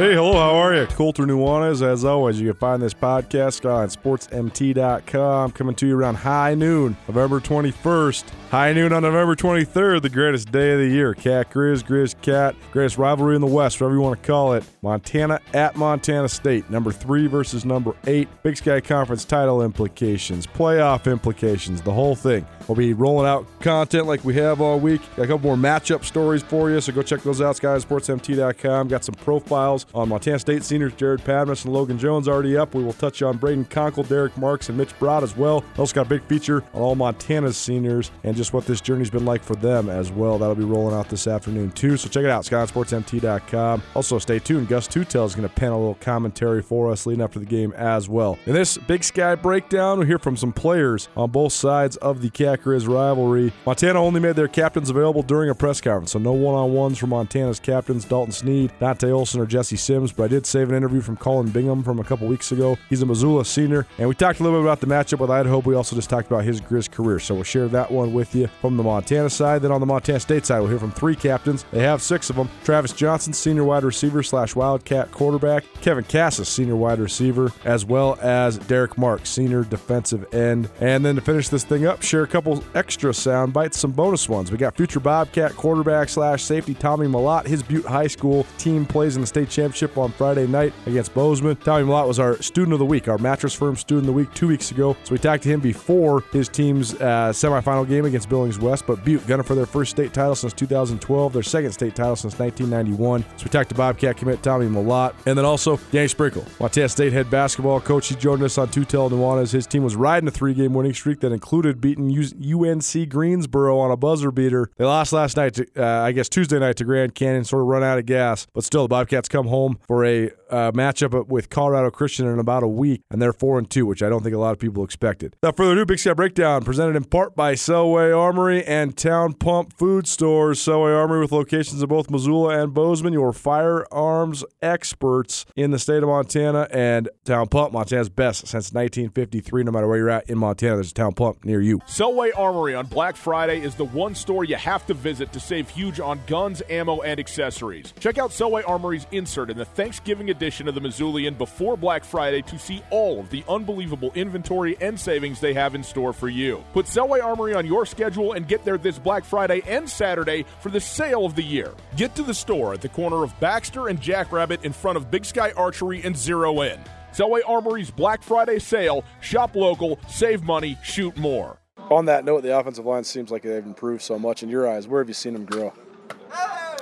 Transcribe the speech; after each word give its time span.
Hey, 0.00 0.14
hello, 0.14 0.32
how 0.32 0.54
are 0.54 0.74
you? 0.74 0.86
Colter 0.86 1.24
Nuanez. 1.24 1.82
As 1.82 2.06
always, 2.06 2.40
you 2.40 2.48
can 2.48 2.58
find 2.58 2.80
this 2.80 2.94
podcast 2.94 3.70
on 3.70 3.88
sportsmt.com. 3.88 5.50
Coming 5.50 5.74
to 5.74 5.86
you 5.86 5.94
around 5.94 6.14
high 6.14 6.54
noon, 6.54 6.96
November 7.06 7.38
21st. 7.38 8.24
High 8.50 8.72
noon 8.72 8.92
on 8.92 9.04
November 9.04 9.36
23rd, 9.36 10.02
the 10.02 10.10
greatest 10.10 10.50
day 10.50 10.72
of 10.72 10.80
the 10.80 10.88
year. 10.88 11.14
Cat 11.14 11.52
Grizz, 11.52 11.84
Grizz 11.84 12.20
Cat, 12.20 12.56
greatest 12.72 12.98
rivalry 12.98 13.36
in 13.36 13.40
the 13.40 13.46
West, 13.46 13.80
whatever 13.80 13.94
you 13.94 14.00
want 14.00 14.20
to 14.20 14.26
call 14.26 14.54
it. 14.54 14.64
Montana 14.82 15.38
at 15.54 15.76
Montana 15.76 16.28
State, 16.28 16.68
number 16.68 16.90
three 16.90 17.28
versus 17.28 17.64
number 17.64 17.92
eight. 18.08 18.28
Big 18.42 18.56
Sky 18.56 18.80
Conference 18.80 19.24
title 19.24 19.62
implications, 19.62 20.48
playoff 20.48 21.08
implications, 21.08 21.80
the 21.82 21.92
whole 21.92 22.16
thing. 22.16 22.44
We'll 22.66 22.74
be 22.74 22.92
rolling 22.92 23.28
out 23.28 23.46
content 23.60 24.06
like 24.06 24.24
we 24.24 24.34
have 24.34 24.60
all 24.60 24.80
week. 24.80 25.00
Got 25.14 25.24
a 25.24 25.26
couple 25.28 25.46
more 25.46 25.56
matchup 25.56 26.04
stories 26.04 26.42
for 26.42 26.70
you, 26.70 26.80
so 26.80 26.92
go 26.92 27.02
check 27.02 27.22
those 27.22 27.40
out. 27.40 27.54
SkySportsMT.com. 27.54 28.88
Got 28.88 29.04
some 29.04 29.14
profiles 29.14 29.86
on 29.94 30.08
Montana 30.08 30.40
State 30.40 30.64
seniors 30.64 30.94
Jared 30.94 31.20
Padmas 31.20 31.64
and 31.64 31.72
Logan 31.72 31.98
Jones 31.98 32.26
already 32.26 32.56
up. 32.56 32.74
We 32.74 32.82
will 32.82 32.94
touch 32.94 33.22
on 33.22 33.36
Braden 33.36 33.66
Conkle, 33.66 34.08
Derek 34.08 34.36
Marks, 34.36 34.68
and 34.68 34.76
Mitch 34.76 34.96
Brott 34.98 35.22
as 35.22 35.36
well. 35.36 35.64
Also 35.78 35.94
got 35.94 36.06
a 36.06 36.08
big 36.08 36.24
feature 36.24 36.64
on 36.74 36.82
all 36.82 36.94
Montana's 36.96 37.56
seniors 37.56 38.10
and 38.24 38.39
just 38.40 38.54
what 38.54 38.64
this 38.64 38.80
journey's 38.80 39.10
been 39.10 39.26
like 39.26 39.44
for 39.44 39.54
them 39.54 39.90
as 39.90 40.10
well. 40.10 40.38
That'll 40.38 40.54
be 40.54 40.64
rolling 40.64 40.94
out 40.94 41.10
this 41.10 41.26
afternoon 41.26 41.72
too. 41.72 41.98
So 41.98 42.08
check 42.08 42.24
it 42.24 42.30
out, 42.30 42.44
SkySportsMT.com. 42.44 43.82
Also 43.94 44.18
stay 44.18 44.38
tuned. 44.38 44.66
Gus 44.66 44.88
Tutel 44.88 45.26
is 45.26 45.34
going 45.34 45.46
to 45.46 45.54
pen 45.54 45.72
a 45.72 45.78
little 45.78 45.96
commentary 45.96 46.62
for 46.62 46.90
us 46.90 47.04
leading 47.04 47.20
up 47.22 47.34
to 47.34 47.38
the 47.38 47.44
game 47.44 47.74
as 47.76 48.08
well. 48.08 48.38
In 48.46 48.54
this 48.54 48.78
Big 48.78 49.04
Sky 49.04 49.34
breakdown, 49.34 49.98
we'll 49.98 50.06
hear 50.06 50.18
from 50.18 50.38
some 50.38 50.54
players 50.54 51.10
on 51.18 51.30
both 51.30 51.52
sides 51.52 51.98
of 51.98 52.22
the 52.22 52.30
Cat 52.30 52.62
Grizz 52.62 52.88
rivalry. 52.88 53.52
Montana 53.66 54.00
only 54.00 54.20
made 54.20 54.36
their 54.36 54.48
captains 54.48 54.88
available 54.88 55.22
during 55.22 55.50
a 55.50 55.54
press 55.54 55.82
conference, 55.82 56.12
so 56.12 56.18
no 56.18 56.32
one-on-ones 56.32 56.96
for 56.96 57.08
Montana's 57.08 57.60
captains 57.60 58.06
Dalton 58.06 58.32
Sneed, 58.32 58.72
Dante 58.80 59.10
Olson, 59.10 59.38
or 59.38 59.44
Jesse 59.44 59.76
Sims. 59.76 60.12
But 60.12 60.24
I 60.24 60.28
did 60.28 60.46
save 60.46 60.70
an 60.70 60.74
interview 60.74 61.02
from 61.02 61.18
Colin 61.18 61.50
Bingham 61.50 61.82
from 61.82 61.98
a 61.98 62.04
couple 62.04 62.26
weeks 62.26 62.52
ago. 62.52 62.78
He's 62.88 63.02
a 63.02 63.06
Missoula 63.06 63.44
senior, 63.44 63.86
and 63.98 64.08
we 64.08 64.14
talked 64.14 64.40
a 64.40 64.42
little 64.42 64.60
bit 64.60 64.64
about 64.64 64.80
the 64.80 64.86
matchup 64.86 65.18
with 65.18 65.30
Idaho. 65.30 65.58
We 65.58 65.74
also 65.74 65.94
just 65.94 66.08
talked 66.08 66.28
about 66.28 66.44
his 66.44 66.62
Grizz 66.62 66.90
career, 66.90 67.18
so 67.18 67.34
we'll 67.34 67.44
share 67.44 67.68
that 67.68 67.90
one 67.90 68.14
with 68.14 68.29
you 68.34 68.48
from 68.60 68.76
the 68.76 68.82
Montana 68.82 69.30
side. 69.30 69.62
Then 69.62 69.72
on 69.72 69.80
the 69.80 69.86
Montana 69.86 70.20
State 70.20 70.46
side, 70.46 70.60
we'll 70.60 70.68
hear 70.68 70.78
from 70.78 70.92
three 70.92 71.16
captains. 71.16 71.64
They 71.72 71.82
have 71.82 72.02
six 72.02 72.30
of 72.30 72.36
them: 72.36 72.48
Travis 72.64 72.92
Johnson, 72.92 73.32
senior 73.32 73.64
wide 73.64 73.84
receiver 73.84 74.22
slash 74.22 74.54
Wildcat 74.54 75.10
quarterback; 75.10 75.64
Kevin 75.80 76.04
Kassis, 76.04 76.46
senior 76.46 76.76
wide 76.76 76.98
receiver, 76.98 77.52
as 77.64 77.84
well 77.84 78.18
as 78.20 78.58
Derek 78.58 78.96
Marks, 78.98 79.30
senior 79.30 79.64
defensive 79.64 80.32
end. 80.34 80.68
And 80.80 81.04
then 81.04 81.16
to 81.16 81.20
finish 81.20 81.48
this 81.48 81.64
thing 81.64 81.86
up, 81.86 82.02
share 82.02 82.22
a 82.22 82.28
couple 82.28 82.62
extra 82.74 83.12
sound 83.14 83.52
bites, 83.52 83.78
some 83.78 83.92
bonus 83.92 84.28
ones. 84.28 84.50
We 84.50 84.58
got 84.58 84.76
future 84.76 85.00
Bobcat 85.00 85.56
quarterback 85.56 86.08
slash 86.08 86.42
safety 86.42 86.74
Tommy 86.74 87.06
Mellott. 87.06 87.46
His 87.46 87.62
Butte 87.62 87.86
High 87.86 88.06
School 88.06 88.46
team 88.58 88.86
plays 88.86 89.16
in 89.16 89.20
the 89.20 89.26
state 89.26 89.48
championship 89.48 89.96
on 89.96 90.12
Friday 90.12 90.46
night 90.46 90.72
against 90.86 91.14
Bozeman. 91.14 91.56
Tommy 91.56 91.84
Mellott 91.84 92.06
was 92.06 92.18
our 92.18 92.40
student 92.42 92.72
of 92.72 92.78
the 92.78 92.86
week, 92.86 93.08
our 93.08 93.18
mattress 93.18 93.54
firm 93.54 93.76
student 93.76 94.04
of 94.04 94.06
the 94.06 94.12
week 94.12 94.32
two 94.34 94.48
weeks 94.48 94.70
ago. 94.70 94.96
So 95.04 95.12
we 95.12 95.18
talked 95.18 95.42
to 95.44 95.48
him 95.48 95.60
before 95.60 96.22
his 96.32 96.48
team's 96.48 96.94
uh, 96.94 97.30
semifinal 97.32 97.88
game 97.88 98.04
against 98.04 98.19
Billings 98.26 98.58
West. 98.58 98.86
But 98.86 99.04
Butte 99.04 99.26
gunning 99.26 99.44
for 99.44 99.54
their 99.54 99.66
first 99.66 99.90
state 99.92 100.12
title 100.12 100.34
since 100.34 100.52
2012, 100.52 101.32
their 101.32 101.42
second 101.42 101.72
state 101.72 101.94
title 101.94 102.16
since 102.16 102.38
1991. 102.38 103.22
So 103.36 103.44
we 103.44 103.50
talked 103.50 103.68
to 103.70 103.74
Bobcat 103.74 104.16
commit 104.16 104.42
Tommy 104.42 104.66
Mellott, 104.66 105.14
and 105.26 105.38
then 105.38 105.44
also 105.44 105.78
Danny 105.92 106.08
Sprinkle, 106.08 106.44
Montana 106.58 106.88
State 106.88 107.12
head 107.12 107.30
basketball 107.30 107.80
coach. 107.80 108.08
He 108.08 108.14
joined 108.16 108.42
us 108.42 108.58
on 108.58 108.68
Two 108.68 108.80
Tutel 108.80 109.10
Nuanez. 109.10 109.52
His 109.52 109.66
team 109.66 109.84
was 109.84 109.96
riding 109.96 110.28
a 110.28 110.30
three-game 110.30 110.74
winning 110.74 110.94
streak 110.94 111.20
that 111.20 111.32
included 111.32 111.80
beating 111.80 112.10
UNC 112.10 113.08
Greensboro 113.08 113.78
on 113.78 113.90
a 113.90 113.96
buzzer 113.96 114.30
beater. 114.30 114.70
They 114.76 114.84
lost 114.84 115.12
last 115.12 115.36
night, 115.36 115.54
to, 115.54 115.66
uh, 115.76 116.02
I 116.02 116.12
guess 116.12 116.28
Tuesday 116.28 116.58
night 116.58 116.76
to 116.76 116.84
Grand 116.84 117.14
Canyon, 117.14 117.44
sort 117.44 117.62
of 117.62 117.68
run 117.68 117.82
out 117.82 117.98
of 117.98 118.06
gas. 118.06 118.46
But 118.52 118.64
still, 118.64 118.82
the 118.84 118.88
Bobcats 118.88 119.28
come 119.28 119.46
home 119.46 119.78
for 119.86 120.04
a 120.04 120.30
uh, 120.50 120.72
matchup 120.72 121.28
with 121.28 121.50
Colorado 121.50 121.90
Christian 121.90 122.26
in 122.26 122.38
about 122.38 122.62
a 122.62 122.68
week, 122.68 123.02
and 123.10 123.20
they're 123.20 123.32
four 123.32 123.58
and 123.58 123.68
two, 123.68 123.86
which 123.86 124.02
I 124.02 124.08
don't 124.08 124.22
think 124.22 124.34
a 124.34 124.38
lot 124.38 124.52
of 124.52 124.58
people 124.58 124.84
expected. 124.84 125.36
Without 125.42 125.56
further 125.56 125.72
ado, 125.72 125.86
Big 125.86 125.98
Sky 125.98 126.12
Breakdown 126.12 126.64
presented 126.64 126.96
in 126.96 127.04
part 127.04 127.36
by 127.36 127.54
Selway 127.54 128.09
Armory 128.12 128.64
and 128.64 128.96
Town 128.96 129.32
Pump 129.32 129.72
Food 129.72 130.06
Stores. 130.06 130.58
Selway 130.58 130.94
Armory 130.94 131.20
with 131.20 131.32
locations 131.32 131.80
in 131.80 131.88
both 131.88 132.10
Missoula 132.10 132.60
and 132.62 132.74
Bozeman, 132.74 133.12
your 133.12 133.32
firearms 133.32 134.44
experts 134.60 135.46
in 135.56 135.70
the 135.70 135.78
state 135.78 136.02
of 136.02 136.08
Montana, 136.08 136.66
and 136.72 137.08
Town 137.24 137.46
Pump, 137.46 137.72
Montana's 137.72 138.08
best 138.08 138.40
since 138.40 138.72
1953. 138.72 139.62
No 139.62 139.70
matter 139.70 139.86
where 139.86 139.98
you're 139.98 140.10
at 140.10 140.28
in 140.28 140.38
Montana, 140.38 140.74
there's 140.74 140.90
a 140.90 140.94
Town 140.94 141.12
Pump 141.12 141.44
near 141.44 141.60
you. 141.60 141.78
Selway 141.80 142.30
Armory 142.36 142.74
on 142.74 142.86
Black 142.86 143.14
Friday 143.14 143.60
is 143.60 143.76
the 143.76 143.84
one 143.84 144.14
store 144.16 144.44
you 144.44 144.56
have 144.56 144.84
to 144.86 144.94
visit 144.94 145.32
to 145.32 145.38
save 145.38 145.68
huge 145.68 146.00
on 146.00 146.20
guns, 146.26 146.62
ammo, 146.68 147.02
and 147.02 147.20
accessories. 147.20 147.94
Check 148.00 148.18
out 148.18 148.30
Selway 148.30 148.68
Armory's 148.68 149.06
insert 149.12 149.50
in 149.50 149.56
the 149.56 149.64
Thanksgiving 149.64 150.30
edition 150.30 150.66
of 150.66 150.74
the 150.74 150.80
Missoulian 150.80 151.38
before 151.38 151.76
Black 151.76 152.04
Friday 152.04 152.42
to 152.42 152.58
see 152.58 152.82
all 152.90 153.20
of 153.20 153.30
the 153.30 153.44
unbelievable 153.48 154.10
inventory 154.14 154.76
and 154.80 154.98
savings 154.98 155.40
they 155.40 155.54
have 155.54 155.74
in 155.74 155.84
store 155.84 156.12
for 156.12 156.28
you. 156.28 156.64
Put 156.72 156.86
Selway 156.86 157.22
Armory 157.22 157.54
on 157.54 157.64
your 157.64 157.86
schedule 157.86 157.99
and 158.02 158.48
get 158.48 158.64
there 158.64 158.78
this 158.78 158.98
Black 158.98 159.24
Friday 159.24 159.62
and 159.66 159.88
Saturday 159.88 160.44
for 160.60 160.70
the 160.70 160.80
sale 160.80 161.24
of 161.24 161.34
the 161.34 161.42
year. 161.42 161.74
Get 161.96 162.14
to 162.16 162.22
the 162.22 162.34
store 162.34 162.74
at 162.74 162.80
the 162.80 162.88
corner 162.88 163.22
of 163.22 163.38
Baxter 163.40 163.88
and 163.88 164.00
Jackrabbit 164.00 164.64
in 164.64 164.72
front 164.72 164.96
of 164.96 165.10
Big 165.10 165.24
Sky 165.24 165.52
Archery 165.56 166.02
and 166.02 166.16
Zero 166.16 166.62
In. 166.62 166.78
Selway 167.12 167.40
Armory's 167.46 167.90
Black 167.90 168.22
Friday 168.22 168.58
sale. 168.58 169.04
Shop 169.20 169.54
local, 169.54 169.98
save 170.08 170.42
money, 170.42 170.78
shoot 170.82 171.16
more. 171.16 171.58
On 171.90 172.04
that 172.06 172.24
note, 172.24 172.42
the 172.42 172.56
offensive 172.56 172.86
line 172.86 173.04
seems 173.04 173.30
like 173.30 173.42
they've 173.42 173.64
improved 173.64 174.02
so 174.02 174.18
much. 174.18 174.42
In 174.42 174.48
your 174.48 174.68
eyes, 174.68 174.86
where 174.86 175.00
have 175.00 175.08
you 175.08 175.14
seen 175.14 175.32
them 175.32 175.44
grow? 175.44 175.72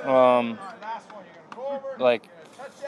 Um, 0.03 0.59
like 1.97 2.29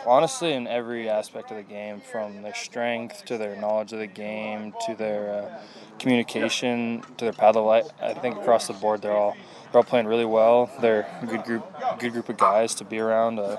honestly, 0.05 0.53
in 0.53 0.67
every 0.67 1.09
aspect 1.09 1.51
of 1.51 1.57
the 1.57 1.63
game, 1.63 2.01
from 2.01 2.41
their 2.41 2.53
strength 2.53 3.25
to 3.25 3.37
their 3.37 3.55
knowledge 3.55 3.93
of 3.93 3.99
the 3.99 4.07
game 4.07 4.73
to 4.85 4.95
their 4.95 5.33
uh, 5.33 5.59
communication 5.99 7.03
to 7.17 7.25
their 7.25 7.33
paddle 7.33 7.65
light. 7.65 7.85
I 8.01 8.13
think 8.13 8.37
across 8.37 8.67
the 8.67 8.73
board, 8.73 9.01
they're 9.01 9.15
all 9.15 9.35
they're 9.71 9.79
all 9.79 9.83
playing 9.83 10.07
really 10.07 10.25
well. 10.25 10.69
They're 10.81 11.07
a 11.21 11.25
good 11.25 11.43
group, 11.43 11.65
good 11.99 12.11
group 12.11 12.29
of 12.29 12.37
guys 12.37 12.75
to 12.75 12.85
be 12.85 12.99
around. 12.99 13.39
Uh, 13.39 13.57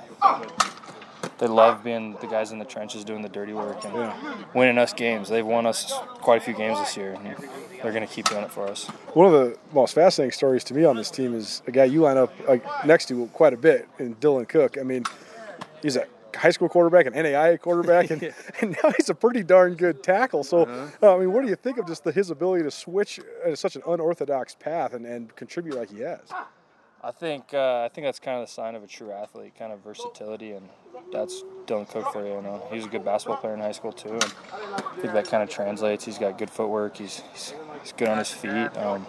they 1.39 1.49
love 1.49 1.83
being 1.83 2.17
the 2.21 2.27
guys 2.27 2.53
in 2.53 2.59
the 2.59 2.65
trenches 2.65 3.05
doing 3.05 3.23
the 3.23 3.29
dirty 3.29 3.53
work 3.53 3.85
and 3.85 3.95
yeah. 3.95 4.37
winning 4.55 4.79
us 4.79 4.93
games. 4.93 5.29
They've 5.29 5.45
won 5.45 5.67
us 5.67 5.93
quite 6.21 6.41
a 6.41 6.45
few 6.45 6.55
games 6.55 6.79
this 6.79 6.97
year, 6.97 7.15
and 7.15 7.37
they're 7.83 7.93
going 7.93 8.07
to 8.07 8.13
keep 8.13 8.29
doing 8.29 8.45
it 8.45 8.51
for 8.51 8.69
us. 8.69 8.87
One 9.15 9.27
of 9.27 9.33
the 9.33 9.59
most 9.73 9.95
fascinating 9.95 10.33
stories 10.33 10.63
to 10.65 10.75
me 10.75 10.85
on 10.85 10.97
this 10.97 11.11
team 11.11 11.35
is 11.35 11.63
a 11.67 11.73
guy 11.73 11.85
you 11.85 12.03
line 12.03 12.17
up 12.17 12.33
next 12.85 13.07
to 13.07 13.27
quite 13.29 13.53
a 13.53 13.57
bit, 13.57 13.89
in 13.99 14.15
Dylan 14.17 14.49
Cook. 14.49 14.79
I 14.79 14.85
mean, 14.85 15.05
he's 15.83 15.97
a 15.97 16.07
high 16.37 16.51
school 16.51 16.69
quarterback, 16.69 17.07
an 17.07 17.15
NAIA 17.15 17.61
quarterback, 17.61 18.11
and, 18.11 18.23
yeah. 18.23 18.31
and 18.61 18.77
now 18.83 18.91
he's 18.97 19.09
a 19.09 19.15
pretty 19.15 19.43
darn 19.43 19.75
good 19.75 20.03
tackle. 20.03 20.45
So, 20.45 20.63
uh-huh. 20.63 20.89
uh, 21.03 21.17
I 21.17 21.19
mean, 21.19 21.33
what 21.33 21.43
do 21.43 21.49
you 21.49 21.57
think 21.57 21.79
of 21.79 21.87
just 21.87 22.05
the, 22.05 22.13
his 22.13 22.31
ability 22.31 22.65
to 22.65 22.71
switch 22.71 23.21
at 23.45 23.59
such 23.59 23.77
an 23.77 23.83
unorthodox 23.87 24.55
path 24.55 24.95
and, 24.95 25.07
and 25.07 25.35
contribute 25.37 25.77
like 25.77 25.91
he 25.91 26.01
has? 26.01 26.33
I 27.05 27.11
think 27.11 27.53
uh, 27.53 27.83
I 27.83 27.91
think 27.93 28.07
that's 28.07 28.21
kind 28.21 28.41
of 28.41 28.47
the 28.47 28.53
sign 28.53 28.77
of 28.77 28.85
a 28.85 28.87
true 28.87 29.11
athlete, 29.11 29.55
kind 29.59 29.73
of 29.73 29.81
versatility, 29.81 30.53
and 30.53 30.69
that's 31.13 31.43
Dylan 31.67 31.89
Cook 31.89 32.13
for 32.13 32.25
you. 32.25 32.37
You 32.37 32.43
know, 32.43 32.65
he 32.71 32.77
was 32.77 32.85
a 32.85 32.89
good 32.89 33.05
basketball 33.05 33.39
player 33.39 33.55
in 33.55 33.61
high 33.61 33.73
school 33.73 33.93
too, 33.93 34.13
and 34.13 34.35
I 34.53 35.01
think 35.01 35.13
that 35.13 35.27
kind 35.27 35.43
of 35.43 35.51
translates. 35.51 36.05
He's 36.05 36.19
got 36.19 36.39
good 36.39 36.51
footwork. 36.51 36.97
He's 36.97 37.23
he's, 37.33 37.55
he's 37.83 37.93
good 37.93 38.07
on 38.07 38.19
his 38.19 38.31
feet, 38.31 38.77
um, 38.77 39.05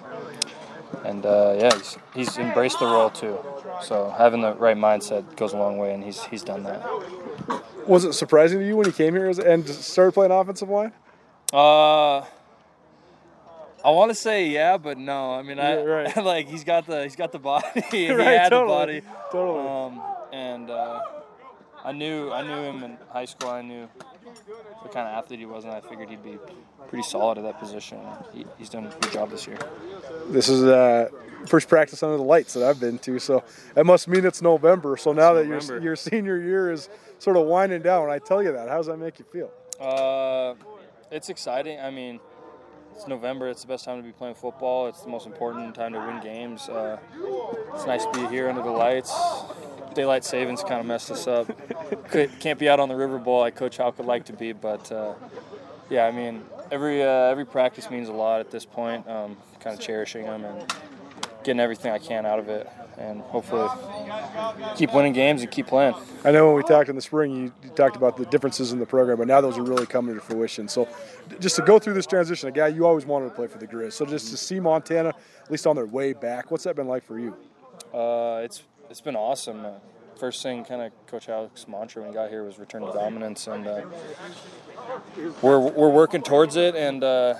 and 1.03 1.25
uh, 1.25 1.55
yeah, 1.57 1.75
he's, 1.75 1.97
he's 2.15 2.37
embraced 2.37 2.79
the 2.79 2.85
role 2.85 3.09
too. 3.09 3.37
So 3.81 4.13
having 4.17 4.41
the 4.41 4.53
right 4.55 4.77
mindset 4.77 5.35
goes 5.35 5.53
a 5.53 5.57
long 5.57 5.77
way, 5.77 5.93
and 5.93 6.03
he's 6.03 6.23
he's 6.25 6.43
done 6.43 6.63
that. 6.63 6.83
Was 7.87 8.05
it 8.05 8.13
surprising 8.13 8.59
to 8.59 8.65
you 8.65 8.77
when 8.77 8.85
he 8.85 8.91
came 8.91 9.13
here 9.13 9.29
and 9.29 9.67
started 9.67 10.13
playing 10.13 10.31
offensive 10.31 10.69
line? 10.69 10.93
Uh 11.51 12.25
I 13.83 13.89
want 13.89 14.11
to 14.11 14.15
say 14.15 14.47
yeah, 14.47 14.77
but 14.77 14.97
no. 14.97 15.33
I 15.33 15.41
mean, 15.41 15.59
I 15.59 15.75
yeah, 15.75 15.81
right. 15.83 16.17
like 16.23 16.47
he's 16.47 16.63
got 16.63 16.87
the 16.87 17.03
he's 17.03 17.17
got 17.17 17.31
the 17.33 17.39
body. 17.39 17.81
he 17.91 18.09
right, 18.11 18.39
had 18.39 18.49
totally, 18.49 19.01
the 19.01 19.05
body. 19.05 19.17
Totally. 19.31 19.67
Um, 19.67 20.01
and 20.31 20.69
uh, 20.69 21.01
I 21.83 21.91
knew 21.91 22.31
I 22.31 22.43
knew 22.43 22.61
him 22.63 22.83
in 22.83 22.97
high 23.11 23.25
school. 23.25 23.49
I 23.49 23.61
knew 23.61 23.89
the 24.83 24.89
kind 24.89 25.07
of 25.07 25.13
athlete 25.13 25.39
he 25.39 25.45
was, 25.45 25.63
and 25.65 25.73
I 25.73 25.81
figured 25.81 26.09
he'd 26.09 26.23
be 26.23 26.37
pretty 26.87 27.03
solid 27.03 27.37
at 27.37 27.43
that 27.43 27.59
position. 27.59 27.99
He, 28.33 28.45
he's 28.57 28.69
done 28.69 28.85
a 28.85 28.89
good 28.89 29.11
job 29.11 29.29
this 29.29 29.47
year. 29.47 29.57
This 30.27 30.49
is 30.49 30.63
uh, 30.63 31.09
first 31.47 31.67
practice 31.67 32.03
under 32.03 32.17
the 32.17 32.23
lights 32.23 32.53
that 32.53 32.63
I've 32.63 32.79
been 32.79 32.99
to, 32.99 33.19
so 33.19 33.43
that 33.73 33.85
must 33.85 34.07
mean 34.07 34.25
it's 34.25 34.41
November. 34.41 34.97
So 34.97 35.13
now 35.13 35.33
that 35.33 35.47
your 35.47 35.81
your 35.81 35.95
senior 35.95 36.37
year 36.39 36.71
is 36.71 36.89
sort 37.19 37.37
of 37.37 37.45
winding 37.45 37.81
down, 37.81 38.03
when 38.07 38.11
I 38.11 38.19
tell 38.19 38.43
you 38.43 38.51
that, 38.51 38.69
how 38.69 38.77
does 38.77 38.87
that 38.87 38.97
make 38.97 39.19
you 39.19 39.25
feel? 39.25 39.51
Uh, 39.79 40.55
it's 41.11 41.29
exciting. 41.29 41.79
I 41.79 41.89
mean 41.89 42.19
it's 42.95 43.07
November. 43.07 43.47
It's 43.47 43.61
the 43.61 43.67
best 43.67 43.85
time 43.85 43.97
to 43.97 44.03
be 44.03 44.11
playing 44.11 44.35
football. 44.35 44.87
It's 44.87 45.01
the 45.01 45.09
most 45.09 45.25
important 45.25 45.75
time 45.75 45.93
to 45.93 45.99
win 45.99 46.21
games. 46.21 46.69
Uh, 46.69 46.97
it's 47.73 47.85
nice 47.85 48.05
to 48.05 48.11
be 48.11 48.25
here 48.27 48.49
under 48.49 48.61
the 48.61 48.69
lights. 48.69 49.13
Daylight 49.93 50.23
savings 50.23 50.61
kind 50.61 50.79
of 50.79 50.85
messed 50.85 51.11
us 51.11 51.27
up. 51.27 51.47
Could, 52.09 52.39
can't 52.39 52.59
be 52.59 52.69
out 52.69 52.79
on 52.79 52.89
the 52.89 52.95
river 52.95 53.17
bowl 53.17 53.41
like 53.41 53.55
Coach 53.55 53.77
Hauck 53.77 53.97
would 53.97 54.07
like 54.07 54.25
to 54.25 54.33
be, 54.33 54.51
but 54.51 54.91
uh, 54.91 55.13
yeah, 55.89 56.05
I 56.05 56.11
mean 56.11 56.43
every 56.71 57.03
uh, 57.03 57.07
every 57.07 57.45
practice 57.45 57.89
means 57.89 58.09
a 58.09 58.13
lot 58.13 58.39
at 58.39 58.49
this 58.49 58.65
point. 58.65 59.07
Um, 59.07 59.37
kind 59.59 59.77
of 59.77 59.81
cherishing 59.81 60.25
them 60.25 60.43
and 60.45 60.73
getting 61.43 61.59
everything 61.59 61.91
I 61.91 61.99
can 61.99 62.25
out 62.25 62.39
of 62.39 62.49
it. 62.49 62.69
And 62.97 63.21
hopefully 63.21 63.67
keep 64.75 64.93
winning 64.93 65.13
games 65.13 65.41
and 65.41 65.51
keep 65.51 65.67
playing. 65.67 65.95
I 66.23 66.31
know 66.31 66.47
when 66.47 66.55
we 66.55 66.63
talked 66.63 66.89
in 66.89 66.95
the 66.95 67.01
spring, 67.01 67.35
you, 67.35 67.53
you, 67.63 67.69
talked 67.69 67.95
about 67.95 68.17
the 68.17 68.25
differences 68.25 68.71
in 68.71 68.79
the 68.79 68.85
program, 68.85 69.17
but 69.17 69.27
now 69.27 69.41
those 69.41 69.57
are 69.57 69.63
really 69.63 69.85
coming 69.85 70.15
to 70.15 70.21
fruition. 70.21 70.67
So, 70.67 70.87
just 71.39 71.55
to 71.55 71.61
go 71.61 71.79
through 71.79 71.93
this 71.93 72.05
transition, 72.05 72.49
a 72.49 72.51
guy 72.51 72.67
you 72.67 72.85
always 72.85 73.05
wanted 73.05 73.29
to 73.29 73.35
play 73.35 73.47
for 73.47 73.57
the 73.57 73.67
Grizz. 73.67 73.93
So, 73.93 74.05
just 74.05 74.29
to 74.31 74.37
see 74.37 74.59
Montana, 74.59 75.09
at 75.09 75.51
least 75.51 75.67
on 75.67 75.75
their 75.75 75.85
way 75.85 76.13
back, 76.13 76.51
what's 76.51 76.63
that 76.65 76.75
been 76.75 76.87
like 76.87 77.03
for 77.03 77.19
you? 77.19 77.35
Uh, 77.93 78.41
it's 78.43 78.63
it's 78.89 79.01
been 79.01 79.15
awesome. 79.15 79.65
Uh, 79.65 79.71
first 80.19 80.43
thing, 80.43 80.63
kind 80.63 80.81
of 80.81 80.91
Coach 81.07 81.29
Alex 81.29 81.67
mantra 81.67 82.01
when 82.01 82.11
he 82.11 82.15
got 82.15 82.29
here 82.29 82.43
was 82.43 82.59
return 82.59 82.85
to 82.85 82.91
dominance, 82.91 83.47
and 83.47 83.67
uh, 83.67 83.81
we're 85.41 85.59
we're 85.59 85.89
working 85.89 86.21
towards 86.21 86.55
it, 86.55 86.75
and 86.75 87.03
uh, 87.03 87.35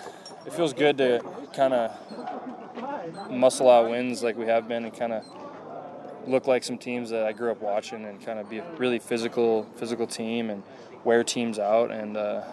it 0.46 0.54
feels 0.54 0.74
good 0.74 0.98
to 0.98 1.22
kind 1.54 1.74
of 1.74 3.30
muscle 3.30 3.70
out 3.70 3.90
wins 3.90 4.24
like 4.24 4.38
we 4.38 4.46
have 4.46 4.68
been, 4.68 4.86
and 4.86 4.98
kind 4.98 5.14
of 5.14 5.26
look 6.28 6.48
like 6.48 6.64
some 6.64 6.78
teams 6.78 7.10
that 7.10 7.26
I 7.26 7.34
grew 7.34 7.52
up 7.52 7.62
watching, 7.62 8.06
and 8.06 8.24
kind 8.24 8.40
of 8.40 8.50
be 8.50 8.60
a 8.60 8.66
really 8.78 9.00
physical 9.00 9.64
physical 9.76 10.08
team 10.08 10.50
and 10.50 10.64
wear 11.04 11.24
teams 11.24 11.60
out 11.60 11.92
and 11.92 12.18
uh, 12.18 12.44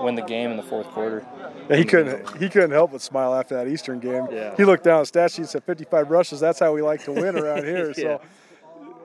win 0.00 0.14
the 0.14 0.22
game 0.22 0.50
in 0.50 0.56
the 0.56 0.62
fourth 0.62 0.86
quarter. 0.88 1.26
Yeah, 1.68 1.76
he 1.76 1.84
couldn't 1.84 2.38
he 2.38 2.48
couldn't 2.48 2.70
help 2.70 2.92
but 2.92 3.00
smile 3.00 3.34
after 3.34 3.54
that 3.56 3.68
Eastern 3.68 4.00
game. 4.00 4.26
Yeah. 4.30 4.54
He 4.56 4.64
looked 4.64 4.84
down 4.84 5.00
at 5.00 5.06
stat 5.06 5.32
sheet 5.32 5.46
said 5.46 5.64
55 5.64 6.10
rushes. 6.10 6.40
That's 6.40 6.58
how 6.58 6.72
we 6.72 6.82
like 6.82 7.04
to 7.04 7.12
win 7.12 7.38
around 7.38 7.64
here. 7.64 7.88
yeah. 7.96 8.18
So 8.18 8.20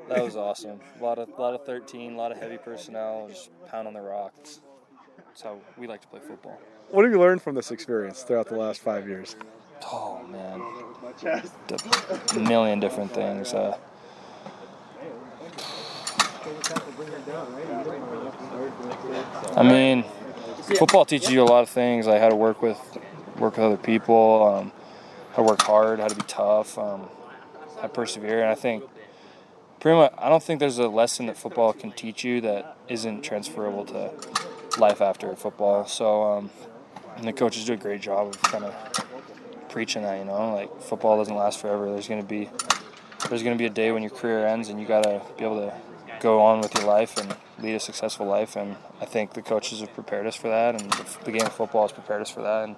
that 0.09 0.23
was 0.23 0.35
awesome. 0.35 0.79
A 0.99 1.03
lot 1.03 1.19
of 1.19 1.29
lot 1.37 1.53
of 1.53 1.65
13, 1.65 2.13
a 2.13 2.17
lot 2.17 2.31
of 2.31 2.37
heavy 2.37 2.57
personnel, 2.57 3.27
just 3.29 3.49
pound 3.67 3.87
on 3.87 3.93
the 3.93 4.01
rocks. 4.01 4.61
That's 5.17 5.41
how 5.41 5.57
we 5.77 5.87
like 5.87 6.01
to 6.01 6.07
play 6.07 6.21
football. 6.25 6.59
What 6.91 7.03
have 7.03 7.11
you 7.11 7.19
learned 7.19 7.41
from 7.41 7.55
this 7.55 7.71
experience 7.71 8.23
throughout 8.23 8.47
the 8.47 8.55
last 8.55 8.81
five 8.81 9.07
years? 9.07 9.35
Oh 9.83 10.21
man, 10.29 10.61
a 12.35 12.39
million 12.39 12.79
different 12.79 13.11
things. 13.11 13.53
Uh, 13.53 13.77
I 19.56 19.63
mean, 19.63 20.03
football 20.77 21.06
teaches 21.06 21.31
you 21.31 21.42
a 21.42 21.45
lot 21.45 21.63
of 21.63 21.69
things, 21.69 22.06
like 22.06 22.21
how 22.21 22.30
to 22.30 22.36
work 22.36 22.62
with 22.62 22.80
work 23.39 23.57
with 23.57 23.65
other 23.65 23.77
people, 23.77 24.44
um, 24.47 24.71
how 25.31 25.38
to 25.38 25.44
work 25.44 25.62
hard, 25.63 26.00
how 26.00 26.07
to 26.07 26.15
be 26.15 26.21
tough, 26.27 26.77
um, 26.77 27.09
how 27.77 27.83
to 27.83 27.89
persevere, 27.89 28.42
and 28.42 28.50
I 28.50 28.56
think 28.56 28.83
pretty 29.80 29.97
much 29.97 30.13
I 30.18 30.30
don't 30.30 30.44
think 30.44 30.59
there's 30.59 30.77
a 30.77 30.88
lesson 30.88 31.25
that 31.27 31.38
football 31.38 31.74
can 31.74 31.92
teach 31.92 32.24
you 32.24 32.42
that 32.42 32.77
isn't 32.89 33.24
transferable 33.24 33.86
to 33.86 34.12
life 34.80 35.01
after 35.01 35.36
football. 35.36 35.86
So 35.88 36.24
um, 36.24 36.50
the 37.24 37.33
coaches 37.33 37.65
do 37.65 37.74
a 37.74 37.77
great 37.77 38.01
job 38.01 38.27
of 38.27 38.41
kind 38.44 38.65
of 38.65 38.75
preaching 39.69 40.03
that. 40.03 40.19
You 40.19 40.25
know, 40.25 40.53
like 40.53 40.81
football 40.81 41.18
doesn't 41.18 41.36
last 41.36 41.59
forever. 41.59 41.91
There's 41.91 42.07
going 42.07 42.21
to 42.21 42.27
be 42.27 42.50
there's 43.30 43.41
going 43.41 43.56
to 43.56 43.59
be 43.59 43.65
a 43.65 43.69
day 43.71 43.91
when 43.91 44.03
your 44.03 44.12
career 44.12 44.45
ends, 44.45 44.69
and 44.69 44.80
you 44.80 44.86
got 44.86 45.03
to 45.03 45.21
be 45.38 45.44
able 45.44 45.59
to 45.59 45.74
go 46.25 46.42
on 46.42 46.60
with 46.60 46.74
your 46.74 46.86
life 46.86 47.18
and 47.18 47.36
lead 47.60 47.75
a 47.75 47.80
successful 47.80 48.25
life. 48.25 48.56
And 48.56 48.75
I 49.00 49.06
think 49.06 49.33
the 49.33 49.44
coaches 49.44 49.80
have 49.81 49.94
prepared 49.94 50.25
us 50.25 50.36
for 50.36 50.48
that, 50.48 50.81
and 50.81 50.92
the 51.24 51.31
game 51.31 51.45
of 51.45 51.54
football 51.54 51.83
has 51.83 51.92
prepared 51.92 52.22
us 52.22 52.31
for 52.31 52.42
that. 52.42 52.63
And 52.63 52.75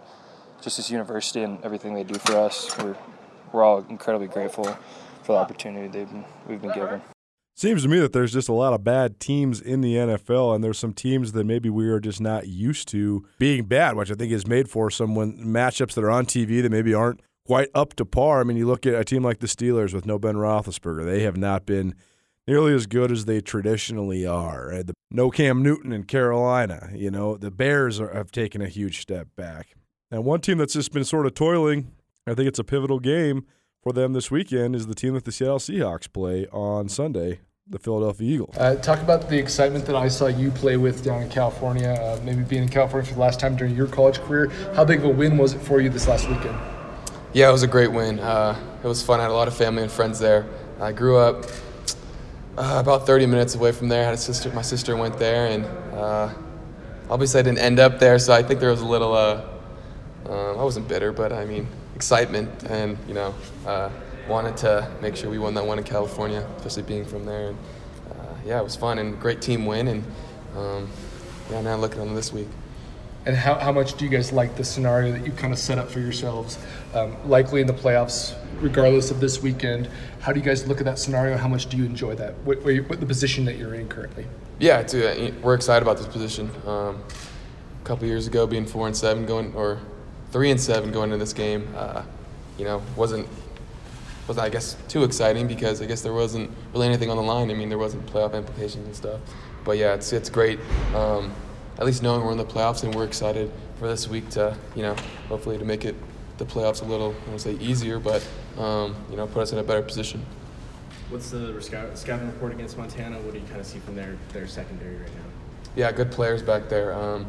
just 0.61 0.75
this 0.75 0.91
university 0.91 1.41
and 1.43 1.63
everything 1.63 1.93
they 1.93 2.03
do 2.03 2.19
for 2.19 2.35
us, 2.37 2.77
we're 2.77 2.97
we're 3.53 3.63
all 3.63 3.85
incredibly 3.89 4.27
grateful 4.27 4.65
for 5.23 5.31
the 5.31 5.37
opportunity 5.37 5.87
they've 5.87 6.09
been, 6.09 6.25
we've 6.47 6.61
been 6.61 6.73
given. 6.73 7.01
Seems 7.55 7.83
to 7.83 7.87
me 7.87 7.97
that 7.99 8.11
there's 8.11 8.33
just 8.33 8.49
a 8.49 8.53
lot 8.53 8.73
of 8.73 8.83
bad 8.83 9.21
teams 9.21 9.61
in 9.61 9.79
the 9.79 9.95
NFL, 9.95 10.53
and 10.53 10.61
there's 10.61 10.77
some 10.77 10.93
teams 10.93 11.31
that 11.31 11.45
maybe 11.45 11.69
we 11.69 11.87
are 11.87 12.01
just 12.01 12.19
not 12.19 12.47
used 12.47 12.89
to 12.89 13.25
being 13.39 13.63
bad, 13.63 13.95
which 13.95 14.11
I 14.11 14.15
think 14.15 14.33
is 14.33 14.45
made 14.45 14.69
for 14.69 14.91
some 14.91 15.15
when 15.15 15.37
matchups 15.37 15.93
that 15.93 16.03
are 16.03 16.11
on 16.11 16.25
TV 16.25 16.61
that 16.61 16.69
maybe 16.69 16.93
aren't 16.93 17.21
quite 17.45 17.69
up 17.73 17.93
to 17.95 18.05
par. 18.05 18.41
I 18.41 18.43
mean, 18.43 18.57
you 18.57 18.67
look 18.67 18.85
at 18.85 18.93
a 18.93 19.05
team 19.05 19.23
like 19.23 19.39
the 19.39 19.47
Steelers 19.47 19.93
with 19.93 20.05
no 20.05 20.19
Ben 20.19 20.35
Roethlisberger; 20.35 21.05
they 21.05 21.21
have 21.21 21.37
not 21.37 21.65
been 21.65 21.95
nearly 22.47 22.73
as 22.73 22.85
good 22.87 23.11
as 23.11 23.25
they 23.25 23.41
traditionally 23.41 24.25
are. 24.25 24.69
Right? 24.69 24.87
The, 24.87 24.93
no 25.11 25.29
Cam 25.29 25.61
Newton 25.61 25.91
in 25.91 26.03
Carolina. 26.03 26.89
You 26.93 27.11
know, 27.11 27.37
the 27.37 27.51
Bears 27.51 27.99
are, 27.99 28.13
have 28.13 28.31
taken 28.31 28.61
a 28.61 28.67
huge 28.67 29.01
step 29.01 29.27
back. 29.35 29.75
And 30.09 30.23
one 30.23 30.39
team 30.39 30.57
that's 30.57 30.73
just 30.73 30.93
been 30.93 31.03
sort 31.03 31.25
of 31.25 31.33
toiling, 31.33 31.91
I 32.25 32.33
think 32.33 32.47
it's 32.47 32.59
a 32.59 32.63
pivotal 32.63 32.99
game 32.99 33.45
for 33.81 33.91
them 33.91 34.13
this 34.13 34.31
weekend, 34.31 34.75
is 34.75 34.87
the 34.87 34.95
team 34.95 35.13
that 35.15 35.25
the 35.25 35.31
Seattle 35.31 35.59
Seahawks 35.59 36.11
play 36.11 36.47
on 36.47 36.87
Sunday, 36.87 37.41
the 37.67 37.77
Philadelphia 37.77 38.35
Eagles. 38.35 38.57
Uh, 38.57 38.75
talk 38.75 39.01
about 39.01 39.29
the 39.29 39.37
excitement 39.37 39.85
that 39.85 39.97
I 39.97 40.07
saw 40.07 40.27
you 40.27 40.49
play 40.51 40.77
with 40.77 41.03
down 41.03 41.23
in 41.23 41.29
California, 41.29 41.89
uh, 41.89 42.19
maybe 42.23 42.43
being 42.43 42.63
in 42.63 42.69
California 42.69 43.05
for 43.05 43.15
the 43.15 43.19
last 43.19 43.39
time 43.39 43.57
during 43.57 43.75
your 43.75 43.87
college 43.87 44.19
career. 44.19 44.49
How 44.73 44.85
big 44.85 44.99
of 44.99 45.05
a 45.05 45.09
win 45.09 45.37
was 45.37 45.53
it 45.53 45.59
for 45.59 45.81
you 45.81 45.89
this 45.89 46.07
last 46.07 46.29
weekend? 46.29 46.57
Yeah, 47.33 47.49
it 47.49 47.51
was 47.51 47.63
a 47.63 47.67
great 47.67 47.91
win. 47.91 48.19
Uh, 48.19 48.57
it 48.81 48.87
was 48.87 49.03
fun. 49.03 49.19
I 49.19 49.23
had 49.23 49.31
a 49.31 49.35
lot 49.35 49.49
of 49.49 49.55
family 49.55 49.83
and 49.83 49.91
friends 49.91 50.19
there. 50.19 50.45
I 50.79 50.93
grew 50.93 51.17
up 51.17 51.45
uh, 52.57 52.79
about 52.79 53.05
30 53.05 53.27
minutes 53.27 53.55
away 53.55 53.71
from 53.71 53.87
there. 53.87 54.01
I 54.01 54.05
had 54.05 54.13
a 54.15 54.17
sister. 54.17 54.51
My 54.51 54.63
sister 54.63 54.95
went 54.95 55.19
there, 55.19 55.47
and 55.47 55.65
uh, 55.93 56.33
obviously 57.09 57.39
I 57.39 57.43
didn't 57.43 57.59
end 57.59 57.79
up 57.79 57.99
there, 57.99 58.17
so 58.17 58.33
I 58.33 58.41
think 58.41 58.59
there 58.59 58.71
was 58.71 58.81
a 58.81 58.85
little. 58.85 59.13
Uh, 59.13 59.43
I 60.27 60.63
wasn't 60.63 60.87
bitter, 60.87 61.13
but 61.13 61.31
I 61.31 61.45
mean 61.45 61.67
excitement, 61.95 62.63
and 62.63 62.97
you 63.07 63.13
know, 63.13 63.33
uh, 63.65 63.89
wanted 64.27 64.57
to 64.57 64.91
make 65.01 65.15
sure 65.15 65.29
we 65.29 65.39
won 65.39 65.53
that 65.53 65.65
one 65.65 65.77
in 65.77 65.83
California, 65.83 66.45
especially 66.57 66.83
being 66.83 67.05
from 67.05 67.25
there. 67.25 67.49
And 67.49 67.57
uh, 68.11 68.33
yeah, 68.45 68.59
it 68.59 68.63
was 68.63 68.75
fun 68.75 68.97
and 68.99 69.19
great 69.19 69.41
team 69.41 69.65
win, 69.65 69.87
and 69.87 70.03
um, 70.55 70.89
yeah, 71.51 71.61
now 71.61 71.75
looking 71.75 72.01
on 72.01 72.15
this 72.15 72.33
week. 72.33 72.47
And 73.27 73.35
how, 73.35 73.55
how 73.55 73.73
much 73.73 73.97
do 73.97 74.05
you 74.05 74.09
guys 74.09 74.31
like 74.31 74.55
the 74.55 74.63
scenario 74.63 75.11
that 75.11 75.25
you 75.25 75.33
kind 75.33 75.51
of 75.51 75.59
set 75.59 75.77
up 75.77 75.91
for 75.91 75.99
yourselves, 75.99 76.57
um, 76.93 77.13
likely 77.29 77.59
in 77.59 77.67
the 77.67 77.73
playoffs, 77.73 78.33
regardless 78.61 79.11
of 79.11 79.19
this 79.19 79.41
weekend? 79.41 79.89
How 80.21 80.31
do 80.31 80.39
you 80.39 80.45
guys 80.45 80.65
look 80.65 80.77
at 80.77 80.85
that 80.85 80.97
scenario? 80.97 81.35
How 81.35 81.49
much 81.49 81.67
do 81.67 81.75
you 81.75 81.83
enjoy 81.83 82.15
that? 82.15 82.35
What, 82.45 82.63
what 82.63 83.01
the 83.01 83.05
position 83.05 83.43
that 83.43 83.57
you're 83.57 83.73
in 83.73 83.89
currently? 83.89 84.25
Yeah, 84.59 84.79
it's, 84.79 84.93
uh, 84.93 85.31
we're 85.43 85.55
excited 85.55 85.83
about 85.83 85.97
this 85.97 86.07
position. 86.07 86.49
Um, 86.65 87.03
a 87.81 87.83
couple 87.83 88.07
years 88.07 88.27
ago, 88.27 88.47
being 88.47 88.65
four 88.65 88.87
and 88.87 88.95
seven, 88.95 89.25
going 89.25 89.53
or 89.55 89.81
three 90.31 90.49
and 90.49 90.59
seven 90.59 90.93
going 90.93 91.11
into 91.11 91.17
this 91.17 91.33
game, 91.33 91.67
uh, 91.75 92.03
you 92.57 92.63
know, 92.63 92.81
wasn't 92.95 93.27
was 94.29 94.37
I 94.37 94.47
guess 94.47 94.77
too 94.87 95.03
exciting 95.03 95.47
because 95.47 95.81
I 95.81 95.85
guess 95.85 96.01
there 96.01 96.13
wasn't 96.13 96.49
really 96.73 96.87
anything 96.87 97.09
on 97.09 97.17
the 97.17 97.23
line. 97.23 97.51
I 97.51 97.55
mean, 97.55 97.67
there 97.67 97.77
wasn't 97.77 98.05
playoff 98.05 98.33
implications 98.33 98.85
and 98.85 98.95
stuff. 98.95 99.19
But 99.65 99.77
yeah, 99.77 99.95
it's 99.95 100.13
it's 100.13 100.29
great. 100.29 100.59
Um, 100.95 101.33
at 101.79 101.85
least 101.85 102.01
knowing 102.01 102.23
we're 102.23 102.31
in 102.31 102.37
the 102.37 102.45
playoffs 102.45 102.83
and 102.83 102.93
we're 102.93 103.05
excited 103.05 103.51
for 103.79 103.87
this 103.87 104.07
week 104.07 104.29
to 104.29 104.55
you 104.75 104.81
know 104.81 104.95
hopefully 105.29 105.57
to 105.57 105.65
make 105.65 105.85
it 105.85 105.95
the 106.37 106.45
playoffs 106.45 106.81
a 106.81 106.85
little 106.85 107.15
I 107.25 107.29
won't 107.29 107.41
say 107.41 107.53
easier, 107.53 107.99
but 107.99 108.27
um, 108.57 108.95
you 109.09 109.17
know 109.17 109.27
put 109.27 109.41
us 109.41 109.51
in 109.51 109.59
a 109.59 109.63
better 109.63 109.81
position. 109.81 110.25
What's 111.09 111.29
the 111.31 111.59
scouting 111.95 112.27
report 112.27 112.51
against 112.51 112.77
Montana? 112.77 113.17
What 113.19 113.33
do 113.33 113.39
you 113.39 113.45
kind 113.45 113.59
of 113.59 113.65
see 113.65 113.79
from 113.79 113.95
their 113.95 114.17
their 114.33 114.47
secondary 114.47 114.97
right 114.97 115.13
now? 115.15 115.21
Yeah, 115.75 115.91
good 115.91 116.11
players 116.11 116.41
back 116.41 116.69
there. 116.69 116.93
Um, 116.93 117.25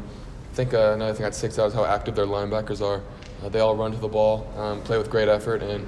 I 0.51 0.55
think 0.55 0.73
uh, 0.73 0.93
another 0.93 1.13
thing 1.13 1.25
I'd 1.25 1.35
stick 1.35 1.57
out 1.59 1.67
is 1.67 1.73
how 1.73 1.85
active 1.85 2.15
their 2.15 2.25
linebackers 2.25 2.81
are. 2.81 3.01
Uh, 3.43 3.49
they 3.49 3.59
all 3.59 3.75
run 3.75 3.91
to 3.91 3.97
the 3.97 4.07
ball, 4.07 4.51
um, 4.57 4.81
play 4.81 4.97
with 4.97 5.09
great 5.09 5.29
effort, 5.29 5.61
and 5.61 5.87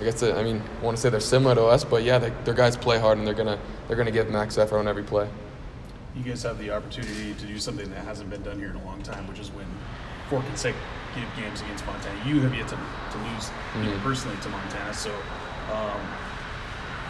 I 0.00 0.04
guess 0.04 0.22
I 0.22 0.42
mean 0.42 0.62
I 0.80 0.84
want 0.84 0.96
to 0.96 1.00
say 1.00 1.08
they're 1.08 1.20
similar 1.20 1.54
to 1.54 1.64
us, 1.64 1.84
but 1.84 2.02
yeah, 2.02 2.18
they, 2.18 2.30
their 2.44 2.54
guys 2.54 2.76
play 2.76 2.98
hard 2.98 3.18
and 3.18 3.26
they're 3.26 3.34
gonna 3.34 3.58
they're 3.88 3.96
gonna 3.96 4.10
give 4.10 4.28
max 4.30 4.58
effort 4.58 4.78
on 4.78 4.86
every 4.86 5.04
play. 5.04 5.28
You 6.16 6.24
guys 6.24 6.42
have 6.42 6.58
the 6.58 6.70
opportunity 6.70 7.34
to 7.34 7.46
do 7.46 7.58
something 7.58 7.88
that 7.90 8.04
hasn't 8.04 8.30
been 8.30 8.42
done 8.42 8.58
here 8.58 8.70
in 8.70 8.76
a 8.76 8.84
long 8.84 9.02
time, 9.02 9.26
which 9.28 9.38
is 9.38 9.50
win 9.52 9.66
four 10.28 10.42
consecutive 10.42 11.28
games 11.36 11.60
against 11.60 11.86
Montana. 11.86 12.18
You 12.26 12.40
have 12.40 12.54
yet 12.54 12.68
to, 12.68 12.76
to 12.76 13.18
lose 13.18 13.46
mm-hmm. 13.48 14.02
personally 14.02 14.36
to 14.42 14.48
Montana. 14.48 14.92
So, 14.94 15.10
um, 15.72 16.00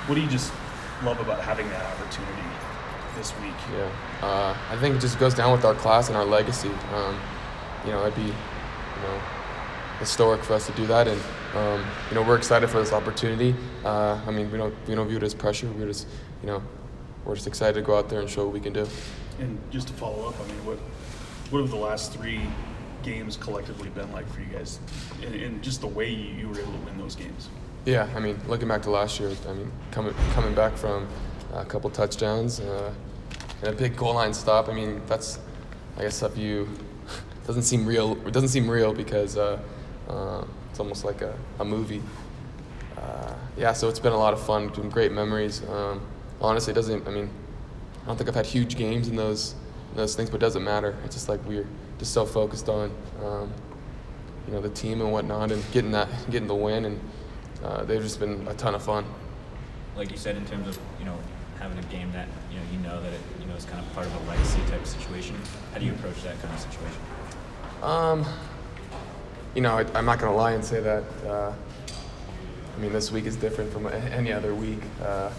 what 0.07 0.15
do 0.15 0.21
you 0.21 0.29
just 0.29 0.53
love 1.05 1.19
about 1.21 1.41
having 1.41 1.69
that 1.71 1.85
opportunity 1.87 2.43
this 3.17 3.33
week? 3.41 3.55
Yeah, 3.73 3.91
uh, 4.23 4.57
I 4.71 4.77
think 4.77 4.97
it 4.97 5.01
just 5.01 5.19
goes 5.19 5.35
down 5.35 5.53
with 5.53 5.65
our 5.65 5.75
class 5.75 6.09
and 6.09 6.17
our 6.17 6.25
legacy. 6.25 6.71
Um, 6.95 7.19
you 7.87 7.93
know, 7.93 8.03
it'd 8.03 8.15
be, 8.17 8.23
you 8.23 8.29
know, 8.29 9.21
historic 9.99 10.43
for 10.43 10.55
us 10.55 10.67
to 10.67 10.73
do 10.73 10.87
that, 10.87 11.09
and 11.09 11.21
um, 11.55 11.85
you 12.11 12.15
know, 12.15 12.23
we're 12.23 12.37
excited 12.37 12.69
for 12.69 12.81
this 12.81 12.93
opportunity. 12.93 13.55
Uh, 13.85 14.21
I 14.27 14.31
mean, 14.31 14.51
we 14.51 14.59
don't 14.59 14.75
we 14.87 14.95
don't 14.95 15.09
view 15.09 15.17
it 15.17 15.23
as 15.23 15.35
pressure. 15.35 15.71
We're 15.73 15.87
just, 15.87 16.07
you 16.43 16.49
know, 16.49 16.63
we're 17.25 17.35
just 17.35 17.47
excited 17.47 17.75
to 17.75 17.83
go 17.83 17.97
out 17.97 18.09
there 18.09 18.21
and 18.21 18.29
show 18.29 18.45
what 18.45 18.53
we 18.53 18.61
can 18.61 18.73
do. 18.73 18.87
And 19.39 19.59
just 19.71 19.89
to 19.89 19.95
follow 19.95 20.29
up, 20.29 20.35
I 20.41 20.47
mean, 20.47 20.65
what 20.65 20.79
what 21.51 21.61
have 21.61 21.71
the 21.71 21.77
last 21.77 22.13
three 22.13 22.41
games 23.03 23.37
collectively 23.37 23.89
been 23.91 24.11
like 24.13 24.29
for 24.29 24.41
you 24.41 24.47
guys, 24.47 24.79
and, 25.25 25.35
and 25.35 25.63
just 25.63 25.81
the 25.81 25.87
way 25.87 26.09
you, 26.09 26.35
you 26.35 26.49
were 26.49 26.59
able 26.59 26.73
to 26.73 26.79
win 26.79 26.99
those 26.99 27.17
games? 27.17 27.49
Yeah, 27.85 28.09
I 28.15 28.21
mean, 28.21 28.39
looking 28.47 28.69
back 28.69 28.83
to 28.83 28.91
last 28.91 29.19
year, 29.19 29.33
I 29.49 29.53
mean, 29.53 29.73
coming 29.91 30.15
coming 30.33 30.55
back 30.55 30.77
from 30.77 31.09
a 31.55 31.65
couple 31.65 31.91
touchdowns 31.91 32.61
uh, 32.61 32.93
and 33.63 33.75
a 33.75 33.77
big 33.77 33.97
goal 33.97 34.15
line 34.15 34.35
stop. 34.35 34.69
I 34.69 34.75
mean, 34.75 35.01
that's 35.07 35.39
I 35.97 36.03
guess 36.03 36.17
stuff 36.17 36.37
you 36.37 36.69
doesn't 37.47 37.63
seem 37.63 37.87
real. 37.87 38.13
It 38.27 38.33
doesn't 38.33 38.51
seem 38.51 38.69
real 38.69 38.93
because 38.93 39.37
uh, 39.37 39.59
uh, 40.09 40.45
it's 40.71 40.79
almost 40.79 41.05
like 41.05 41.23
a, 41.23 41.37
a 41.59 41.65
movie. 41.65 42.03
Uh, 42.97 43.35
yeah, 43.57 43.73
so 43.73 43.89
it's 43.89 43.99
been 43.99 44.13
a 44.13 44.19
lot 44.19 44.35
of 44.35 44.41
fun, 44.41 44.69
great 44.69 45.13
memories. 45.13 45.63
Um, 45.69 46.01
honestly, 46.41 46.73
it 46.73 46.75
doesn't. 46.75 47.07
I 47.07 47.11
mean, 47.11 47.31
I 48.03 48.07
don't 48.07 48.17
think 48.17 48.29
I've 48.29 48.35
had 48.35 48.47
huge 48.47 48.77
games 48.77 49.09
in 49.09 49.17
those 49.17 49.55
in 49.91 49.97
those 49.97 50.15
things, 50.15 50.31
but 50.31 50.37
it 50.37 50.41
doesn't 50.41 50.65
matter. 50.65 50.97
It's 51.05 51.15
just 51.15 51.29
like 51.29 51.45
we're 51.47 51.67
just 51.99 52.13
so 52.13 52.25
focused 52.25 52.69
on 52.69 52.91
um, 53.25 53.53
you 54.47 54.53
know 54.53 54.61
the 54.61 54.71
team 54.71 55.01
and 55.01 55.13
whatnot, 55.13 55.53
and 55.53 55.63
getting 55.73 55.91
that 55.93 56.09
getting 56.31 56.49
the 56.49 56.55
win, 56.55 56.85
and 56.87 57.01
uh, 57.65 57.85
they've 57.85 58.03
just 58.03 58.21
been 58.21 58.47
a 58.49 58.55
ton 58.55 58.75
of 58.75 58.83
fun. 58.83 59.05
like 59.97 60.11
you 60.11 60.17
said, 60.17 60.37
in 60.37 60.45
terms 60.47 60.69
of 60.69 60.79
you 60.99 61.05
know 61.05 61.17
having 61.59 61.79
a 61.79 61.83
game 61.85 62.11
that 62.13 62.27
you 62.51 62.57
know 62.57 62.65
you 62.73 62.79
know 62.79 63.03
that 63.03 63.13
it 63.13 63.21
you 63.41 63.47
know 63.47 63.55
is 63.55 63.65
kind 63.67 63.85
of 63.85 63.93
part 63.93 64.07
of 64.07 64.15
a 64.15 64.31
legacy 64.31 64.61
type 64.69 64.87
situation. 64.87 65.37
How 65.73 65.79
do 65.79 65.87
you 65.87 65.93
approach 65.93 66.23
that 66.23 66.41
kind 66.41 66.55
of 66.55 66.61
situation? 66.61 67.01
Um, 67.83 68.25
you 69.55 69.63
know, 69.63 69.79
I, 69.79 69.99
am 69.99 70.05
not 70.05 70.19
gonna 70.19 70.35
lie 70.35 70.53
and 70.53 70.65
say 70.65 70.81
that. 70.81 71.05
Uh, 71.27 71.53
I 71.53 72.81
mean, 72.81 72.93
this 72.93 73.13
week 73.13 73.27
is 73.27 73.37
different 73.37 73.73
from 73.73 73.87
any 73.89 74.33
other 74.33 74.55
week. 74.55 74.81
Uh, 75.03 75.31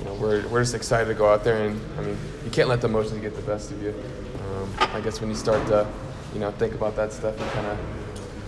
you 0.00 0.06
know, 0.06 0.14
we're, 0.14 0.46
we're 0.48 0.62
just 0.62 0.74
excited 0.74 1.06
to 1.08 1.14
go 1.14 1.30
out 1.30 1.44
there, 1.44 1.66
and 1.66 1.80
I 1.98 2.02
mean, 2.02 2.16
you 2.44 2.50
can't 2.50 2.68
let 2.68 2.80
the 2.80 2.88
emotions 2.88 3.20
get 3.20 3.36
the 3.36 3.42
best 3.42 3.70
of 3.70 3.82
you. 3.82 3.94
Um, 4.40 4.72
I 4.78 5.00
guess 5.00 5.20
when 5.20 5.30
you 5.30 5.36
start 5.36 5.66
to, 5.68 5.86
you 6.32 6.40
know, 6.40 6.50
think 6.52 6.74
about 6.74 6.96
that 6.96 7.12
stuff, 7.12 7.38
you 7.38 7.46
kind 7.46 7.66
of 7.66 7.78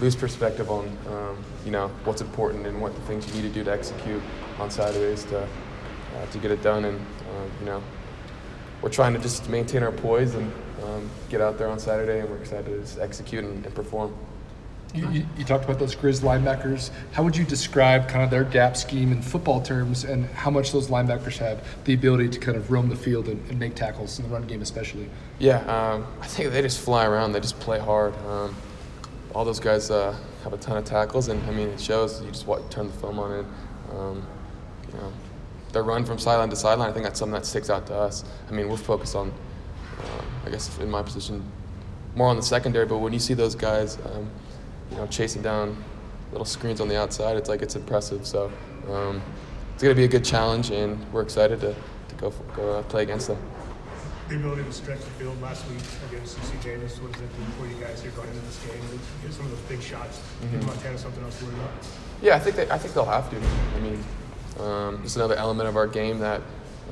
lose 0.01 0.17
perspective 0.17 0.71
on, 0.71 0.87
um, 1.09 1.45
you 1.65 1.71
know, 1.71 1.89
what's 2.05 2.23
important 2.23 2.67
and 2.67 2.81
what 2.81 2.95
the 2.95 3.01
things 3.03 3.27
you 3.29 3.35
need 3.35 3.49
to 3.49 3.55
do 3.55 3.63
to 3.65 3.73
execute 3.73 4.23
on 4.59 4.71
Saturdays 4.71 5.25
to 5.27 5.43
uh, 5.43 6.27
to 6.33 6.39
get 6.39 6.51
it 6.51 6.63
done. 6.63 6.85
And 6.87 6.99
uh, 6.99 7.45
you 7.61 7.67
know, 7.67 7.83
we're 8.81 8.91
trying 8.91 9.13
to 9.13 9.19
just 9.21 9.49
maintain 9.49 9.83
our 9.83 9.93
poise 9.93 10.35
and 10.35 10.53
um, 10.83 11.09
get 11.29 11.41
out 11.41 11.59
there 11.59 11.69
on 11.69 11.79
Saturday, 11.79 12.21
and 12.21 12.31
we're 12.31 12.39
excited 12.39 12.87
to 12.87 13.03
execute 13.03 13.45
and, 13.45 13.65
and 13.65 13.75
perform. 13.75 14.15
You, 14.95 15.09
you, 15.11 15.27
you, 15.39 15.45
talked 15.45 15.65
about 15.65 15.79
those 15.79 15.97
Grizz 15.97 16.21
linebackers. 16.21 16.91
How 17.13 17.23
would 17.23 17.35
you 17.35 17.45
describe 17.45 18.09
kind 18.09 18.23
of 18.23 18.31
their 18.31 18.45
gap 18.45 18.77
scheme 18.77 19.11
in 19.11 19.23
football 19.23 19.63
terms, 19.63 20.05
and 20.05 20.27
how 20.27 20.51
much 20.51 20.71
those 20.71 20.89
linebackers 20.89 21.39
have 21.39 21.67
the 21.85 21.95
ability 21.95 22.29
to 22.29 22.39
kind 22.39 22.59
of 22.59 22.71
roam 22.71 22.91
the 22.91 22.97
field 22.97 23.29
and, 23.29 23.43
and 23.49 23.59
make 23.59 23.75
tackles 23.75 24.19
in 24.19 24.29
the 24.29 24.31
run 24.31 24.47
game, 24.47 24.61
especially? 24.61 25.09
Yeah, 25.39 25.61
um, 25.61 26.07
I 26.21 26.27
think 26.27 26.53
they 26.53 26.61
just 26.61 26.81
fly 26.81 27.07
around. 27.07 27.33
They 27.33 27.41
just 27.41 27.59
play 27.59 27.79
hard. 27.79 28.15
Um, 28.27 28.55
all 29.35 29.47
those 29.47 29.61
guys 29.61 29.91
uh, 29.91 30.15
have 30.45 30.53
a 30.53 30.59
ton 30.59 30.77
of 30.77 30.85
tackles, 30.85 31.29
and 31.29 31.43
I 31.49 31.53
mean 31.53 31.69
it 31.69 31.81
shows. 31.81 32.21
You 32.21 32.31
just 32.31 32.47
turn 32.71 32.89
the 32.89 32.93
film 32.93 33.19
on 33.19 33.41
it. 33.41 33.47
Um, 33.97 34.27
you 34.89 34.99
know, 34.99 35.13
run 35.81 36.05
from 36.05 36.19
sideline 36.19 36.51
to 36.51 36.57
sideline. 36.57 36.91
I 36.91 36.93
think 36.93 37.05
that's 37.05 37.19
something 37.19 37.35
that 37.35 37.47
sticks 37.47 37.71
out 37.71 37.87
to 37.87 37.95
us. 37.95 38.25
I 38.49 38.53
mean, 38.53 38.69
we're 38.69 38.77
focused 38.77 39.17
on, 39.17 39.33
uh, 39.99 40.23
I 40.45 40.51
guess, 40.51 40.79
in 40.79 40.91
my 40.91 41.03
position, 41.03 41.43
more 42.15 42.29
on 42.29 42.37
the 42.37 42.43
secondary. 42.43 42.85
But 42.85 42.99
when 42.99 43.15
you 43.15 43.19
see 43.19 43.33
those 43.35 43.55
guys, 43.55 43.97
um, 44.05 44.31
you 44.93 44.99
know, 44.99 45.07
chasing 45.07 45.43
down 45.43 45.83
little 46.31 46.45
screens 46.45 46.81
on 46.81 46.89
the 46.89 47.01
outside, 47.01 47.37
it's 47.37 47.49
like 47.49 47.63
it's 47.63 47.77
impressive. 47.77 48.27
So 48.27 48.53
um, 48.91 49.23
it's 49.73 49.83
going 49.83 49.95
to 49.95 49.99
be 49.99 50.05
a 50.05 50.09
good 50.09 50.25
challenge, 50.25 50.71
and 50.71 51.01
we're 51.13 51.23
excited 51.23 51.61
to, 51.61 51.75
to 52.09 52.15
go, 52.17 52.31
for, 52.31 52.43
go 52.55 52.73
uh, 52.73 52.83
play 52.85 53.03
against 53.03 53.29
them. 53.29 53.39
The 54.29 54.37
ability 54.37 54.65
to 54.65 54.73
stretch 54.73 55.01
the 55.01 55.11
field 55.13 55.41
last 55.43 55.69
week 55.69 55.83
against 56.09 56.39
UC 56.39 56.63
Davis, 56.63 57.01
what 57.01 57.13
does 57.13 57.21
that 57.21 57.29
do 57.37 57.43
for 57.59 57.67
you 57.67 57.75
guys 57.83 58.03
here 58.03 58.13
going 58.13 58.29
into 58.29 58.41
this 58.41 58.65
game? 58.67 59.01
Get 59.23 59.33
some 59.33 59.47
of 59.47 59.51
those 59.51 59.61
big 59.69 59.83
shots. 59.83 60.21
Mm-hmm. 60.43 60.67
Montana 60.67 60.99
something 60.99 61.25
else 61.25 61.39
to 61.39 61.47
worry 61.47 61.55
about. 61.55 61.71
Yeah, 62.21 62.37
I 62.37 62.39
think 62.39 62.57
they, 62.57 62.71
I 62.71 62.79
think 62.79 62.95
they'll 62.95 63.05
have 63.05 63.31
to. 63.31 63.37
I 63.37 63.81
mean, 63.81 64.05
um, 64.61 65.01
it's 65.05 65.17
another 65.17 65.35
element 65.35 65.69
of 65.69 65.77
our 65.77 65.87
game 65.87 66.19
that 66.21 66.41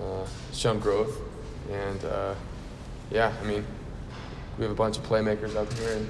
uh, 0.02 0.25
has 0.49 0.59
shown 0.59 0.80
growth, 0.80 1.19
and 1.71 2.04
uh, 2.04 2.35
yeah, 3.11 3.33
I 3.40 3.47
mean, 3.47 3.64
we 4.59 4.64
have 4.64 4.73
a 4.73 4.75
bunch 4.76 4.99
of 4.99 5.04
playmakers 5.04 5.57
out 5.57 5.73
here, 5.75 5.92
and, 5.92 6.09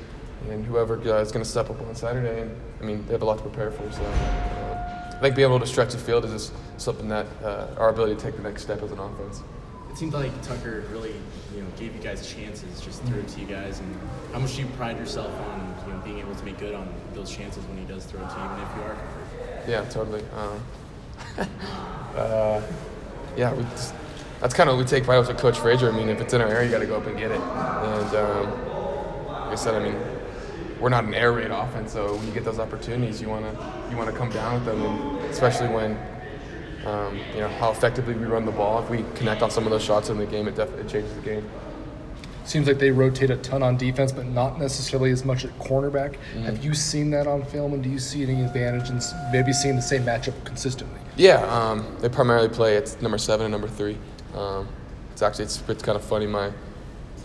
and 0.49 0.64
whoever 0.64 0.94
uh, 0.97 1.20
is 1.20 1.32
going 1.32 1.44
to 1.44 1.50
step 1.50 1.70
up 1.70 1.80
on 1.80 1.94
Saturday, 1.94 2.42
and 2.42 2.56
I 2.80 2.85
mean, 2.85 3.04
they 3.06 3.12
have 3.12 3.23
a 3.23 3.25
lot 3.25 3.37
to 3.38 3.42
prepare 3.42 3.70
for. 3.70 3.90
So 3.92 4.02
uh, 4.02 5.12
I 5.16 5.20
think 5.20 5.37
being 5.37 5.49
able 5.49 5.61
to 5.61 5.66
stretch 5.66 5.92
the 5.92 5.99
field 5.99 6.25
is 6.25 6.32
just 6.32 6.52
something 6.76 7.09
that 7.09 7.26
uh, 7.44 7.66
our 7.76 7.90
ability 7.90 8.16
to 8.16 8.20
take 8.20 8.37
the 8.37 8.42
next 8.42 8.62
step 8.62 8.82
as 8.82 8.90
an 8.92 8.99
offense 8.99 9.42
it 9.90 9.99
seemed 9.99 10.12
like 10.12 10.30
Tucker 10.42 10.85
really, 10.92 11.14
you 11.54 11.62
know, 11.62 11.66
gave 11.76 11.94
you 11.94 12.00
guys 12.00 12.32
chances, 12.32 12.80
just 12.80 13.02
threw 13.04 13.18
it 13.18 13.28
to 13.28 13.40
you 13.40 13.47
guys. 13.47 13.80
And 13.80 13.97
how 14.32 14.38
much 14.38 14.54
do 14.54 14.62
you 14.62 14.68
pride 14.76 14.97
yourself 14.97 15.32
on, 15.49 15.75
you 15.87 15.92
know, 15.92 15.99
being 16.00 16.18
able 16.18 16.35
to 16.35 16.44
make 16.44 16.59
good 16.59 16.75
on 16.75 16.92
those 17.12 17.35
chances 17.35 17.64
when 17.64 17.76
he 17.78 17.85
does 17.85 18.04
throw 18.04 18.20
it 18.20 18.30
to 18.30 18.37
you, 18.37 18.44
even 18.44 18.59
if 18.59 18.76
you 18.76 18.82
are 18.82 18.94
covered? 18.94 19.68
Yeah, 19.68 19.85
totally. 19.90 20.23
Um, 20.37 20.62
uh, 22.16 22.62
yeah, 23.37 23.52
we 23.52 23.64
just, 23.64 23.94
that's 24.40 24.54
kind 24.54 24.70
of 24.70 24.76
what 24.76 24.85
we 24.85 24.88
take 24.88 25.04
pride 25.04 25.18
with 25.18 25.37
Coach 25.38 25.59
Frazier. 25.59 25.90
I 25.90 25.97
mean, 25.97 26.09
if 26.09 26.20
it's 26.20 26.32
in 26.32 26.40
our 26.40 26.49
area, 26.49 26.66
you 26.66 26.70
got 26.70 26.78
to 26.78 26.87
go 26.87 26.97
up 26.97 27.06
and 27.06 27.18
get 27.18 27.32
it. 27.32 27.40
And 27.40 28.14
um, 28.14 28.50
like 29.28 29.52
I 29.52 29.54
said, 29.56 29.75
I 29.75 29.80
mean, 29.80 29.97
we're 30.81 30.89
not 30.89 31.05
an 31.05 31.15
air 31.15 31.33
raid 31.33 31.51
offense, 31.51 31.93
so 31.93 32.15
when 32.15 32.27
you 32.27 32.33
get 32.33 32.45
those 32.45 32.59
opportunities, 32.59 33.21
you 33.21 33.29
want 33.29 33.45
to 33.45 33.91
you 33.91 33.97
want 33.97 34.11
to 34.11 34.17
come 34.17 34.31
down 34.31 34.55
with 34.55 34.65
them, 34.65 34.83
and 34.83 35.31
especially 35.31 35.69
when 35.69 35.99
um, 36.87 37.19
you 37.35 37.41
know 37.41 37.49
how 37.49 37.71
effectively 37.71 38.15
we 38.15 38.25
run 38.25 38.47
the 38.47 38.53
ball. 38.53 38.83
If 38.83 38.89
we 38.89 39.05
connect 39.15 39.43
on 39.43 39.51
some 39.51 39.65
of 39.65 39.71
those 39.71 39.85
shots 39.85 40.09
in 40.09 40.19
the 40.19 40.27
game, 40.27 40.49
it 40.49 40.57
definitely 40.57 40.91
changes 40.91 41.15
the 41.15 41.23
game. 41.23 41.49
Seems 42.45 42.67
like 42.67 42.79
they 42.79 42.91
rotate 42.91 43.31
a 43.31 43.37
ton 43.37 43.63
on 43.63 43.77
defense, 43.77 44.11
but 44.11 44.27
not 44.27 44.59
necessarily 44.59 45.13
as 45.13 45.25
much 45.25 45.45
at 45.45 45.57
cornerback. 45.59 46.15
Mm-hmm. 46.15 46.43
Have 46.45 46.65
you 46.65 46.75
seen 46.75 47.11
that 47.11 47.27
on 47.27 47.45
film, 47.45 47.75
and 47.75 47.83
do 47.83 47.91
you 47.91 47.99
see 47.99 48.23
any 48.23 48.43
advantage 48.43 48.89
in 48.89 49.01
maybe 49.31 49.53
seeing 49.53 49.77
the 49.77 49.83
same 49.83 50.03
matchup 50.05 50.45
consistently? 50.45 50.99
Yeah, 51.17 51.43
um, 51.45 51.85
they 52.01 52.09
primarily 52.09 52.49
play 52.49 52.77
at 52.77 53.01
number 53.03 53.19
seven 53.19 53.47
and 53.47 53.53
number 53.53 53.69
three. 53.69 53.99
Um, 54.35 54.67
it's 55.13 55.23
actually 55.23 55.45
it's, 55.45 55.63
it's 55.69 55.83
kind 55.83 55.97
of 55.97 56.03
funny. 56.03 56.27
My 56.27 56.51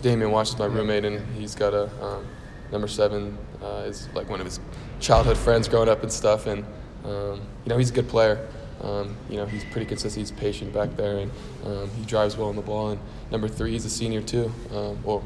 Damien 0.02 0.30
watches 0.30 0.58
my 0.58 0.66
roommate, 0.66 1.06
and 1.06 1.26
he's 1.34 1.54
got 1.54 1.72
a 1.72 1.90
um, 2.04 2.26
number 2.70 2.88
seven 2.88 3.36
uh, 3.62 3.84
is 3.86 4.08
like 4.14 4.28
one 4.28 4.40
of 4.40 4.46
his 4.46 4.60
childhood 5.00 5.36
friends 5.36 5.68
growing 5.68 5.88
up 5.88 6.02
and 6.02 6.12
stuff, 6.12 6.46
and 6.46 6.64
um, 7.04 7.40
you 7.64 7.68
know 7.68 7.78
he's 7.78 7.90
a 7.90 7.94
good 7.94 8.08
player. 8.08 8.48
Um, 8.82 9.16
you 9.30 9.36
know, 9.36 9.46
he's 9.46 9.64
pretty 9.64 9.86
consistent. 9.86 10.28
He's 10.28 10.38
patient 10.38 10.72
back 10.72 10.96
there, 10.96 11.18
and 11.18 11.30
um, 11.64 11.90
he 11.90 12.04
drives 12.04 12.36
well 12.36 12.48
on 12.48 12.56
the 12.56 12.62
ball. 12.62 12.90
And 12.90 13.00
number 13.30 13.48
three, 13.48 13.72
he's 13.72 13.84
a 13.84 13.90
senior 13.90 14.20
too. 14.20 14.52
Um, 14.72 15.02
well, 15.02 15.24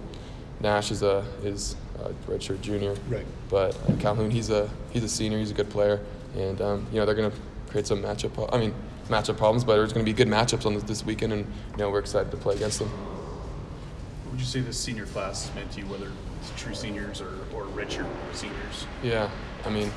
Nash 0.60 0.90
is 0.90 1.02
a 1.02 1.24
is 1.42 1.76
a 1.98 2.10
redshirt 2.30 2.60
junior. 2.60 2.94
Right. 3.08 3.26
But 3.48 3.76
uh, 3.88 3.96
Calhoun, 3.98 4.30
he's 4.30 4.50
a 4.50 4.70
he's 4.90 5.02
a 5.02 5.08
senior. 5.08 5.38
He's 5.38 5.50
a 5.50 5.54
good 5.54 5.70
player, 5.70 6.00
and 6.36 6.60
um, 6.60 6.86
you 6.92 7.00
know 7.00 7.06
they're 7.06 7.14
going 7.14 7.30
to 7.30 7.36
create 7.68 7.86
some 7.86 8.02
matchup. 8.02 8.48
I 8.52 8.58
mean, 8.58 8.74
matchup 9.08 9.36
problems, 9.36 9.64
but 9.64 9.76
there's 9.76 9.92
going 9.92 10.04
to 10.04 10.10
be 10.10 10.16
good 10.16 10.28
matchups 10.28 10.66
on 10.66 10.74
this, 10.74 10.84
this 10.84 11.04
weekend, 11.04 11.32
and 11.32 11.44
you 11.72 11.78
know 11.78 11.90
we're 11.90 11.98
excited 11.98 12.30
to 12.30 12.36
play 12.36 12.54
against 12.54 12.78
them. 12.78 12.88
What 12.88 14.32
would 14.32 14.40
you 14.40 14.46
say 14.46 14.60
this 14.60 14.78
senior 14.78 15.06
class 15.06 15.50
meant 15.54 15.72
to 15.72 15.80
you, 15.80 15.86
whether 15.86 16.12
true 16.56 16.74
seniors 16.74 17.20
or 17.20 17.38
or 17.54 17.64
redshirt 17.66 18.08
seniors? 18.32 18.86
Yeah, 19.02 19.30
I 19.64 19.70
mean, 19.70 19.90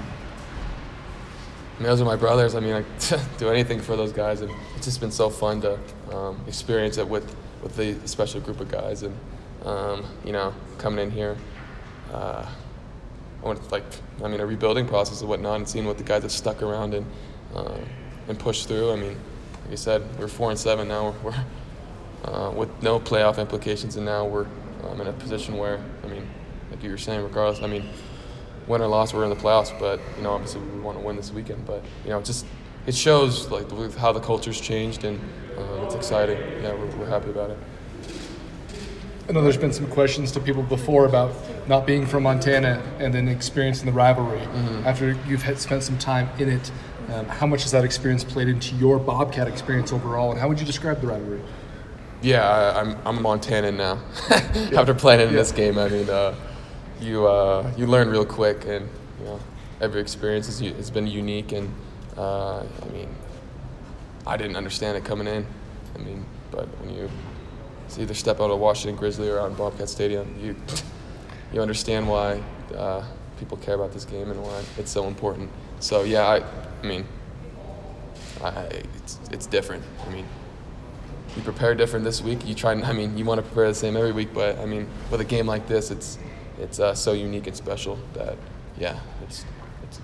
I 1.78 1.80
mean, 1.80 1.90
those 1.90 2.02
are 2.02 2.06
my 2.06 2.16
brothers. 2.16 2.56
I 2.56 2.60
mean, 2.60 2.74
I 2.74 2.84
do 3.38 3.50
anything 3.50 3.80
for 3.80 3.96
those 3.96 4.12
guys, 4.12 4.42
and 4.42 4.52
it's 4.76 4.86
just 4.86 5.00
been 5.00 5.12
so 5.12 5.30
fun 5.30 5.62
to 5.62 5.80
um, 6.12 6.42
experience 6.48 6.98
it 6.98 7.08
with 7.08 7.36
with 7.62 7.76
the 7.76 7.96
special 8.08 8.42
group 8.42 8.60
of 8.60 8.70
guys, 8.70 9.04
and 9.04 9.18
um, 9.66 10.06
you 10.24 10.32
know, 10.32 10.54
coming 10.78 11.08
in 11.08 11.12
here. 11.12 11.38
Uh, 12.12 12.46
I 13.44 13.48
went 13.48 13.72
like 13.72 13.84
I 14.24 14.28
mean 14.28 14.40
a 14.40 14.46
rebuilding 14.46 14.88
process 14.88 15.22
and 15.22 15.30
whatnot, 15.30 15.58
and 15.58 15.68
seeing 15.68 15.86
what 15.86 15.98
the 15.98 16.04
guys 16.04 16.24
have 16.24 16.32
stuck 16.32 16.62
around 16.62 16.94
and 16.94 17.06
uh, 17.56 17.78
and 18.28 18.38
pushed 18.38 18.68
through. 18.68 18.92
I 18.92 18.96
mean, 18.96 19.18
like 19.64 19.74
I 19.74 19.76
said, 19.76 20.04
we're 20.20 20.28
four 20.28 20.50
and 20.50 20.60
seven 20.60 20.88
now. 20.88 21.16
We're, 21.24 21.34
uh, 22.24 22.52
with 22.52 22.70
no 22.82 23.02
playoff 23.02 23.38
implications, 23.38 23.98
and 23.98 24.06
now 24.06 24.26
we're 24.26 24.48
um, 24.86 25.02
in 25.02 25.08
a 25.08 25.12
position 25.12 25.58
where 25.58 25.84
you 26.84 26.92
were 26.92 26.98
saying, 26.98 27.24
regardless. 27.24 27.64
I 27.64 27.68
mean, 27.68 27.88
win 28.68 28.82
or 28.82 28.88
loss, 28.88 29.14
we're 29.14 29.24
in 29.24 29.30
the 29.30 29.36
playoffs. 29.36 29.78
But 29.80 30.00
you 30.18 30.24
know, 30.24 30.32
obviously, 30.32 30.62
we 30.62 30.80
want 30.80 30.98
to 30.98 31.04
win 31.04 31.16
this 31.16 31.32
weekend. 31.32 31.66
But 31.66 31.84
you 32.04 32.12
know, 32.12 32.22
just 32.22 32.46
it 32.86 32.96
shows 32.96 33.50
like 33.50 33.70
how 33.96 34.12
the 34.12 34.20
culture's 34.20 34.60
changed, 34.60 35.04
and 35.04 35.20
uh, 35.58 35.86
it's 35.86 35.96
exciting. 35.96 36.38
Yeah, 36.62 36.74
we're, 36.74 36.96
we're 36.98 37.10
happy 37.10 37.30
about 37.30 37.52
it. 37.52 37.58
I 39.28 39.32
know 39.32 39.42
there's 39.42 39.58
been 39.58 39.72
some 39.72 39.88
questions 39.88 40.34
to 40.34 40.42
people 40.42 40.64
before 40.64 41.06
about 41.06 41.34
not 41.66 41.88
being 41.88 42.06
from 42.06 42.24
Montana 42.24 42.82
and 43.00 43.14
then 43.14 43.30
experiencing 43.30 43.86
the 43.86 43.94
rivalry. 43.94 44.40
Mm-hmm. 44.40 44.86
After 44.86 45.18
you've 45.28 45.44
had 45.44 45.58
spent 45.58 45.82
some 45.82 45.98
time 45.98 46.30
in 46.40 46.50
it, 46.50 46.72
um, 47.08 47.26
how 47.28 47.48
much 47.48 47.64
has 47.64 47.72
that 47.72 47.86
experience 47.86 48.26
played 48.26 48.50
into 48.50 48.76
your 48.76 49.00
Bobcat 49.00 49.48
experience 49.48 49.94
overall, 49.94 50.32
and 50.32 50.40
how 50.40 50.50
would 50.50 50.60
you 50.60 50.66
describe 50.66 51.00
the 51.00 51.08
rivalry? 51.08 51.42
Yeah, 52.22 52.48
I, 52.48 52.82
am 52.82 52.98
I'm, 53.06 53.20
I'm 53.20 53.26
a 53.26 53.30
Montanan 53.30 53.78
now. 53.78 54.00
After 54.78 54.94
playing 54.94 55.22
in 55.22 55.30
yeah. 55.30 55.36
this 55.36 55.52
game, 55.54 55.78
I 55.78 55.88
mean, 55.90 56.10
uh, 56.10 56.36
you 57.04 57.28
uh, 57.28 57.72
you 57.78 57.88
learn 57.88 58.10
real 58.10 58.26
quick, 58.26 58.66
and 58.66 58.88
you 59.20 59.26
know 59.26 59.40
every 59.82 60.02
experience 60.02 60.48
is, 60.48 60.60
has 60.60 60.90
been 60.90 61.08
unique. 61.08 61.52
And 61.52 61.74
uh, 62.18 62.60
I 62.60 62.86
mean, 62.92 63.10
I 64.26 64.38
didn't 64.38 64.56
understand 64.56 64.98
it 64.98 65.04
coming 65.04 65.28
in. 65.28 65.46
I 65.96 65.98
mean, 66.00 66.26
but 66.52 66.68
when 66.80 66.94
you 66.94 67.10
either 68.00 68.14
step 68.14 68.40
out 68.40 68.50
of 68.50 68.60
Washington 68.60 68.96
Grizzly 68.98 69.30
or 69.30 69.40
out 69.40 69.52
in 69.52 69.56
Bobcat 69.56 69.90
Stadium, 69.90 70.34
you 70.42 70.56
you 71.54 71.62
understand 71.62 72.08
why 72.08 72.42
uh, 72.76 73.04
people 73.38 73.58
care 73.58 73.76
about 73.76 73.92
this 73.92 74.06
game 74.06 74.32
and 74.32 74.42
why 74.42 74.64
it's 74.78 74.92
so 74.92 75.08
important. 75.08 75.50
So 75.80 76.04
yeah, 76.04 76.26
I, 76.26 76.44
I 76.82 76.86
mean, 76.86 77.06
I, 78.44 78.52
it's 78.96 79.20
it's 79.32 79.46
different. 79.46 79.84
I 80.08 80.12
mean, 80.12 80.26
you 81.36 81.42
prepare 81.42 81.76
different 81.76 82.06
this 82.06 82.22
week. 82.22 82.48
You 82.48 82.56
try. 82.56 82.72
I 82.74 82.94
mean, 82.94 83.18
you 83.18 83.26
want 83.26 83.40
to 83.40 83.44
prepare 83.44 83.68
the 83.68 83.76
same 83.76 83.98
every 83.98 84.12
week, 84.12 84.34
but 84.34 84.58
I 84.60 84.66
mean, 84.66 84.88
with 85.12 85.22
a 85.22 85.26
game 85.26 85.46
like 85.46 85.68
this, 85.68 85.92
it's 85.92 86.18
it's 86.60 86.80
uh, 86.80 86.94
so 86.94 87.14
unique 87.14 87.48
and 87.48 87.56
special 87.56 87.98
that 88.14 88.38
yeah, 88.78 89.00
it's 89.24 89.46
it's 89.84 90.00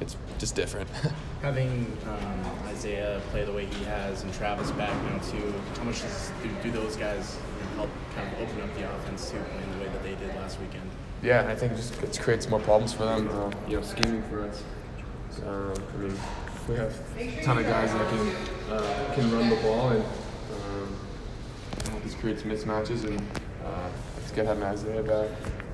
it's 0.00 0.16
just 0.38 0.54
different. 0.54 0.88
Having 1.42 1.96
um, 2.06 2.44
Isaiah 2.66 3.20
play 3.30 3.44
the 3.44 3.52
way 3.52 3.66
he 3.66 3.84
has 3.84 4.22
and 4.22 4.32
Travis 4.34 4.70
back 4.72 4.94
now 5.04 5.18
too, 5.18 5.52
how 5.76 5.84
much 5.84 6.00
does 6.02 6.32
do, 6.42 6.48
do 6.62 6.70
those 6.70 6.96
guys 6.96 7.36
help 7.76 7.90
kind 8.14 8.32
of 8.32 8.40
open 8.40 8.62
up 8.62 8.74
the 8.74 8.90
offense 8.90 9.30
too, 9.30 9.38
playing 9.38 9.72
the 9.72 9.78
way 9.78 9.90
that 9.90 10.02
they 10.02 10.14
did 10.14 10.34
last 10.36 10.58
weekend? 10.60 10.88
Yeah, 11.22 11.46
I 11.48 11.54
think 11.54 11.72
it 11.72 11.76
just 11.76 12.02
it 12.02 12.18
creates 12.20 12.48
more 12.48 12.60
problems 12.60 12.92
for 12.92 13.04
them. 13.04 13.28
Uh, 13.28 13.50
you 13.68 13.76
know, 13.76 13.82
scheming 13.82 14.22
for 14.24 14.42
us. 14.42 14.62
Um, 15.46 15.74
I 15.94 15.96
mean, 15.98 16.16
we 16.68 16.76
have 16.76 16.94
a 17.18 17.42
ton 17.42 17.58
of 17.58 17.66
guys 17.66 17.92
that 17.92 18.08
can 18.08 18.72
uh, 18.72 19.12
can 19.14 19.30
run 19.32 19.50
the 19.50 19.56
ball 19.56 19.90
and 19.90 20.02
um, 20.02 20.96
this 22.02 22.14
creates 22.14 22.42
mismatches 22.42 23.04
and 23.04 23.20
uh, 23.64 23.88
it's 24.18 24.30
good 24.32 24.46
having 24.46 24.62
Isaiah 24.62 25.02
back. 25.02 25.28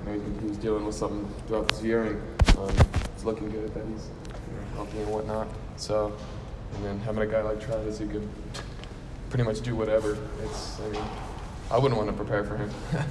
You 0.07 0.13
know, 0.13 0.21
he, 0.21 0.41
he 0.41 0.47
was 0.47 0.57
dealing 0.59 0.85
with 0.85 0.95
something 0.95 1.29
throughout 1.47 1.69
this 1.69 1.83
year 1.83 2.03
and 2.05 2.59
um, 2.59 2.71
it's 3.15 3.25
looking 3.25 3.51
good 3.51 3.73
that 3.75 3.85
he's 3.87 4.09
you 4.27 4.57
know, 4.57 4.75
healthy 4.75 4.99
and 5.01 5.11
whatnot. 5.11 5.49
So 5.77 6.17
and 6.75 6.85
then 6.85 6.99
having 7.01 7.23
a 7.23 7.27
guy 7.27 7.43
like 7.43 7.61
Travis 7.61 7.99
who 7.99 8.09
could 8.09 8.29
pretty 9.29 9.45
much 9.45 9.61
do 9.61 9.75
whatever. 9.77 10.17
It's 10.43 10.81
I 10.81 10.89
mean 10.89 11.03
I 11.71 11.79
wouldn't 11.79 11.97
want 11.97 12.11
to 12.11 12.17
prepare 12.17 12.45
for 12.45 12.57
him. 12.57 12.71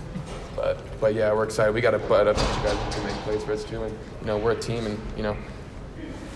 but 0.56 0.80
but 1.00 1.14
yeah, 1.16 1.34
we're 1.34 1.46
excited. 1.46 1.74
We 1.74 1.82
got 1.82 1.92
to 1.92 2.00
butt 2.00 2.28
up 2.28 2.38
a 2.38 2.40
bunch 2.40 2.58
of 2.58 2.64
guys 2.64 2.86
who 2.86 3.02
can 3.02 3.04
make 3.06 3.16
plays 3.24 3.44
for 3.44 3.54
us 3.54 3.64
too. 3.64 3.84
And 3.84 3.98
you 4.22 4.28
know 4.28 4.38
we're 4.38 4.52
a 4.52 4.60
team, 4.60 4.86
and 4.86 5.00
you 5.16 5.24
know 5.24 5.38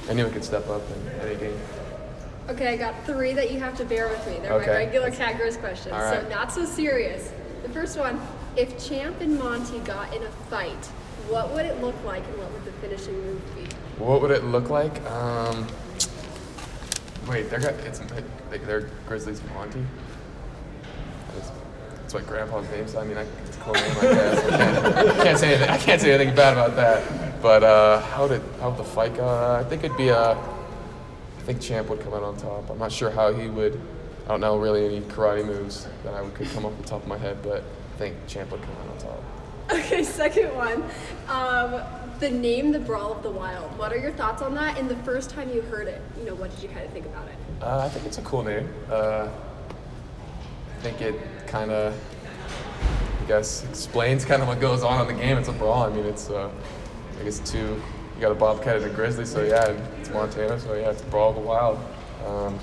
anyone 0.07 0.31
could 0.31 0.43
step 0.43 0.67
up 0.69 0.81
in 0.91 1.27
any 1.27 1.35
game. 1.35 1.59
Okay, 2.49 2.67
I 2.67 2.77
got 2.77 3.05
three 3.05 3.33
that 3.33 3.51
you 3.51 3.59
have 3.59 3.75
to 3.77 3.85
bear 3.85 4.09
with 4.09 4.25
me. 4.27 4.39
They're 4.39 4.53
Okay. 4.53 4.67
my 4.67 4.73
regular 4.73 5.11
Cat 5.11 5.35
Grizz 5.39 5.59
questions. 5.59 5.93
Right. 5.93 6.21
So 6.21 6.29
not 6.29 6.51
so 6.51 6.65
serious. 6.65 7.31
The 7.63 7.69
first 7.69 7.97
one, 7.97 8.19
if 8.55 8.87
Champ 8.87 9.19
and 9.21 9.37
Monty 9.39 9.79
got 9.79 10.13
in 10.15 10.23
a 10.23 10.29
fight, 10.49 10.85
what 11.29 11.51
would 11.51 11.65
it 11.65 11.81
look 11.81 11.95
like 12.03 12.23
and 12.25 12.37
what 12.37 12.51
would 12.51 12.65
the 12.65 12.71
finishing 12.73 13.19
move 13.23 13.55
be? 13.55 13.63
What 13.97 14.21
would 14.21 14.31
it 14.31 14.43
look 14.43 14.69
like? 14.69 15.01
Um, 15.09 15.67
wait, 17.27 17.49
they're 17.49 17.59
got 17.59 17.73
it's 17.75 18.01
they're 18.65 18.89
Grizzlies 19.07 19.41
Monty. 19.53 19.83
That's, 21.35 21.51
that's 22.13 22.25
Grandpa's 22.27 22.69
name. 22.69 22.87
So 22.87 22.99
I 22.99 23.05
mean, 23.05 23.17
I, 23.17 23.25
it's 23.45 23.57
a 23.57 23.59
cool 23.61 23.73
name. 23.73 23.83
I 23.97 24.01
guess. 24.01 24.43
I 24.43 24.57
can't, 24.57 25.09
I 25.09 25.23
can't 25.23 25.39
say 25.39 25.47
anything. 25.49 25.69
I 25.69 25.77
can't 25.77 26.01
say 26.01 26.13
anything 26.13 26.35
bad 26.35 26.53
about 26.53 26.75
that. 26.75 27.41
But 27.41 27.63
uh, 27.63 28.01
how 28.01 28.27
did 28.27 28.41
how 28.59 28.71
the 28.71 28.83
fight 28.83 29.15
go? 29.15 29.25
Uh, 29.27 29.61
I 29.65 29.67
think 29.67 29.83
it'd 29.83 29.97
be 29.97 30.09
a. 30.09 30.31
I 30.31 31.45
think 31.45 31.59
Champ 31.59 31.89
would 31.89 31.99
come 32.01 32.13
out 32.13 32.23
on 32.23 32.37
top. 32.37 32.69
I'm 32.69 32.79
not 32.79 32.91
sure 32.91 33.09
how 33.09 33.33
he 33.33 33.49
would. 33.49 33.79
I 34.25 34.29
don't 34.29 34.39
know 34.39 34.57
really 34.57 34.85
any 34.85 35.01
karate 35.01 35.45
moves 35.45 35.87
that 36.03 36.13
I 36.13 36.27
could 36.29 36.47
come 36.51 36.65
off 36.65 36.77
the 36.77 36.87
top 36.87 37.01
of 37.01 37.07
my 37.09 37.17
head, 37.17 37.37
but 37.43 37.63
think 37.97 38.15
Champ 38.27 38.51
would 38.51 38.61
come 38.61 38.75
out 38.81 38.89
on 38.89 38.97
top. 38.97 39.23
Okay, 39.71 40.03
second 40.21 40.53
one. 40.55 40.83
Um, 41.27 41.81
the 42.19 42.29
name 42.29 42.71
The 42.71 42.79
Brawl 42.79 43.13
of 43.13 43.23
the 43.23 43.31
Wild. 43.31 43.77
What 43.77 43.91
are 43.91 43.97
your 43.97 44.11
thoughts 44.11 44.41
on 44.41 44.53
that? 44.55 44.77
And 44.77 44.89
the 44.89 44.95
first 44.97 45.29
time 45.29 45.53
you 45.53 45.61
heard 45.61 45.87
it, 45.87 46.01
you 46.17 46.25
know, 46.25 46.35
what 46.35 46.51
did 46.51 46.63
you 46.63 46.69
kind 46.69 46.85
of 46.85 46.91
think 46.91 47.05
about 47.05 47.27
it? 47.27 47.35
Uh, 47.61 47.79
I 47.79 47.89
think 47.89 48.05
it's 48.05 48.17
a 48.17 48.21
cool 48.21 48.43
name. 48.43 48.69
Uh, 48.89 49.27
I 49.27 50.81
think 50.81 51.01
it 51.01 51.15
kind 51.47 51.71
of, 51.71 51.97
I 53.21 53.27
guess, 53.27 53.63
explains 53.69 54.25
kind 54.25 54.41
of 54.41 54.47
what 54.47 54.59
goes 54.59 54.83
on 54.83 55.01
in 55.01 55.15
the 55.15 55.21
game. 55.21 55.37
It's 55.37 55.49
a 55.49 55.53
brawl. 55.53 55.83
I 55.83 55.89
mean, 55.89 56.05
it's, 56.05 56.29
uh, 56.29 56.49
I 57.19 57.23
guess, 57.23 57.39
two, 57.39 57.81
you 58.15 58.21
got 58.21 58.31
a 58.31 58.35
Bobcat 58.35 58.77
and 58.77 58.85
a 58.85 58.89
Grizzly, 58.89 59.25
so 59.25 59.43
yeah, 59.43 59.75
it's 59.99 60.09
Montana, 60.09 60.59
so 60.59 60.75
yeah, 60.75 60.91
it's 60.91 61.01
a 61.01 61.05
Brawl 61.05 61.29
of 61.29 61.35
the 61.35 61.41
Wild. 61.41 61.79
Um, 62.25 62.59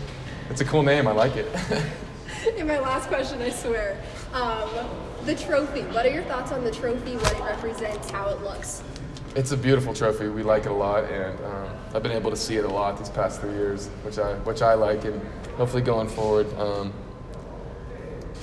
it's 0.50 0.60
a 0.60 0.64
cool 0.64 0.82
name. 0.82 1.06
I 1.06 1.12
like 1.12 1.36
it. 1.36 1.48
And 2.58 2.68
my 2.68 2.78
last 2.78 3.08
question, 3.08 3.40
I 3.40 3.50
swear. 3.50 3.98
Um, 4.32 4.68
the 5.24 5.34
trophy. 5.34 5.82
What 5.82 6.04
are 6.04 6.10
your 6.10 6.24
thoughts 6.24 6.52
on 6.52 6.62
the 6.62 6.70
trophy, 6.70 7.16
what 7.16 7.32
it 7.32 7.42
represents, 7.42 8.10
how 8.10 8.28
it 8.28 8.42
looks? 8.42 8.82
it's 9.34 9.50
a 9.50 9.56
beautiful 9.56 9.92
trophy. 9.92 10.28
We 10.28 10.42
like 10.42 10.66
it 10.66 10.70
a 10.70 10.74
lot, 10.74 11.04
and 11.04 11.38
um, 11.44 11.76
I've 11.92 12.02
been 12.02 12.12
able 12.12 12.30
to 12.30 12.36
see 12.36 12.56
it 12.56 12.64
a 12.64 12.68
lot 12.68 12.98
these 12.98 13.08
past 13.08 13.40
three 13.40 13.52
years, 13.52 13.88
which 14.02 14.18
I 14.18 14.34
which 14.38 14.62
I 14.62 14.74
like, 14.74 15.04
and 15.04 15.20
hopefully 15.56 15.82
going 15.82 16.08
forward, 16.08 16.46
um, 16.58 16.92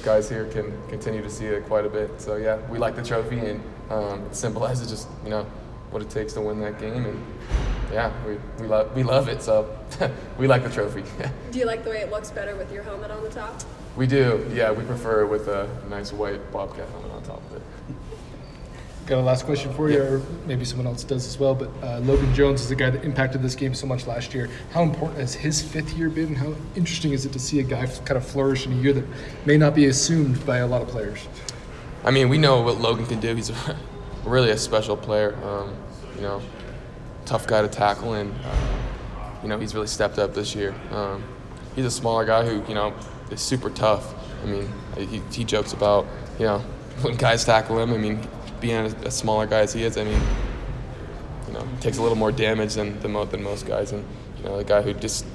guys 0.03 0.29
here 0.29 0.45
can 0.45 0.77
continue 0.89 1.21
to 1.21 1.29
see 1.29 1.45
it 1.45 1.65
quite 1.65 1.85
a 1.85 1.89
bit. 1.89 2.19
So 2.19 2.35
yeah, 2.35 2.57
we 2.67 2.77
like 2.77 2.95
the 2.95 3.03
trophy, 3.03 3.39
and 3.39 3.63
um, 3.89 4.25
it 4.25 4.35
symbolizes 4.35 4.89
just 4.89 5.07
you 5.23 5.29
know 5.29 5.43
what 5.91 6.01
it 6.01 6.09
takes 6.09 6.33
to 6.33 6.41
win 6.41 6.59
that 6.59 6.79
game, 6.79 7.05
and 7.05 7.25
yeah, 7.91 8.11
we 8.25 8.37
we 8.59 8.67
love 8.67 8.93
we 8.93 9.03
love 9.03 9.29
it. 9.29 9.41
So 9.41 9.73
we 10.37 10.47
like 10.47 10.63
the 10.63 10.69
trophy. 10.69 11.03
Do 11.51 11.59
you 11.59 11.65
like 11.65 11.83
the 11.83 11.89
way 11.89 12.01
it 12.01 12.11
looks 12.11 12.31
better 12.31 12.55
with 12.55 12.71
your 12.71 12.83
helmet 12.83 13.11
on 13.11 13.23
the 13.23 13.29
top? 13.29 13.61
We 13.95 14.07
do, 14.07 14.49
yeah, 14.53 14.71
we 14.71 14.83
prefer 14.83 15.21
it 15.21 15.27
with 15.27 15.47
a 15.47 15.69
nice 15.89 16.13
white 16.13 16.51
bobcat 16.51 16.87
helmet 16.89 17.11
on 17.11 17.23
top 17.23 17.41
of 17.49 17.57
it. 17.57 17.61
Got 19.05 19.17
a 19.17 19.21
last 19.21 19.45
question 19.45 19.73
for 19.73 19.89
you, 19.89 20.01
or 20.01 20.21
maybe 20.45 20.63
someone 20.63 20.87
else 20.87 21.03
does 21.03 21.27
as 21.27 21.37
well. 21.37 21.55
But 21.55 21.69
uh, 21.83 21.99
Logan 21.99 22.33
Jones 22.33 22.61
is 22.61 22.69
the 22.69 22.75
guy 22.75 22.89
that 22.91 23.03
impacted 23.03 23.41
this 23.41 23.55
game 23.55 23.73
so 23.73 23.87
much 23.87 24.07
last 24.07 24.33
year. 24.33 24.49
How 24.71 24.83
important 24.83 25.19
has 25.19 25.33
his 25.33 25.61
fifth 25.61 25.93
year 25.93 26.09
been? 26.09 26.35
How 26.35 26.53
interesting 26.75 27.11
is 27.11 27.25
it 27.25 27.33
to 27.33 27.39
see 27.39 27.59
a 27.59 27.63
guy 27.63 27.87
kind 27.87 28.11
of 28.17 28.25
flourish 28.25 28.65
in 28.65 28.73
a 28.73 28.75
year 28.75 28.93
that 28.93 29.05
may 29.45 29.57
not 29.57 29.75
be 29.75 29.87
assumed 29.87 30.45
by 30.45 30.57
a 30.57 30.67
lot 30.67 30.81
of 30.81 30.87
players? 30.87 31.27
I 32.05 32.11
mean, 32.11 32.29
we 32.29 32.37
know 32.37 32.61
what 32.61 32.79
Logan 32.79 33.05
can 33.05 33.19
do. 33.19 33.35
He's 33.35 33.51
really 34.23 34.51
a 34.51 34.57
special 34.57 34.95
player. 34.95 35.35
Um, 35.43 35.75
you 36.15 36.21
know, 36.21 36.41
tough 37.25 37.47
guy 37.47 37.61
to 37.61 37.67
tackle, 37.67 38.13
and 38.13 38.33
uh, 38.45 39.31
you 39.41 39.49
know 39.49 39.59
he's 39.59 39.73
really 39.73 39.87
stepped 39.87 40.19
up 40.19 40.33
this 40.33 40.55
year. 40.55 40.75
Um, 40.91 41.23
he's 41.75 41.85
a 41.85 41.91
smaller 41.91 42.23
guy 42.23 42.45
who 42.45 42.65
you 42.67 42.75
know 42.75 42.93
is 43.31 43.41
super 43.41 43.69
tough. 43.69 44.13
I 44.43 44.47
mean, 44.47 44.69
he, 44.97 45.21
he 45.31 45.43
jokes 45.43 45.73
about 45.73 46.05
you 46.39 46.45
know 46.45 46.59
when 47.01 47.15
guys 47.15 47.45
tackle 47.45 47.79
him. 47.79 47.93
I 47.93 47.97
mean, 47.97 48.19
being 48.59 48.77
a, 48.77 49.11
smaller 49.11 49.47
guy 49.47 49.59
as 49.59 49.73
he 49.73 49.83
is, 49.83 49.97
I 49.97 50.03
mean, 50.03 50.21
you 51.47 51.53
know, 51.53 51.67
takes 51.79 51.97
a 51.97 52.01
little 52.01 52.17
more 52.17 52.31
damage 52.31 52.75
than 52.75 52.99
than, 52.99 53.11
mo- 53.11 53.25
than 53.25 53.43
most 53.43 53.65
guys, 53.65 53.91
and 53.91 54.05
you 54.37 54.43
know, 54.43 54.57
the 54.57 54.63
guy 54.63 54.81
who 54.81 54.93
just 54.93 55.25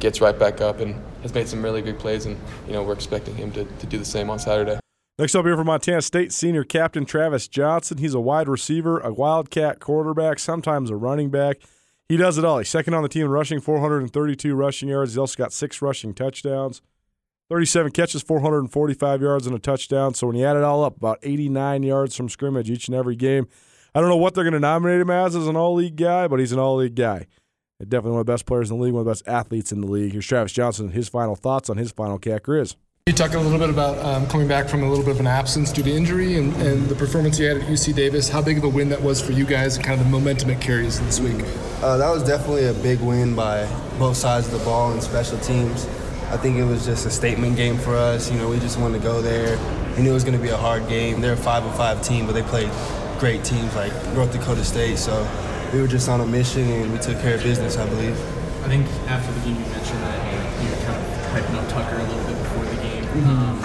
gets 0.00 0.20
right 0.20 0.38
back 0.38 0.60
up 0.60 0.80
and 0.80 0.94
has 1.22 1.32
made 1.34 1.48
some 1.48 1.62
really 1.62 1.82
big 1.82 1.98
plays, 1.98 2.26
and 2.26 2.38
you 2.66 2.72
know, 2.72 2.82
we're 2.82 2.92
expecting 2.92 3.34
him 3.36 3.50
to, 3.52 3.64
to 3.64 3.86
do 3.86 3.98
the 3.98 4.04
same 4.04 4.30
on 4.30 4.38
Saturday. 4.38 4.78
Next 5.16 5.36
up 5.36 5.44
here 5.44 5.56
from 5.56 5.68
Montana 5.68 6.02
State, 6.02 6.32
senior 6.32 6.64
captain 6.64 7.04
Travis 7.04 7.46
Johnson. 7.46 7.98
He's 7.98 8.14
a 8.14 8.20
wide 8.20 8.48
receiver, 8.48 8.98
a 8.98 9.12
wildcat 9.12 9.78
quarterback, 9.78 10.40
sometimes 10.40 10.90
a 10.90 10.96
running 10.96 11.30
back. 11.30 11.58
He 12.08 12.16
does 12.16 12.36
it 12.36 12.44
all. 12.44 12.58
He's 12.58 12.68
second 12.68 12.94
on 12.94 13.02
the 13.02 13.08
team 13.08 13.26
in 13.26 13.30
rushing, 13.30 13.60
432 13.60 14.54
rushing 14.54 14.88
yards. 14.88 15.12
He's 15.12 15.18
also 15.18 15.36
got 15.36 15.52
six 15.52 15.80
rushing 15.80 16.14
touchdowns, 16.14 16.82
37 17.50 17.92
catches, 17.92 18.22
445 18.22 19.20
yards, 19.20 19.46
and 19.46 19.54
a 19.54 19.58
touchdown. 19.58 20.14
So 20.14 20.26
when 20.26 20.36
you 20.36 20.46
add 20.46 20.56
it 20.56 20.62
all 20.62 20.82
up, 20.82 20.96
about 20.96 21.18
89 21.22 21.82
yards 21.82 22.16
from 22.16 22.28
scrimmage 22.28 22.70
each 22.70 22.88
and 22.88 22.96
every 22.96 23.16
game. 23.16 23.46
I 23.94 24.00
don't 24.00 24.08
know 24.08 24.16
what 24.16 24.34
they're 24.34 24.44
going 24.44 24.54
to 24.54 24.60
nominate 24.60 25.00
him 25.00 25.10
as 25.10 25.36
as 25.36 25.46
an 25.46 25.56
all 25.56 25.74
league 25.74 25.96
guy, 25.96 26.26
but 26.26 26.40
he's 26.40 26.52
an 26.52 26.58
all 26.58 26.76
league 26.76 26.96
guy. 26.96 27.26
Definitely 27.80 28.12
one 28.12 28.20
of 28.20 28.26
the 28.26 28.32
best 28.32 28.46
players 28.46 28.70
in 28.70 28.78
the 28.78 28.82
league, 28.82 28.94
one 28.94 29.00
of 29.00 29.04
the 29.04 29.10
best 29.10 29.28
athletes 29.28 29.70
in 29.70 29.82
the 29.82 29.86
league. 29.86 30.12
Here's 30.12 30.26
Travis 30.26 30.52
Johnson, 30.52 30.90
his 30.90 31.08
final 31.08 31.36
thoughts 31.36 31.68
on 31.68 31.76
his 31.76 31.92
final 31.92 32.18
cat 32.18 32.42
grizz. 32.42 32.76
You 33.06 33.12
talking 33.12 33.36
a 33.36 33.42
little 33.42 33.58
bit 33.58 33.68
about 33.68 33.98
um, 33.98 34.26
coming 34.28 34.48
back 34.48 34.66
from 34.66 34.82
a 34.82 34.88
little 34.88 35.04
bit 35.04 35.12
of 35.14 35.20
an 35.20 35.26
absence 35.26 35.70
due 35.70 35.82
to 35.82 35.90
injury 35.90 36.38
and, 36.38 36.54
and 36.56 36.88
the 36.88 36.94
performance 36.94 37.38
you 37.38 37.46
had 37.46 37.58
at 37.58 37.64
UC 37.64 37.94
Davis. 37.94 38.30
How 38.30 38.40
big 38.40 38.56
of 38.56 38.64
a 38.64 38.68
win 38.68 38.88
that 38.88 39.02
was 39.02 39.20
for 39.20 39.32
you 39.32 39.44
guys 39.44 39.76
and 39.76 39.84
kind 39.84 40.00
of 40.00 40.06
the 40.06 40.10
momentum 40.10 40.48
it 40.48 40.60
carries 40.62 40.98
this 41.00 41.20
week? 41.20 41.44
Uh, 41.82 41.98
that 41.98 42.08
was 42.08 42.24
definitely 42.24 42.64
a 42.64 42.72
big 42.72 43.00
win 43.00 43.36
by 43.36 43.66
both 43.98 44.16
sides 44.16 44.46
of 44.46 44.58
the 44.58 44.64
ball 44.64 44.92
and 44.92 45.02
special 45.02 45.36
teams. 45.40 45.86
I 46.30 46.36
think 46.36 46.56
it 46.56 46.64
was 46.64 46.84
just 46.84 47.06
a 47.06 47.10
statement 47.10 47.56
game 47.56 47.78
for 47.78 47.94
us. 47.94 48.30
You 48.30 48.38
know, 48.38 48.48
we 48.48 48.58
just 48.58 48.78
wanted 48.78 48.98
to 48.98 49.04
go 49.04 49.22
there. 49.22 49.58
We 49.96 50.02
knew 50.02 50.10
it 50.10 50.14
was 50.14 50.24
going 50.24 50.36
to 50.36 50.42
be 50.42 50.48
a 50.48 50.56
hard 50.56 50.88
game. 50.88 51.20
They're 51.20 51.34
a 51.34 51.36
five 51.36 51.64
and 51.64 51.74
five 51.74 52.02
team, 52.02 52.26
but 52.26 52.32
they 52.32 52.42
played 52.42 52.70
great 53.18 53.44
teams 53.44 53.74
like 53.74 53.92
North 54.14 54.32
Dakota 54.32 54.64
State. 54.64 54.98
So 54.98 55.26
we 55.72 55.80
were 55.80 55.86
just 55.86 56.08
on 56.08 56.20
a 56.20 56.26
mission 56.26 56.62
and 56.62 56.92
we 56.92 56.98
took 56.98 57.20
care 57.20 57.36
of 57.36 57.42
business, 57.42 57.76
I 57.76 57.88
believe. 57.88 58.18
I 58.64 58.68
think 58.68 58.86
after 59.06 59.32
the 59.32 59.40
game 59.40 59.54
you 59.56 59.66
mentioned 59.70 60.00
that 60.02 60.62
you 60.62 60.70
were 60.70 60.76
kind 60.84 60.96
of 60.96 61.04
hyping 61.30 61.54
up 61.62 61.68
Tucker 61.68 61.96
a 61.96 62.02
little 62.02 62.24
bit 62.24 62.38
before 62.38 62.64
the 62.64 62.76
game. 62.82 63.04
Um, 63.28 63.56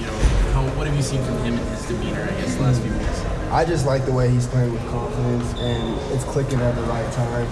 you 0.00 0.06
know, 0.06 0.18
how, 0.52 0.66
what 0.76 0.86
have 0.86 0.96
you 0.96 1.02
seen 1.02 1.22
from 1.24 1.38
him 1.38 1.54
and 1.56 1.68
his 1.70 1.86
demeanor, 1.86 2.22
I 2.22 2.40
guess, 2.40 2.56
the 2.56 2.62
last 2.62 2.82
few 2.82 2.92
weeks? 2.92 3.24
I 3.50 3.64
just 3.64 3.86
like 3.86 4.04
the 4.04 4.12
way 4.12 4.30
he's 4.30 4.46
playing 4.46 4.72
with 4.72 4.86
confidence 4.90 5.54
and 5.58 5.98
it's 6.12 6.24
clicking 6.24 6.60
at 6.60 6.74
the 6.74 6.82
right 6.82 7.10
time. 7.12 7.46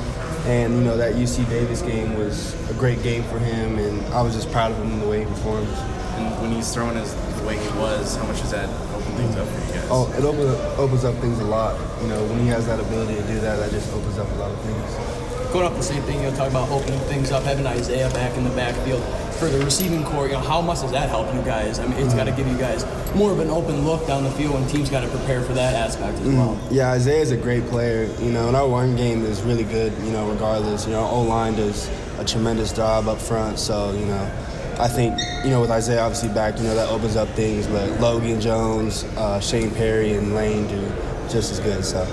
And 0.46 0.74
you 0.74 0.81
know 0.85 0.96
that 0.96 1.14
UC 1.14 1.48
Davis 1.48 1.83
game 1.83 2.14
was 2.16 2.55
a 2.70 2.74
great 2.74 3.03
game 3.03 3.22
for 3.24 3.38
him, 3.38 3.79
and 3.79 4.05
I 4.14 4.22
was 4.22 4.35
just 4.35 4.51
proud 4.51 4.70
of 4.70 4.79
him 4.79 4.92
and 4.92 5.03
the 5.03 5.09
way 5.09 5.20
he 5.20 5.27
performed. 5.27 5.68
And 5.68 6.42
when 6.42 6.53
he's 6.53 6.72
throwing 6.72 6.96
as 6.96 7.14
the 7.38 7.46
way 7.46 7.57
he 7.59 7.68
was, 7.79 8.16
how 8.16 8.27
much 8.27 8.40
does 8.40 8.51
that 8.51 8.68
open 8.94 9.12
things 9.14 9.37
up 9.37 9.46
for 9.46 9.66
you 9.66 9.72
guys? 9.74 9.88
Oh, 9.90 10.12
it 10.16 10.24
opens 10.24 10.79
opens 10.79 11.05
up 11.05 11.14
things 11.16 11.38
a 11.40 11.44
lot. 11.44 11.79
You 12.03 12.09
know, 12.09 12.24
when 12.27 12.40
he 12.40 12.46
has 12.48 12.66
that 12.66 12.81
ability 12.81 13.14
to 13.14 13.27
do 13.27 13.40
that, 13.40 13.57
that 13.57 13.70
just 13.70 13.92
opens 13.92 14.18
up 14.18 14.31
a 14.31 14.35
lot 14.35 14.51
of 14.51 14.61
things. 14.61 15.53
Going 15.53 15.64
off 15.64 15.77
the 15.77 15.83
same 15.83 16.03
thing, 16.03 16.22
you 16.22 16.31
know, 16.31 16.37
talk 16.37 16.51
about 16.51 16.68
opening 16.70 17.01
things 17.09 17.31
up, 17.31 17.42
having 17.44 17.66
Isaiah 17.66 18.11
back 18.11 18.37
in 18.37 18.44
the 18.44 18.51
backfield 18.51 19.03
for 19.38 19.46
the 19.46 19.64
receiving 19.64 20.05
core. 20.05 20.27
You 20.27 20.35
know, 20.35 20.40
how 20.40 20.61
much 20.61 20.81
does 20.81 20.92
that 20.92 21.09
help 21.09 21.33
you 21.35 21.40
guys? 21.42 21.79
I 21.79 21.87
mean, 21.87 21.98
it's 21.98 22.14
got 22.14 22.24
to 22.24 22.33
give 22.33 22.46
you 22.46 22.59
guys 22.59 22.85
more 23.14 23.33
of 23.33 23.38
an 23.38 23.51
open 23.51 23.85
look 23.85 24.07
down 24.07 24.24
the 24.24 24.31
field, 24.33 24.57
and 24.57 24.68
teams 24.68 24.90
got 24.90 25.01
to 25.01 25.09
prepare 25.09 25.42
for 25.42 25.53
that 25.55 25.74
aspect 25.74 26.18
as 26.18 26.29
well. 26.29 26.59
Yeah, 26.70 26.90
Isaiah's 26.90 27.31
a 27.31 27.37
great 27.37 27.64
player. 27.66 28.05
You 28.20 28.33
know, 28.33 28.48
and 28.48 28.57
our 28.57 28.68
run 28.68 28.96
game 28.96 29.24
is 29.24 29.42
really 29.42 29.64
good. 29.64 29.92
You 30.05 30.11
know, 30.11 30.29
regardless. 30.29 30.87
You 30.87 30.92
know, 30.92 31.05
our 31.05 31.12
O 31.12 31.22
line 31.22 31.55
does 31.55 31.88
a 32.18 32.24
tremendous 32.24 32.72
job 32.72 33.09
up 33.09 33.18
front. 33.18 33.59
So 33.59 33.92
you 33.92 34.07
know, 34.07 34.31
I 34.79 34.88
think 34.88 35.18
you 35.44 35.51
know 35.51 35.61
with 35.61 35.70
Isaiah 35.70 36.01
obviously 36.01 36.31
back, 36.31 36.59
you 36.59 36.64
know 36.64 36.74
that 36.74 36.88
opens 36.88 37.16
up 37.16 37.29
things. 37.31 37.66
But 37.66 38.01
Logan 38.01 38.40
Jones, 38.40 39.05
uh, 39.16 39.40
Shane 39.40 39.70
Perry, 39.70 40.14
and 40.14 40.35
Lane 40.35 40.66
do 40.68 40.81
just 41.29 41.53
as 41.53 41.61
good. 41.61 41.85
So. 41.85 42.05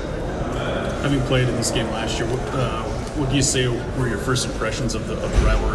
Having 1.02 1.22
played 1.28 1.48
in 1.48 1.56
this 1.56 1.70
game 1.70 1.86
last 1.92 2.18
year, 2.18 2.28
what, 2.28 2.42
uh, 2.56 2.82
what 3.14 3.30
do 3.30 3.36
you 3.36 3.44
say 3.44 3.68
were 3.68 4.08
your 4.08 4.18
first 4.18 4.48
impressions 4.48 4.96
of 4.96 5.08
the, 5.08 5.14
of 5.14 5.22
the 5.22 5.46
rivalry 5.46 5.75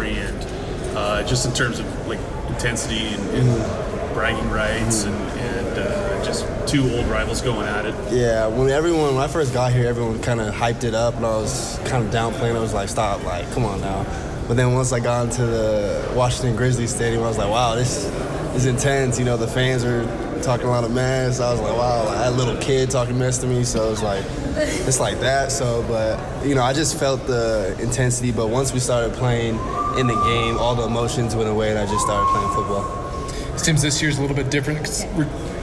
uh, 0.95 1.23
just 1.23 1.45
in 1.45 1.53
terms 1.53 1.79
of 1.79 2.07
like 2.07 2.19
intensity 2.49 3.07
and, 3.07 3.29
and 3.29 4.13
bragging 4.13 4.49
rights 4.49 5.03
and, 5.03 5.15
and 5.15 5.79
uh, 5.79 6.23
just 6.23 6.45
two 6.67 6.83
old 6.95 7.05
rivals 7.07 7.41
going 7.41 7.67
at 7.67 7.85
it? 7.85 7.95
Yeah, 8.11 8.47
when 8.47 8.69
everyone 8.69 9.15
when 9.15 9.23
I 9.23 9.27
first 9.27 9.53
got 9.53 9.71
here, 9.71 9.87
everyone 9.87 10.21
kind 10.21 10.41
of 10.41 10.53
hyped 10.53 10.83
it 10.83 10.93
up, 10.93 11.15
and 11.15 11.25
I 11.25 11.35
was 11.37 11.79
kind 11.85 12.05
of 12.05 12.11
downplaying. 12.11 12.55
I 12.55 12.59
was 12.59 12.73
like, 12.73 12.89
"Stop! 12.89 13.23
Like, 13.23 13.49
come 13.51 13.65
on 13.65 13.81
now." 13.81 14.05
But 14.51 14.57
then 14.57 14.73
once 14.73 14.91
I 14.91 14.99
got 14.99 15.27
into 15.27 15.45
the 15.45 16.11
Washington 16.13 16.57
Grizzlies 16.57 16.93
stadium, 16.93 17.23
I 17.23 17.27
was 17.27 17.37
like, 17.37 17.49
wow, 17.49 17.75
this 17.75 18.05
is 18.53 18.65
intense. 18.65 19.17
You 19.17 19.23
know, 19.23 19.37
the 19.37 19.47
fans 19.47 19.85
are 19.85 20.03
talking 20.41 20.67
a 20.67 20.69
lot 20.69 20.83
of 20.83 20.91
mess. 20.91 21.39
I 21.39 21.51
was 21.51 21.61
like, 21.61 21.73
wow, 21.73 22.05
I 22.09 22.23
had 22.23 22.33
a 22.33 22.35
little 22.35 22.57
kid 22.57 22.89
talking 22.89 23.17
mess 23.17 23.37
to 23.37 23.47
me, 23.47 23.63
so 23.63 23.91
it's 23.93 24.03
like, 24.03 24.25
it's 24.57 24.99
like 24.99 25.21
that. 25.21 25.53
So, 25.53 25.85
but 25.87 26.45
you 26.45 26.53
know, 26.53 26.63
I 26.63 26.73
just 26.73 26.99
felt 26.99 27.25
the 27.27 27.77
intensity. 27.79 28.33
But 28.33 28.47
once 28.47 28.73
we 28.73 28.79
started 28.79 29.13
playing 29.13 29.57
in 29.97 30.07
the 30.07 30.21
game, 30.23 30.57
all 30.57 30.75
the 30.75 30.85
emotions 30.85 31.35
went 31.35 31.49
away, 31.49 31.69
and 31.69 31.79
I 31.79 31.85
just 31.85 32.01
started 32.01 32.27
playing 32.31 32.53
football. 32.53 33.11
It 33.53 33.59
seems 33.59 33.81
this 33.81 34.01
year's 34.01 34.17
a 34.17 34.21
little 34.21 34.35
bit 34.35 34.49
different 34.49 34.87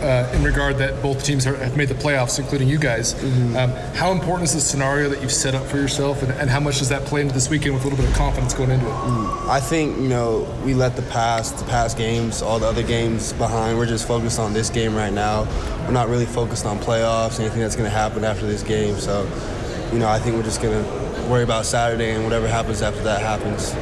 uh, 0.02 0.30
in 0.34 0.42
regard 0.42 0.76
that 0.78 1.02
both 1.02 1.24
teams 1.24 1.46
are, 1.46 1.56
have 1.56 1.76
made 1.76 1.88
the 1.88 1.94
playoffs, 1.94 2.38
including 2.38 2.68
you 2.68 2.78
guys. 2.78 3.14
Um, 3.56 3.70
how 3.94 4.12
important 4.12 4.48
is 4.48 4.54
the 4.54 4.60
scenario 4.60 5.08
that 5.08 5.22
you've 5.22 5.32
set 5.32 5.54
up 5.54 5.66
for 5.66 5.78
yourself, 5.78 6.22
and, 6.22 6.30
and 6.32 6.50
how 6.50 6.60
much 6.60 6.78
does 6.78 6.88
that 6.90 7.02
play 7.04 7.22
into 7.22 7.34
this 7.34 7.48
weekend 7.48 7.74
with 7.74 7.84
a 7.84 7.88
little 7.88 8.02
bit 8.02 8.10
of 8.10 8.16
confidence 8.16 8.54
going 8.54 8.70
into 8.70 8.86
it? 8.86 8.92
I 9.48 9.60
think 9.60 9.96
you 9.96 10.08
know 10.08 10.46
we 10.64 10.74
let 10.74 10.96
the 10.96 11.02
past, 11.02 11.58
the 11.58 11.64
past 11.64 11.96
games, 11.96 12.42
all 12.42 12.58
the 12.58 12.66
other 12.66 12.82
games 12.82 13.32
behind. 13.32 13.78
We're 13.78 13.86
just 13.86 14.06
focused 14.06 14.38
on 14.38 14.52
this 14.52 14.70
game 14.70 14.94
right 14.94 15.12
now. 15.12 15.44
We're 15.86 15.92
not 15.92 16.08
really 16.08 16.26
focused 16.26 16.66
on 16.66 16.78
playoffs, 16.78 17.40
anything 17.40 17.60
that's 17.60 17.76
going 17.76 17.90
to 17.90 17.96
happen 17.96 18.24
after 18.24 18.46
this 18.46 18.62
game. 18.62 18.96
So, 18.96 19.24
you 19.92 19.98
know, 19.98 20.08
I 20.08 20.18
think 20.18 20.36
we're 20.36 20.42
just 20.42 20.62
going 20.62 20.84
to 20.84 21.28
worry 21.28 21.42
about 21.42 21.66
Saturday 21.66 22.10
and 22.12 22.24
whatever 22.24 22.46
happens 22.46 22.82
after 22.82 23.02
that 23.02 23.20
happens. 23.20 23.74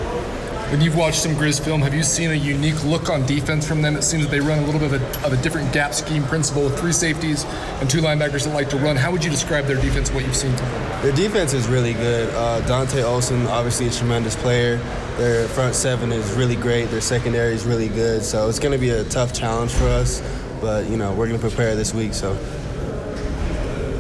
When 0.71 0.81
you've 0.81 0.97
watched 0.97 1.21
some 1.23 1.33
Grizz 1.37 1.65
film, 1.65 1.81
have 1.83 1.95
you 1.95 2.03
seen 2.03 2.33
a 2.33 2.35
unique 2.35 2.83
look 2.85 3.09
on 3.09 3.25
defense 3.25 3.65
from 3.67 3.83
them? 3.83 3.95
It 3.95 4.03
seems 4.03 4.25
that 4.25 4.31
they 4.33 4.41
run 4.41 4.59
a 4.59 4.63
little 4.67 4.81
bit 4.81 4.93
of 4.93 5.01
a, 5.01 5.27
of 5.27 5.33
a 5.33 5.41
different 5.41 5.73
gap 5.73 5.95
scheme 5.95 6.25
principle 6.25 6.65
with 6.65 6.77
three 6.77 6.91
safeties 6.93 7.45
and 7.81 7.89
two 7.89 8.01
linebackers 8.01 8.45
that 8.45 8.51
like 8.53 8.69
to 8.71 8.77
run. 8.77 8.97
How 8.97 9.13
would 9.13 9.25
you 9.25 9.31
describe 9.31 9.67
their 9.67 9.81
defense, 9.81 10.11
what 10.11 10.25
you've 10.27 10.35
seen 10.35 10.51
from 10.57 10.67
them? 10.67 11.03
Their 11.03 11.13
defense 11.13 11.53
is 11.53 11.69
really 11.69 11.93
good. 11.93 12.35
Uh, 12.35 12.61
Dante 12.67 13.03
Olson, 13.05 13.47
obviously 13.47 13.87
a 13.87 13.91
tremendous 13.93 14.35
player. 14.35 14.79
Their 15.19 15.47
front 15.49 15.77
seven 15.77 16.11
is 16.11 16.33
really 16.33 16.57
great. 16.57 16.87
Their 16.91 17.01
secondary 17.01 17.55
is 17.55 17.65
really 17.65 17.89
good. 17.89 18.25
So 18.25 18.49
it's 18.49 18.59
going 18.59 18.73
to 18.73 18.79
be 18.79 18.91
a 18.91 19.05
tough 19.05 19.33
challenge 19.33 19.71
for 19.73 19.85
us. 19.87 20.21
But 20.61 20.91
you 20.91 20.97
know 20.97 21.13
we're 21.13 21.29
going 21.29 21.39
to 21.41 21.47
prepare 21.49 21.77
this 21.77 21.95
week. 21.95 22.13
So 22.13 22.35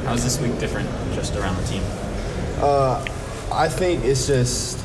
How's 0.04 0.24
this 0.24 0.40
week 0.40 0.58
different 0.58 0.88
just 1.14 1.36
around 1.36 1.56
the 1.62 1.66
team? 1.68 1.82
uh, 2.58 3.04
I 3.52 3.68
think 3.68 4.04
it's 4.04 4.26
just 4.26 4.82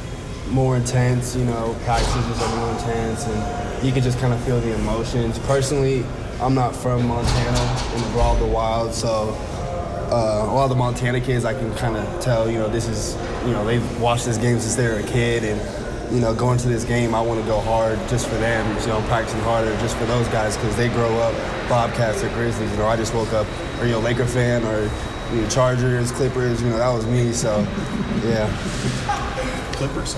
more 0.51 0.77
intense. 0.77 1.35
You 1.35 1.45
know, 1.45 1.75
practices 1.83 2.41
are 2.41 2.55
more 2.57 2.71
intense, 2.71 3.27
and 3.27 3.85
you 3.85 3.91
can 3.91 4.03
just 4.03 4.19
kind 4.19 4.33
of 4.33 4.43
feel 4.43 4.59
the 4.59 4.73
emotions. 4.75 5.39
Personally, 5.39 6.05
I'm 6.39 6.55
not 6.55 6.75
from 6.75 7.07
Montana 7.07 7.95
in 7.95 8.01
the 8.01 8.09
Brawl 8.09 8.33
of 8.33 8.39
the 8.39 8.47
Wild, 8.47 8.93
so 8.93 9.35
uh, 10.11 10.45
a 10.47 10.53
lot 10.53 10.63
of 10.63 10.69
the 10.69 10.75
Montana 10.75 11.21
kids, 11.21 11.45
I 11.45 11.53
can 11.53 11.73
kind 11.75 11.95
of 11.95 12.21
tell, 12.21 12.49
you 12.49 12.57
know, 12.57 12.67
this 12.67 12.87
is, 12.87 13.15
you 13.45 13.51
know, 13.51 13.63
they've 13.65 14.01
watched 14.01 14.25
this 14.25 14.37
game 14.37 14.59
since 14.59 14.75
they 14.75 14.87
were 14.87 14.99
a 14.99 15.03
kid, 15.03 15.43
and 15.43 15.59
you 16.13 16.19
know, 16.19 16.35
going 16.35 16.57
to 16.57 16.67
this 16.67 16.83
game, 16.83 17.15
I 17.15 17.21
want 17.21 17.39
to 17.39 17.47
go 17.47 17.61
hard 17.61 17.97
just 18.09 18.27
for 18.27 18.35
them. 18.35 18.67
You 18.81 18.87
know, 18.87 19.01
practicing 19.07 19.39
harder 19.41 19.71
just 19.77 19.95
for 19.95 20.05
those 20.05 20.27
guys 20.27 20.57
because 20.57 20.75
they 20.75 20.89
grow 20.89 21.17
up 21.19 21.33
Bobcats 21.69 22.21
or 22.21 22.27
Grizzlies. 22.29 22.69
You 22.71 22.77
know, 22.77 22.87
I 22.87 22.97
just 22.97 23.13
woke 23.13 23.31
up, 23.31 23.47
are 23.79 23.87
you 23.87 23.95
a 23.95 23.97
Laker 23.97 24.25
fan 24.25 24.65
or 24.65 24.91
you 25.33 25.41
know, 25.41 25.49
Chargers, 25.49 26.11
Clippers? 26.11 26.61
You 26.61 26.69
know, 26.69 26.77
that 26.77 26.89
was 26.89 27.05
me. 27.07 27.31
So, 27.31 27.65
yeah. 28.25 28.51
Clippers. 29.73 30.17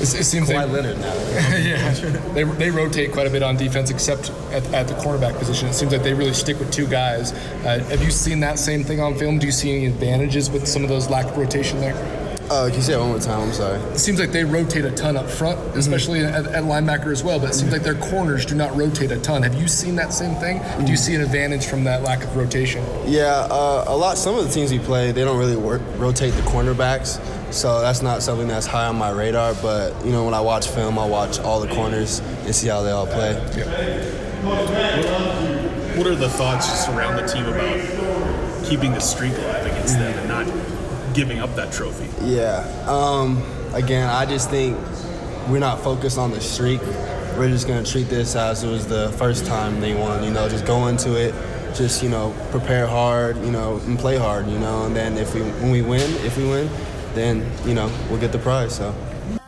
It, 0.00 0.02
it 0.02 0.24
seems 0.24 0.48
Kawhi 0.48 0.66
they, 0.66 0.72
Leonard 0.72 0.98
now. 0.98 1.14
yeah, 1.56 1.90
they, 2.32 2.44
they 2.44 2.70
rotate 2.70 3.12
quite 3.12 3.26
a 3.26 3.30
bit 3.30 3.42
on 3.42 3.56
defense, 3.56 3.90
except 3.90 4.30
at, 4.50 4.64
at 4.72 4.88
the 4.88 4.94
cornerback 4.94 5.38
position. 5.38 5.68
It 5.68 5.74
seems 5.74 5.92
like 5.92 6.02
they 6.02 6.14
really 6.14 6.34
stick 6.34 6.58
with 6.58 6.72
two 6.72 6.86
guys. 6.86 7.32
Uh, 7.32 7.84
have 7.88 8.02
you 8.02 8.10
seen 8.10 8.40
that 8.40 8.58
same 8.58 8.84
thing 8.84 9.00
on 9.00 9.16
film? 9.16 9.38
Do 9.38 9.46
you 9.46 9.52
see 9.52 9.74
any 9.74 9.86
advantages 9.86 10.50
with 10.50 10.66
some 10.66 10.82
of 10.82 10.88
those 10.88 11.08
lack 11.10 11.26
of 11.26 11.36
rotation 11.36 11.80
there? 11.80 11.94
Uh, 12.50 12.66
can 12.66 12.74
you 12.74 12.82
say 12.82 12.92
it 12.92 12.98
one 12.98 13.08
more 13.08 13.18
time? 13.18 13.40
I'm 13.40 13.52
sorry. 13.54 13.78
It 13.92 13.98
seems 13.98 14.20
like 14.20 14.30
they 14.30 14.44
rotate 14.44 14.84
a 14.84 14.90
ton 14.90 15.16
up 15.16 15.30
front, 15.30 15.58
especially 15.76 16.20
at, 16.20 16.46
at 16.46 16.64
linebacker 16.64 17.10
as 17.10 17.24
well. 17.24 17.40
But 17.40 17.50
it 17.50 17.54
seems 17.54 17.72
like 17.72 17.82
their 17.82 17.94
corners 17.94 18.44
do 18.44 18.54
not 18.54 18.76
rotate 18.76 19.10
a 19.12 19.18
ton. 19.18 19.42
Have 19.42 19.54
you 19.54 19.66
seen 19.66 19.96
that 19.96 20.12
same 20.12 20.34
thing? 20.34 20.60
Do 20.84 20.90
you 20.90 20.98
see 20.98 21.14
an 21.14 21.22
advantage 21.22 21.66
from 21.66 21.84
that 21.84 22.02
lack 22.02 22.22
of 22.22 22.36
rotation? 22.36 22.84
Yeah, 23.06 23.48
uh, 23.50 23.84
a 23.86 23.96
lot. 23.96 24.18
Some 24.18 24.36
of 24.36 24.44
the 24.44 24.50
teams 24.50 24.70
we 24.70 24.78
play, 24.78 25.10
they 25.10 25.24
don't 25.24 25.38
really 25.38 25.56
work, 25.56 25.80
rotate 25.96 26.34
the 26.34 26.42
cornerbacks, 26.42 27.18
so 27.54 27.80
that's 27.80 28.02
not 28.02 28.22
something 28.22 28.48
that's 28.48 28.66
high 28.66 28.86
on 28.86 28.96
my 28.96 29.10
radar. 29.10 29.54
But 29.54 30.04
you 30.04 30.12
know, 30.12 30.24
when 30.24 30.34
I 30.34 30.40
watch 30.40 30.68
film, 30.68 30.98
I 30.98 31.06
watch 31.06 31.38
all 31.38 31.60
the 31.60 31.72
corners 31.72 32.18
and 32.18 32.54
see 32.54 32.68
how 32.68 32.82
they 32.82 32.90
all 32.90 33.06
play. 33.06 33.32
Yeah. 33.56 34.24
What 35.96 36.06
are 36.08 36.16
the 36.16 36.28
thoughts 36.28 36.66
just 36.68 36.88
around 36.88 37.16
the 37.16 37.26
team 37.26 37.46
about 37.46 38.64
keeping 38.66 38.92
the 38.92 39.00
streak 39.00 39.32
alive 39.38 39.66
against 39.66 39.94
them 39.94 40.18
and 40.18 40.28
not 40.28 41.14
giving 41.14 41.38
up 41.38 41.54
that 41.54 41.72
trophy? 41.72 42.08
Yeah. 42.24 42.66
Um, 42.86 43.42
again, 43.72 44.08
I 44.08 44.26
just 44.26 44.50
think 44.50 44.76
we're 45.48 45.60
not 45.60 45.80
focused 45.80 46.18
on 46.18 46.32
the 46.32 46.40
streak. 46.40 46.80
We're 47.38 47.48
just 47.48 47.68
gonna 47.68 47.84
treat 47.84 48.08
this 48.08 48.34
as 48.36 48.64
it 48.64 48.68
was 48.68 48.86
the 48.86 49.12
first 49.18 49.46
time 49.46 49.80
they 49.80 49.94
won. 49.94 50.24
You 50.24 50.30
know, 50.30 50.48
just 50.48 50.66
go 50.66 50.88
into 50.88 51.16
it, 51.16 51.34
just 51.74 52.02
you 52.02 52.08
know, 52.08 52.34
prepare 52.50 52.86
hard, 52.86 53.36
you 53.38 53.50
know, 53.52 53.80
and 53.86 53.98
play 53.98 54.16
hard. 54.16 54.48
You 54.48 54.58
know, 54.58 54.86
and 54.86 54.96
then 54.96 55.16
if 55.16 55.34
we 55.34 55.42
when 55.42 55.70
we 55.70 55.82
win, 55.82 56.10
if 56.24 56.36
we 56.36 56.44
win, 56.44 56.68
then 57.14 57.44
you 57.64 57.74
know 57.74 57.90
we'll 58.08 58.20
get 58.20 58.32
the 58.32 58.38
prize. 58.38 58.76
So. 58.76 58.94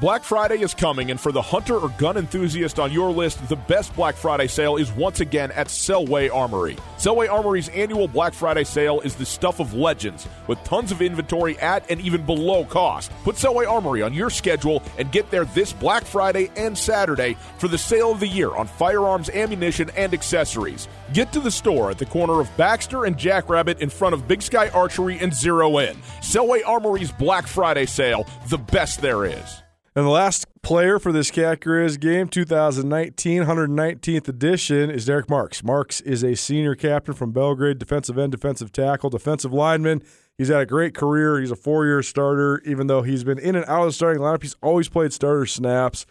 Black 0.06 0.22
Friday 0.22 0.62
is 0.62 0.72
coming, 0.72 1.10
and 1.10 1.20
for 1.20 1.32
the 1.32 1.42
hunter 1.42 1.76
or 1.76 1.88
gun 1.98 2.16
enthusiast 2.16 2.78
on 2.78 2.92
your 2.92 3.10
list, 3.10 3.48
the 3.48 3.56
best 3.56 3.92
Black 3.96 4.14
Friday 4.14 4.46
sale 4.46 4.76
is 4.76 4.92
once 4.92 5.18
again 5.18 5.50
at 5.50 5.66
Selway 5.66 6.32
Armory. 6.32 6.76
Selway 6.96 7.28
Armory's 7.28 7.68
annual 7.70 8.06
Black 8.06 8.32
Friday 8.32 8.62
sale 8.62 9.00
is 9.00 9.16
the 9.16 9.26
stuff 9.26 9.58
of 9.58 9.74
legends, 9.74 10.28
with 10.46 10.62
tons 10.62 10.92
of 10.92 11.02
inventory 11.02 11.58
at 11.58 11.90
and 11.90 12.00
even 12.00 12.24
below 12.24 12.64
cost. 12.64 13.10
Put 13.24 13.34
Selway 13.34 13.68
Armory 13.68 14.00
on 14.02 14.14
your 14.14 14.30
schedule 14.30 14.80
and 14.96 15.10
get 15.10 15.28
there 15.32 15.44
this 15.44 15.72
Black 15.72 16.04
Friday 16.04 16.52
and 16.54 16.78
Saturday 16.78 17.36
for 17.58 17.66
the 17.66 17.76
sale 17.76 18.12
of 18.12 18.20
the 18.20 18.28
year 18.28 18.54
on 18.54 18.68
firearms, 18.68 19.28
ammunition, 19.30 19.90
and 19.96 20.14
accessories. 20.14 20.86
Get 21.14 21.32
to 21.32 21.40
the 21.40 21.50
store 21.50 21.90
at 21.90 21.98
the 21.98 22.06
corner 22.06 22.38
of 22.38 22.56
Baxter 22.56 23.06
and 23.06 23.18
Jackrabbit 23.18 23.80
in 23.80 23.90
front 23.90 24.14
of 24.14 24.28
Big 24.28 24.40
Sky 24.40 24.68
Archery 24.68 25.18
and 25.18 25.34
Zero 25.34 25.78
In. 25.78 25.96
Selway 26.20 26.60
Armory's 26.64 27.10
Black 27.10 27.48
Friday 27.48 27.86
sale, 27.86 28.24
the 28.50 28.58
best 28.58 29.00
there 29.00 29.24
is. 29.24 29.62
And 29.96 30.04
the 30.04 30.10
last 30.10 30.44
player 30.60 30.98
for 30.98 31.10
this 31.10 31.30
Cat 31.30 31.58
Grizz 31.60 31.98
game, 31.98 32.28
2019, 32.28 33.44
119th 33.44 34.28
edition, 34.28 34.90
is 34.90 35.06
Derek 35.06 35.30
Marks. 35.30 35.64
Marks 35.64 36.02
is 36.02 36.22
a 36.22 36.36
senior 36.36 36.74
captain 36.74 37.14
from 37.14 37.32
Belgrade, 37.32 37.78
defensive 37.78 38.18
end, 38.18 38.32
defensive 38.32 38.72
tackle, 38.72 39.08
defensive 39.08 39.54
lineman. 39.54 40.02
He's 40.36 40.48
had 40.48 40.60
a 40.60 40.66
great 40.66 40.92
career. 40.92 41.40
He's 41.40 41.50
a 41.50 41.56
four 41.56 41.86
year 41.86 42.02
starter, 42.02 42.60
even 42.66 42.88
though 42.88 43.00
he's 43.00 43.24
been 43.24 43.38
in 43.38 43.56
and 43.56 43.64
out 43.64 43.80
of 43.80 43.86
the 43.86 43.92
starting 43.94 44.20
lineup. 44.20 44.42
He's 44.42 44.54
always 44.62 44.90
played 44.90 45.14
starter 45.14 45.46
snaps. 45.46 46.04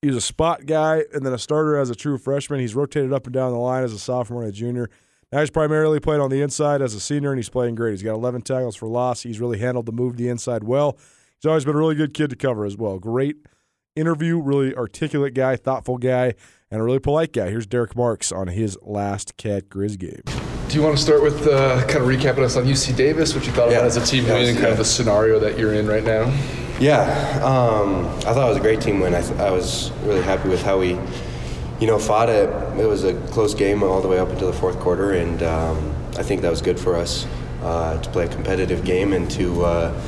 He's 0.00 0.16
a 0.16 0.22
spot 0.22 0.64
guy 0.64 1.04
and 1.12 1.26
then 1.26 1.34
a 1.34 1.38
starter 1.38 1.76
as 1.76 1.90
a 1.90 1.94
true 1.94 2.16
freshman. 2.16 2.60
He's 2.60 2.74
rotated 2.74 3.12
up 3.12 3.26
and 3.26 3.34
down 3.34 3.52
the 3.52 3.58
line 3.58 3.84
as 3.84 3.92
a 3.92 3.98
sophomore 3.98 4.44
and 4.44 4.50
a 4.50 4.56
junior. 4.56 4.88
Now 5.30 5.40
he's 5.40 5.50
primarily 5.50 6.00
played 6.00 6.20
on 6.20 6.30
the 6.30 6.40
inside 6.40 6.80
as 6.80 6.94
a 6.94 7.00
senior, 7.00 7.32
and 7.32 7.38
he's 7.38 7.50
playing 7.50 7.74
great. 7.74 7.90
He's 7.90 8.02
got 8.02 8.14
11 8.14 8.40
tackles 8.40 8.76
for 8.76 8.88
loss. 8.88 9.24
He's 9.24 9.40
really 9.40 9.58
handled 9.58 9.84
the 9.84 9.92
move 9.92 10.16
to 10.16 10.22
the 10.22 10.30
inside 10.30 10.64
well. 10.64 10.96
He's 11.40 11.48
always 11.48 11.64
been 11.64 11.74
a 11.74 11.78
really 11.78 11.94
good 11.94 12.12
kid 12.12 12.28
to 12.30 12.36
cover 12.36 12.66
as 12.66 12.76
well. 12.76 12.98
Great 12.98 13.36
interview, 13.96 14.38
really 14.38 14.74
articulate 14.74 15.32
guy, 15.32 15.56
thoughtful 15.56 15.96
guy, 15.96 16.34
and 16.70 16.82
a 16.82 16.84
really 16.84 16.98
polite 16.98 17.32
guy. 17.32 17.48
Here's 17.48 17.66
Derek 17.66 17.96
Marks 17.96 18.30
on 18.30 18.48
his 18.48 18.76
last 18.82 19.38
Cat 19.38 19.70
Grizz 19.70 19.98
game. 19.98 20.20
Do 20.68 20.76
you 20.76 20.82
want 20.82 20.98
to 20.98 21.02
start 21.02 21.22
with 21.22 21.46
uh, 21.46 21.80
kind 21.86 22.04
of 22.04 22.08
recapping 22.08 22.44
us 22.44 22.56
on 22.56 22.64
UC 22.64 22.94
Davis, 22.94 23.34
what 23.34 23.46
you 23.46 23.52
thought 23.52 23.68
about 23.68 23.86
as 23.86 23.96
a 23.96 24.04
team 24.04 24.24
win, 24.24 24.50
and 24.50 24.58
kind 24.58 24.70
of 24.70 24.76
the 24.76 24.84
scenario 24.84 25.38
that 25.38 25.58
you're 25.58 25.72
in 25.72 25.86
right 25.86 26.04
now? 26.04 26.30
Yeah, 26.78 27.04
um, 27.42 28.04
I 28.18 28.34
thought 28.34 28.44
it 28.44 28.48
was 28.50 28.58
a 28.58 28.60
great 28.60 28.82
team 28.82 29.00
win. 29.00 29.14
I, 29.14 29.22
th- 29.22 29.40
I 29.40 29.50
was 29.50 29.92
really 30.02 30.22
happy 30.22 30.50
with 30.50 30.62
how 30.62 30.78
we, 30.78 30.98
you 31.80 31.86
know, 31.86 31.98
fought 31.98 32.28
it. 32.28 32.50
It 32.78 32.86
was 32.86 33.04
a 33.04 33.14
close 33.28 33.54
game 33.54 33.82
all 33.82 34.02
the 34.02 34.08
way 34.08 34.18
up 34.18 34.28
until 34.28 34.50
the 34.50 34.58
fourth 34.58 34.78
quarter, 34.78 35.12
and 35.12 35.42
um, 35.42 35.94
I 36.18 36.22
think 36.22 36.42
that 36.42 36.50
was 36.50 36.60
good 36.60 36.78
for 36.78 36.96
us 36.96 37.26
uh, 37.62 37.98
to 37.98 38.10
play 38.10 38.26
a 38.26 38.28
competitive 38.28 38.84
game 38.84 39.14
and 39.14 39.30
to, 39.30 39.64
uh, 39.64 40.00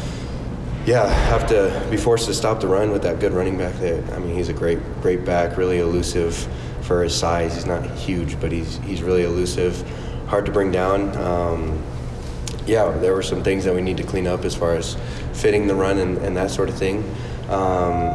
yeah, 0.86 1.06
have 1.06 1.46
to 1.48 1.86
be 1.90 1.96
forced 1.96 2.26
to 2.26 2.34
stop 2.34 2.60
the 2.60 2.66
run 2.66 2.90
with 2.90 3.02
that 3.02 3.20
good 3.20 3.32
running 3.32 3.56
back. 3.56 3.74
There, 3.74 4.02
I 4.14 4.18
mean, 4.18 4.34
he's 4.34 4.48
a 4.48 4.52
great, 4.52 4.78
great 5.00 5.24
back, 5.24 5.56
really 5.56 5.78
elusive 5.78 6.34
for 6.82 7.02
his 7.04 7.14
size. 7.14 7.54
He's 7.54 7.66
not 7.66 7.88
huge, 7.90 8.40
but 8.40 8.50
he's 8.50 8.78
he's 8.78 9.02
really 9.02 9.22
elusive, 9.22 9.84
hard 10.26 10.44
to 10.46 10.52
bring 10.52 10.72
down. 10.72 11.16
Um, 11.16 11.80
yeah, 12.66 12.90
there 12.98 13.14
were 13.14 13.22
some 13.22 13.42
things 13.42 13.64
that 13.64 13.74
we 13.74 13.80
need 13.80 13.96
to 13.96 14.02
clean 14.02 14.26
up 14.26 14.44
as 14.44 14.54
far 14.54 14.74
as 14.74 14.96
fitting 15.32 15.66
the 15.66 15.74
run 15.74 15.98
and, 15.98 16.18
and 16.18 16.36
that 16.36 16.50
sort 16.50 16.68
of 16.68 16.76
thing. 16.76 16.98
Um, 17.48 18.10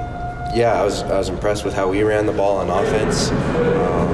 yeah, 0.53 0.73
I 0.79 0.83
was 0.83 1.03
I 1.03 1.17
was 1.17 1.29
impressed 1.29 1.63
with 1.63 1.73
how 1.73 1.89
we 1.89 2.03
ran 2.03 2.25
the 2.25 2.33
ball 2.33 2.57
on 2.57 2.69
offense, 2.69 3.29
um, 3.29 4.09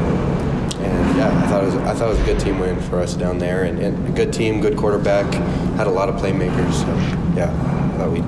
and 0.82 1.18
yeah, 1.18 1.44
I 1.44 1.48
thought 1.48 1.64
it 1.64 1.66
was 1.66 1.76
I 1.76 1.94
thought 1.94 2.08
it 2.08 2.20
was 2.20 2.20
a 2.20 2.26
good 2.26 2.40
team 2.40 2.60
win 2.60 2.80
for 2.82 3.00
us 3.00 3.16
down 3.16 3.40
there, 3.40 3.64
and, 3.64 3.80
and 3.80 4.08
a 4.08 4.12
good 4.12 4.32
team, 4.32 4.62
good 4.62 4.78
quarterback, 4.78 5.32
had 5.76 5.88
a 5.88 5.92
lot 5.92 6.10
of 6.10 6.16
playmakers. 6.16 6.74
So 6.74 6.88
yeah, 7.36 7.52
I 7.94 7.98
thought 7.98 8.12
we 8.12 8.22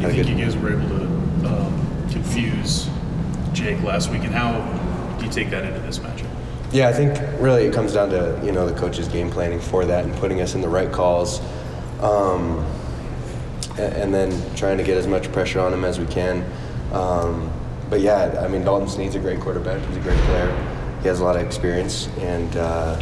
You 0.00 0.12
think 0.12 0.28
you 0.28 0.44
guys 0.44 0.56
were 0.56 0.72
able 0.72 0.88
to 0.88 1.04
um, 1.46 2.08
confuse 2.10 2.88
Jake 3.52 3.82
last 3.82 4.10
week, 4.10 4.24
and 4.24 4.34
how 4.34 4.60
do 5.18 5.24
you 5.24 5.32
take 5.32 5.48
that 5.50 5.64
into 5.64 5.80
this 5.80 5.98
matchup? 5.98 6.28
Yeah, 6.70 6.88
I 6.88 6.92
think 6.92 7.18
really 7.40 7.64
it 7.64 7.72
comes 7.72 7.94
down 7.94 8.10
to 8.10 8.38
you 8.44 8.52
know 8.52 8.68
the 8.68 8.78
coach's 8.78 9.08
game 9.08 9.30
planning 9.30 9.58
for 9.58 9.84
that 9.86 10.04
and 10.04 10.14
putting 10.16 10.42
us 10.42 10.54
in 10.54 10.60
the 10.60 10.68
right 10.68 10.92
calls, 10.92 11.40
um, 12.00 12.64
and, 13.78 14.12
then 14.12 14.30
trying 14.54 14.76
to 14.76 14.84
get 14.84 14.98
as 14.98 15.06
much 15.06 15.32
pressure 15.32 15.60
on 15.60 15.72
him 15.72 15.84
as 15.84 15.98
we 15.98 16.06
can. 16.06 16.44
Um, 16.92 17.50
but 17.88 18.00
yeah, 18.00 18.42
I 18.44 18.48
mean, 18.48 18.64
Dalton 18.64 18.88
Sneed's 18.88 19.14
a 19.14 19.18
great 19.18 19.40
quarterback. 19.40 19.80
He's 19.88 19.96
a 19.96 20.00
great 20.00 20.18
player. 20.24 20.98
He 21.00 21.08
has 21.08 21.20
a 21.20 21.24
lot 21.24 21.36
of 21.36 21.42
experience, 21.42 22.08
and 22.18 22.54
uh, 22.56 22.98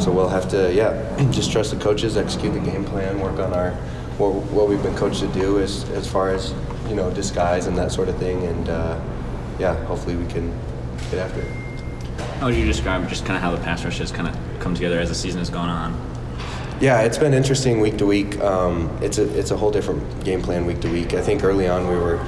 so 0.00 0.10
we'll 0.10 0.28
have 0.28 0.48
to, 0.50 0.72
yeah, 0.74 0.92
just 1.30 1.52
trust 1.52 1.70
the 1.70 1.78
coaches, 1.78 2.16
execute 2.16 2.54
the 2.54 2.60
game 2.60 2.84
plan, 2.84 3.20
work 3.20 3.38
on 3.38 3.52
our 3.52 3.78
what, 4.18 4.32
what 4.52 4.68
we've 4.68 4.82
been 4.82 4.96
coached 4.96 5.20
to 5.20 5.28
do 5.28 5.60
as 5.60 5.88
as 5.90 6.06
far 6.10 6.30
as 6.30 6.54
you 6.88 6.94
know 6.94 7.10
disguise 7.10 7.66
and 7.66 7.76
that 7.76 7.92
sort 7.92 8.08
of 8.08 8.16
thing, 8.18 8.42
and 8.44 8.68
uh, 8.68 9.00
yeah, 9.58 9.74
hopefully 9.86 10.16
we 10.16 10.26
can 10.26 10.56
get 11.10 11.18
after 11.18 11.40
it. 11.40 11.66
How 12.38 12.46
would 12.46 12.54
you 12.54 12.64
describe 12.64 13.08
just 13.08 13.24
kind 13.24 13.36
of 13.36 13.42
how 13.42 13.50
the 13.50 13.62
pass 13.62 13.84
rush 13.84 13.98
has 13.98 14.10
kind 14.10 14.28
of 14.28 14.60
come 14.60 14.74
together 14.74 14.98
as 14.98 15.08
the 15.08 15.14
season 15.14 15.38
has 15.38 15.50
gone 15.50 15.68
on? 15.68 16.16
Yeah, 16.80 17.02
it's 17.02 17.16
been 17.16 17.32
interesting 17.32 17.80
week 17.80 17.96
to 17.98 18.06
week. 18.06 18.38
Um, 18.40 18.96
it's 19.00 19.18
a 19.18 19.38
it's 19.38 19.50
a 19.50 19.56
whole 19.56 19.70
different 19.70 20.24
game 20.24 20.42
plan 20.42 20.66
week 20.66 20.80
to 20.80 20.90
week. 20.90 21.14
I 21.14 21.22
think 21.22 21.42
early 21.42 21.68
on 21.68 21.88
we 21.88 21.96
were 21.96 22.24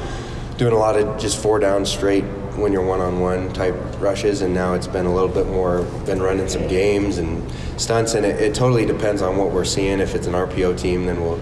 doing 0.56 0.72
a 0.72 0.78
lot 0.78 0.96
of 0.96 1.20
just 1.20 1.40
four 1.42 1.58
down 1.58 1.84
straight 1.84 2.24
when 2.56 2.72
you're 2.72 2.84
one 2.84 3.00
on 3.00 3.20
one 3.20 3.52
type 3.52 3.74
rushes, 4.00 4.40
and 4.40 4.54
now 4.54 4.74
it's 4.74 4.86
been 4.86 5.06
a 5.06 5.14
little 5.14 5.28
bit 5.28 5.46
more 5.46 5.82
been 6.06 6.20
running 6.20 6.48
some 6.48 6.66
games 6.66 7.18
and 7.18 7.50
stunts, 7.78 8.14
and 8.14 8.24
it, 8.24 8.40
it 8.40 8.54
totally 8.54 8.86
depends 8.86 9.20
on 9.20 9.36
what 9.36 9.50
we're 9.50 9.64
seeing. 9.64 10.00
If 10.00 10.14
it's 10.14 10.26
an 10.26 10.32
RPO 10.32 10.78
team, 10.78 11.04
then 11.04 11.20
we'll 11.20 11.40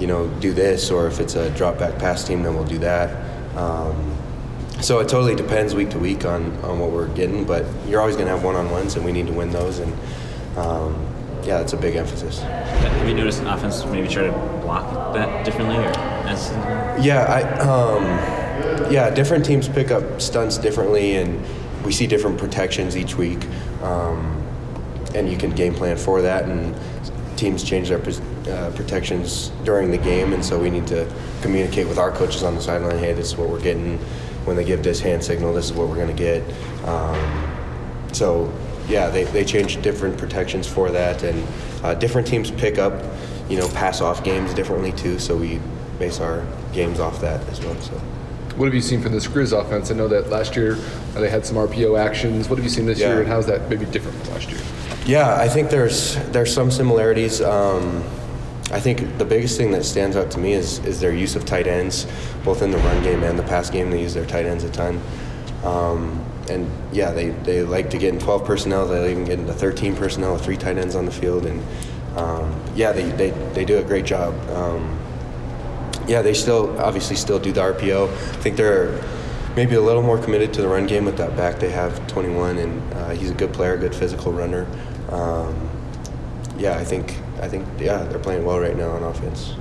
you 0.00 0.06
know 0.06 0.28
do 0.40 0.52
this, 0.52 0.90
or 0.90 1.06
if 1.06 1.20
it's 1.20 1.34
a 1.36 1.50
drop 1.50 1.78
back 1.78 1.98
pass 1.98 2.26
team, 2.26 2.42
then 2.42 2.54
we'll 2.54 2.64
do 2.64 2.78
that. 2.78 3.56
Um, 3.56 4.16
so 4.80 4.98
it 5.00 5.08
totally 5.08 5.34
depends 5.34 5.74
week 5.74 5.90
to 5.90 5.98
week 5.98 6.24
on, 6.24 6.56
on 6.64 6.78
what 6.78 6.90
we're 6.90 7.08
getting, 7.08 7.44
but 7.44 7.66
you're 7.86 8.00
always 8.00 8.16
going 8.16 8.26
to 8.26 8.32
have 8.32 8.42
one 8.42 8.56
on 8.56 8.70
ones, 8.70 8.96
and 8.96 9.04
we 9.04 9.12
need 9.12 9.26
to 9.26 9.32
win 9.32 9.50
those. 9.50 9.78
And 9.78 9.92
um, 10.56 11.06
yeah, 11.42 11.58
that's 11.58 11.74
a 11.74 11.76
big 11.76 11.96
emphasis. 11.96 12.40
Have 12.40 13.08
you 13.08 13.14
noticed 13.14 13.40
an 13.40 13.48
offense 13.48 13.84
maybe 13.84 14.08
try 14.08 14.24
to 14.24 14.32
block 14.62 15.12
that 15.14 15.44
differently, 15.44 15.76
or 15.76 15.92
Yeah, 17.02 17.24
I, 17.24 17.42
um, 17.60 18.04
yeah, 18.90 19.10
different 19.10 19.44
teams 19.44 19.68
pick 19.68 19.90
up 19.90 20.20
stunts 20.20 20.56
differently, 20.56 21.16
and 21.16 21.44
we 21.84 21.92
see 21.92 22.06
different 22.06 22.38
protections 22.38 22.96
each 22.96 23.16
week. 23.16 23.44
Um, 23.82 24.36
and 25.14 25.28
you 25.28 25.36
can 25.36 25.50
game 25.50 25.74
plan 25.74 25.96
for 25.96 26.22
that, 26.22 26.44
and 26.44 26.74
teams 27.40 27.64
change 27.64 27.88
their 27.88 27.98
uh, 27.98 28.70
protections 28.76 29.50
during 29.64 29.90
the 29.90 29.98
game, 29.98 30.34
and 30.34 30.44
so 30.44 30.58
we 30.58 30.68
need 30.70 30.86
to 30.86 31.10
communicate 31.40 31.88
with 31.88 31.98
our 31.98 32.12
coaches 32.12 32.42
on 32.42 32.54
the 32.54 32.60
sideline. 32.60 32.98
Hey, 32.98 33.14
this 33.14 33.28
is 33.28 33.36
what 33.36 33.48
we're 33.48 33.62
getting. 33.62 33.98
When 34.44 34.56
they 34.56 34.64
give 34.64 34.82
this 34.82 35.00
hand 35.00 35.24
signal, 35.24 35.52
this 35.54 35.66
is 35.66 35.72
what 35.72 35.88
we're 35.88 35.96
going 35.96 36.14
to 36.14 36.22
get. 36.22 36.42
Um, 36.86 37.56
so, 38.12 38.52
yeah, 38.88 39.08
they, 39.08 39.24
they 39.24 39.44
change 39.44 39.80
different 39.82 40.18
protections 40.18 40.66
for 40.66 40.90
that, 40.90 41.22
and 41.22 41.46
uh, 41.82 41.94
different 41.94 42.26
teams 42.26 42.50
pick 42.50 42.78
up, 42.78 42.92
you 43.48 43.58
know, 43.58 43.68
pass 43.68 44.00
off 44.00 44.22
games 44.22 44.52
differently 44.54 44.92
too. 44.92 45.18
So 45.18 45.36
we 45.36 45.60
base 45.98 46.20
our 46.20 46.44
games 46.72 47.00
off 47.00 47.20
that 47.20 47.46
as 47.48 47.60
well. 47.60 47.78
So. 47.80 47.92
What 48.56 48.66
have 48.66 48.74
you 48.74 48.80
seen 48.82 49.00
from 49.00 49.12
the 49.12 49.18
Grizz 49.18 49.58
offense? 49.58 49.90
I 49.90 49.94
know 49.94 50.08
that 50.08 50.28
last 50.28 50.56
year 50.56 50.76
uh, 51.14 51.20
they 51.20 51.30
had 51.30 51.46
some 51.46 51.56
RPO 51.56 51.98
actions. 51.98 52.48
What 52.48 52.56
have 52.56 52.64
you 52.64 52.70
seen 52.70 52.86
this 52.86 52.98
Yeah. 52.98 53.08
year, 53.10 53.20
and 53.20 53.28
how's 53.28 53.46
that 53.46 53.70
maybe 53.70 53.86
different 53.86 54.18
from 54.22 54.34
last 54.34 54.50
year? 54.50 54.60
Yeah, 55.10 55.34
I 55.34 55.48
think 55.48 55.70
there's 55.70 56.14
there's 56.30 56.54
some 56.54 56.70
similarities. 56.70 57.40
Um, 57.40 58.04
I 58.70 58.78
think 58.78 59.18
the 59.18 59.24
biggest 59.24 59.56
thing 59.56 59.72
that 59.72 59.84
stands 59.84 60.16
out 60.16 60.30
to 60.30 60.38
me 60.38 60.52
is 60.52 60.78
is 60.86 61.00
their 61.00 61.12
use 61.12 61.34
of 61.34 61.44
tight 61.44 61.66
ends, 61.66 62.06
both 62.44 62.62
in 62.62 62.70
the 62.70 62.78
run 62.78 63.02
game 63.02 63.24
and 63.24 63.36
the 63.36 63.42
pass 63.42 63.70
game. 63.70 63.90
They 63.90 64.02
use 64.02 64.14
their 64.14 64.24
tight 64.24 64.46
ends 64.46 64.62
a 64.62 64.70
ton. 64.70 65.00
Um, 65.64 66.24
and 66.48 66.70
yeah, 66.92 67.10
they, 67.10 67.30
they 67.30 67.64
like 67.64 67.90
to 67.90 67.98
get 67.98 68.14
in 68.14 68.20
12 68.20 68.44
personnel. 68.44 68.86
They 68.86 69.10
even 69.10 69.24
get 69.24 69.40
into 69.40 69.52
13 69.52 69.96
personnel 69.96 70.34
with 70.34 70.44
three 70.44 70.56
tight 70.56 70.78
ends 70.78 70.94
on 70.94 71.06
the 71.06 71.10
field. 71.10 71.44
And 71.44 71.60
um, 72.16 72.62
yeah, 72.76 72.92
they, 72.92 73.10
they, 73.10 73.30
they 73.52 73.64
do 73.64 73.78
a 73.78 73.82
great 73.82 74.04
job. 74.04 74.32
Um, 74.50 74.96
yeah, 76.06 76.22
they 76.22 76.34
still 76.34 76.78
obviously 76.78 77.16
still 77.16 77.40
do 77.40 77.50
the 77.50 77.60
RPO. 77.60 78.08
I 78.12 78.36
think 78.42 78.56
they're 78.56 79.02
maybe 79.56 79.74
a 79.74 79.80
little 79.80 80.02
more 80.02 80.18
committed 80.18 80.54
to 80.54 80.62
the 80.62 80.68
run 80.68 80.86
game 80.86 81.04
with 81.04 81.16
that 81.16 81.36
back 81.36 81.58
they 81.58 81.70
have 81.70 82.06
21, 82.06 82.58
and 82.58 82.94
uh, 82.94 83.10
he's 83.10 83.30
a 83.30 83.34
good 83.34 83.52
player, 83.52 83.76
good 83.76 83.94
physical 83.94 84.32
runner. 84.32 84.66
Um, 85.10 85.70
yeah, 86.58 86.76
I 86.76 86.84
think 86.84 87.16
I 87.40 87.48
think 87.48 87.66
yeah 87.80 88.04
they're 88.04 88.18
playing 88.18 88.44
well 88.44 88.58
right 88.60 88.76
now 88.76 88.90
on 88.90 89.02
offense. 89.02 89.54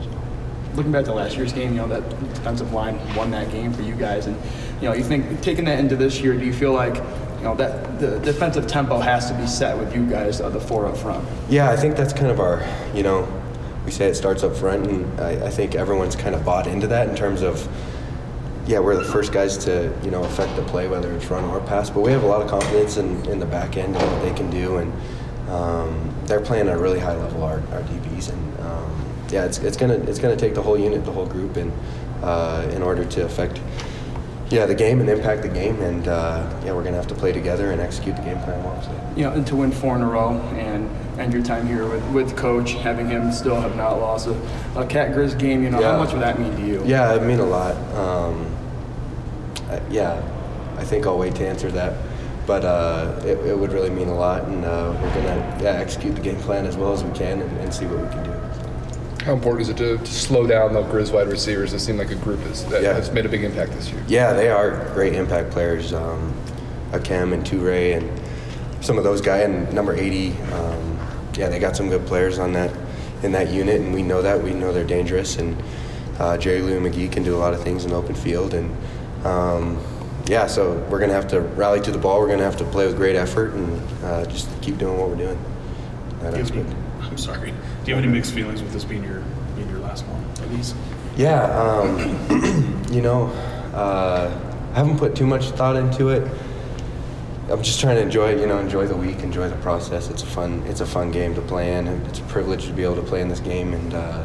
looking 0.76 0.92
back 0.92 1.06
to 1.06 1.14
last 1.14 1.36
year's 1.36 1.54
game, 1.54 1.72
you 1.72 1.78
know, 1.78 1.88
that 1.88 2.08
defensive 2.34 2.72
line 2.74 2.98
won 3.16 3.32
that 3.32 3.52
game 3.52 3.74
for 3.74 3.82
you 3.82 3.96
guys. 3.96 4.28
And, 4.28 4.36
you 4.82 4.88
know, 4.88 4.94
you 4.94 5.04
think 5.04 5.42
taking 5.42 5.66
that 5.66 5.80
into 5.80 5.96
this 5.96 6.22
year, 6.22 6.38
do 6.38 6.46
you 6.46 6.54
feel 6.54 6.74
like, 6.74 6.96
you 6.96 7.44
know, 7.44 7.56
that 7.56 8.00
the 8.00 8.20
defensive 8.20 8.68
tempo 8.68 9.00
has 9.00 9.30
to 9.30 9.38
be 9.38 9.48
set 9.48 9.78
with 9.78 9.94
you 9.94 10.06
guys, 10.06 10.40
uh, 10.42 10.50
the 10.50 10.60
four 10.60 10.86
up 10.86 10.96
front? 10.96 11.28
Yeah, 11.50 11.70
I 11.70 11.76
think 11.76 11.96
that's 11.96 12.14
kind 12.14 12.32
of 12.32 12.40
our, 12.40 12.66
you 12.94 13.04
know, 13.04 13.28
we 13.86 13.92
say 13.92 14.08
it 14.08 14.16
starts 14.16 14.44
up 14.44 14.56
front, 14.56 14.88
and 14.88 15.20
I, 15.20 15.48
I 15.48 15.50
think 15.50 15.76
everyone's 15.76 16.16
kind 16.16 16.36
of 16.36 16.46
bought 16.46 16.68
into 16.68 16.88
that 16.88 17.10
in 17.10 17.16
terms 17.16 17.42
of, 17.42 17.68
yeah, 18.68 18.80
we're 18.80 18.96
the 18.96 19.12
first 19.12 19.34
guys 19.34 19.58
to, 19.60 19.92
you 20.04 20.12
know, 20.12 20.24
affect 20.24 20.56
the 20.56 20.62
play, 20.64 20.88
whether 20.88 21.12
it's 21.14 21.26
run 21.26 21.44
or 21.46 21.60
pass. 21.62 21.90
But 21.90 22.02
we 22.02 22.12
have 22.12 22.24
a 22.24 22.28
lot 22.28 22.42
of 22.42 22.50
confidence 22.50 22.98
in, 22.98 23.26
in 23.26 23.40
the 23.40 23.46
back 23.46 23.78
end 23.78 23.96
and 23.96 24.12
what 24.12 24.22
they 24.22 24.34
can 24.34 24.50
do, 24.50 24.78
and 24.78 24.94
um, 25.50 26.14
they're 26.26 26.42
playing 26.42 26.68
at 26.68 26.76
a 26.76 26.80
really 26.80 27.00
high 27.00 27.16
level, 27.16 27.44
our, 27.44 27.58
our 27.72 27.82
DBs, 27.84 28.32
and 28.32 28.60
um, 28.62 29.06
yeah, 29.30 29.46
it's, 29.46 29.58
it's 29.60 29.78
gonna 29.78 29.96
it's 29.96 30.20
gonna 30.20 30.36
take 30.36 30.54
the 30.56 30.62
whole 30.62 30.78
unit, 30.80 31.06
the 31.06 31.12
whole 31.12 31.26
group, 31.26 31.58
and 31.58 31.72
uh, 32.24 32.70
in 32.74 32.82
order 32.82 33.06
to 33.06 33.26
affect. 33.26 33.60
Yeah, 34.52 34.66
the 34.66 34.74
game 34.74 35.00
and 35.00 35.08
impact 35.08 35.44
the 35.44 35.48
game, 35.48 35.80
and 35.82 36.08
uh, 36.08 36.44
yeah, 36.66 36.74
we're 36.74 36.84
gonna 36.84 36.96
have 36.98 37.06
to 37.08 37.14
play 37.16 37.32
together 37.32 37.72
and 37.72 37.80
execute 37.80 38.16
the 38.16 38.24
game 38.24 38.40
plan 38.40 38.64
well. 38.64 38.82
So. 38.82 39.14
You 39.16 39.24
know, 39.26 39.34
and 39.34 39.46
to 39.46 39.56
win 39.56 39.72
four 39.72 39.96
in 39.96 40.02
a 40.02 40.08
row 40.08 40.32
and 40.58 40.90
end 41.20 41.34
your 41.34 41.44
time 41.44 41.68
here 41.68 41.88
with, 41.88 42.04
with 42.12 42.36
coach, 42.36 42.72
having 42.72 43.08
him 43.08 43.32
still 43.32 43.62
have 43.62 43.76
not 43.76 44.00
lost 44.00 44.26
a, 44.28 44.32
a 44.76 44.88
Cat 44.88 45.12
Grizz 45.12 45.38
game, 45.38 45.62
you 45.62 45.70
know, 45.70 45.80
Yeah. 45.80 45.92
how 45.92 45.98
much 46.00 46.14
would 46.14 46.24
that 46.24 46.40
mean 46.40 46.56
to 46.56 46.66
you? 46.66 46.82
Yeah, 46.84 47.14
it 47.14 47.22
mean 47.22 47.40
a 47.40 47.46
lot. 47.46 47.76
Um, 47.94 48.48
yeah, 49.92 50.20
I 50.78 50.84
think 50.84 51.06
I'll 51.06 51.20
wait 51.20 51.36
to 51.36 51.48
answer 51.48 51.70
that, 51.72 51.94
but 52.50 52.66
uh, 52.66 53.14
it, 53.24 53.38
it 53.46 53.56
would 53.56 53.72
really 53.72 53.92
mean 53.92 54.08
a 54.08 54.16
lot, 54.16 54.44
and 54.46 54.66
uh, 54.66 54.92
we're 55.00 55.14
gonna 55.14 55.60
yeah, 55.62 55.74
execute 55.74 56.16
the 56.16 56.22
game 56.22 56.38
plan 56.38 56.66
as 56.66 56.76
well 56.76 56.92
as 56.92 57.04
we 57.04 57.12
can 57.16 57.44
and, 57.44 57.58
and 57.60 57.72
see 57.72 57.86
what 57.86 58.02
we 58.04 58.10
can 58.10 58.24
do. 58.24 59.24
How 59.24 59.34
important 59.34 59.62
is 59.62 59.70
it 59.70 59.78
to, 59.78 60.00
to 60.00 60.12
slow 60.12 60.48
down 60.48 60.74
the 60.74 60.82
Grizz 60.82 61.14
wide 61.14 61.28
receivers? 61.28 61.74
It 61.74 61.80
seemed 61.80 62.00
like 62.00 62.10
a 62.10 62.16
group 62.16 62.44
is, 62.48 62.66
that 62.70 62.82
Yeah. 62.82 62.94
has 62.94 63.12
made 63.12 63.28
a 63.28 63.30
big 63.30 63.44
impact 63.44 63.74
this 63.74 63.92
year. 63.92 64.04
Yeah, 64.08 64.34
they 64.34 64.50
are 64.50 64.84
great 64.96 65.14
impact 65.14 65.52
players. 65.52 65.94
Um, 65.94 66.34
Akem 66.92 67.34
and 67.34 67.46
Toure 67.46 67.96
and 67.98 68.10
some 68.84 68.98
of 68.98 69.04
those 69.04 69.22
guys, 69.22 69.46
and 69.46 69.72
number 69.72 69.94
80. 69.94 70.32
Um, 70.32 70.98
yeah, 71.38 71.50
they 71.50 71.60
got 71.60 71.76
some 71.76 71.88
good 71.88 72.08
players 72.08 72.40
on 72.40 72.52
that 72.54 72.72
in 73.22 73.32
that 73.34 73.52
unit, 73.52 73.80
and 73.80 73.94
we 73.94 74.02
know 74.02 74.24
that. 74.24 74.42
We 74.42 74.56
know 74.56 74.74
they're 74.74 74.84
dangerous, 74.84 75.38
and 75.38 75.56
uh, 76.18 76.36
Jerry 76.40 76.64
Louie-McGee 76.64 77.12
can 77.12 77.22
do 77.22 77.36
a 77.36 77.38
lot 77.38 77.54
of 77.54 77.62
things 77.62 77.84
in 77.86 77.92
the 77.92 77.96
open 77.98 78.16
field, 78.16 78.56
and 78.56 78.76
um, 79.24 79.78
yeah, 80.30 80.46
so 80.46 80.76
we're 80.90 81.00
gonna 81.00 81.14
have 81.14 81.28
to 81.30 81.42
rally 81.42 81.82
to 81.82 81.92
the 81.92 81.98
ball. 81.98 82.20
We're 82.22 82.28
gonna 82.30 82.44
have 82.44 82.58
to 82.58 82.64
play 82.66 82.86
with 82.86 82.96
great 82.96 83.16
effort 83.16 83.54
and 83.54 84.04
uh, 84.06 84.26
just 84.28 84.48
keep 84.62 84.78
doing 84.78 84.98
what 84.98 85.10
we're 85.10 85.16
doing. 85.16 85.40
That 86.22 86.36
Do 86.36 86.42
aspect. 86.42 86.68
any- 86.70 86.76
I'm 87.08 87.18
sorry. 87.18 87.50
Do 87.52 87.56
you 87.92 87.96
have 87.96 88.04
any 88.04 88.14
mixed 88.14 88.34
feelings 88.34 88.62
with 88.62 88.72
this 88.72 88.84
being 88.86 89.04
your 89.04 89.24
being 89.56 89.70
your 89.70 89.80
last 89.80 90.06
one 90.06 90.24
at 90.46 90.52
least? 90.56 90.76
Yeah, 91.18 91.44
um, 91.60 92.86
you 92.92 93.02
know, 93.02 93.26
uh, 93.74 94.30
I 94.74 94.78
haven't 94.78 94.98
put 95.00 95.16
too 95.16 95.26
much 95.26 95.46
thought 95.52 95.76
into 95.76 96.10
it. 96.10 96.30
I'm 97.50 97.64
just 97.64 97.80
trying 97.80 97.96
to 97.96 98.02
enjoy, 98.04 98.40
you 98.40 98.46
know, 98.46 98.60
enjoy 98.60 98.86
the 98.86 98.96
week, 98.96 99.22
enjoy 99.22 99.50
the 99.50 99.56
process. 99.56 100.12
It's 100.12 100.22
a 100.22 100.28
fun, 100.28 100.62
it's 100.68 100.82
a 100.82 100.86
fun 100.86 101.10
game 101.10 101.34
to 101.34 101.42
play 101.42 101.74
in, 101.74 101.88
it's 101.88 102.20
a 102.20 102.24
privilege 102.24 102.68
to 102.68 102.74
be 102.74 102.84
able 102.84 102.96
to 102.98 103.02
play 103.02 103.22
in 103.22 103.28
this 103.28 103.40
game. 103.40 103.74
And 103.74 103.94
uh, 103.96 104.24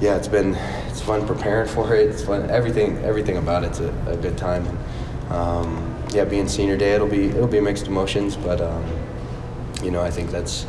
yeah, 0.00 0.14
it's 0.16 0.28
been, 0.28 0.54
it's 0.88 1.00
fun 1.00 1.26
preparing 1.26 1.66
for 1.66 1.92
it. 1.96 2.08
It's 2.08 2.22
fun, 2.22 2.48
everything, 2.48 2.96
everything 2.98 3.38
about 3.38 3.64
it's 3.64 3.80
a, 3.80 3.88
a 4.06 4.16
good 4.16 4.38
time. 4.38 4.64
And 4.66 4.78
um, 5.30 6.02
yeah, 6.10 6.24
being 6.24 6.48
senior 6.48 6.76
day, 6.76 6.92
it'll 6.92 7.08
be, 7.08 7.26
it'll 7.26 7.46
be 7.46 7.60
mixed 7.60 7.86
emotions, 7.86 8.36
but 8.36 8.60
um, 8.60 8.84
you 9.82 9.90
know, 9.90 10.02
I 10.02 10.10
think 10.10 10.30
that's 10.30 10.66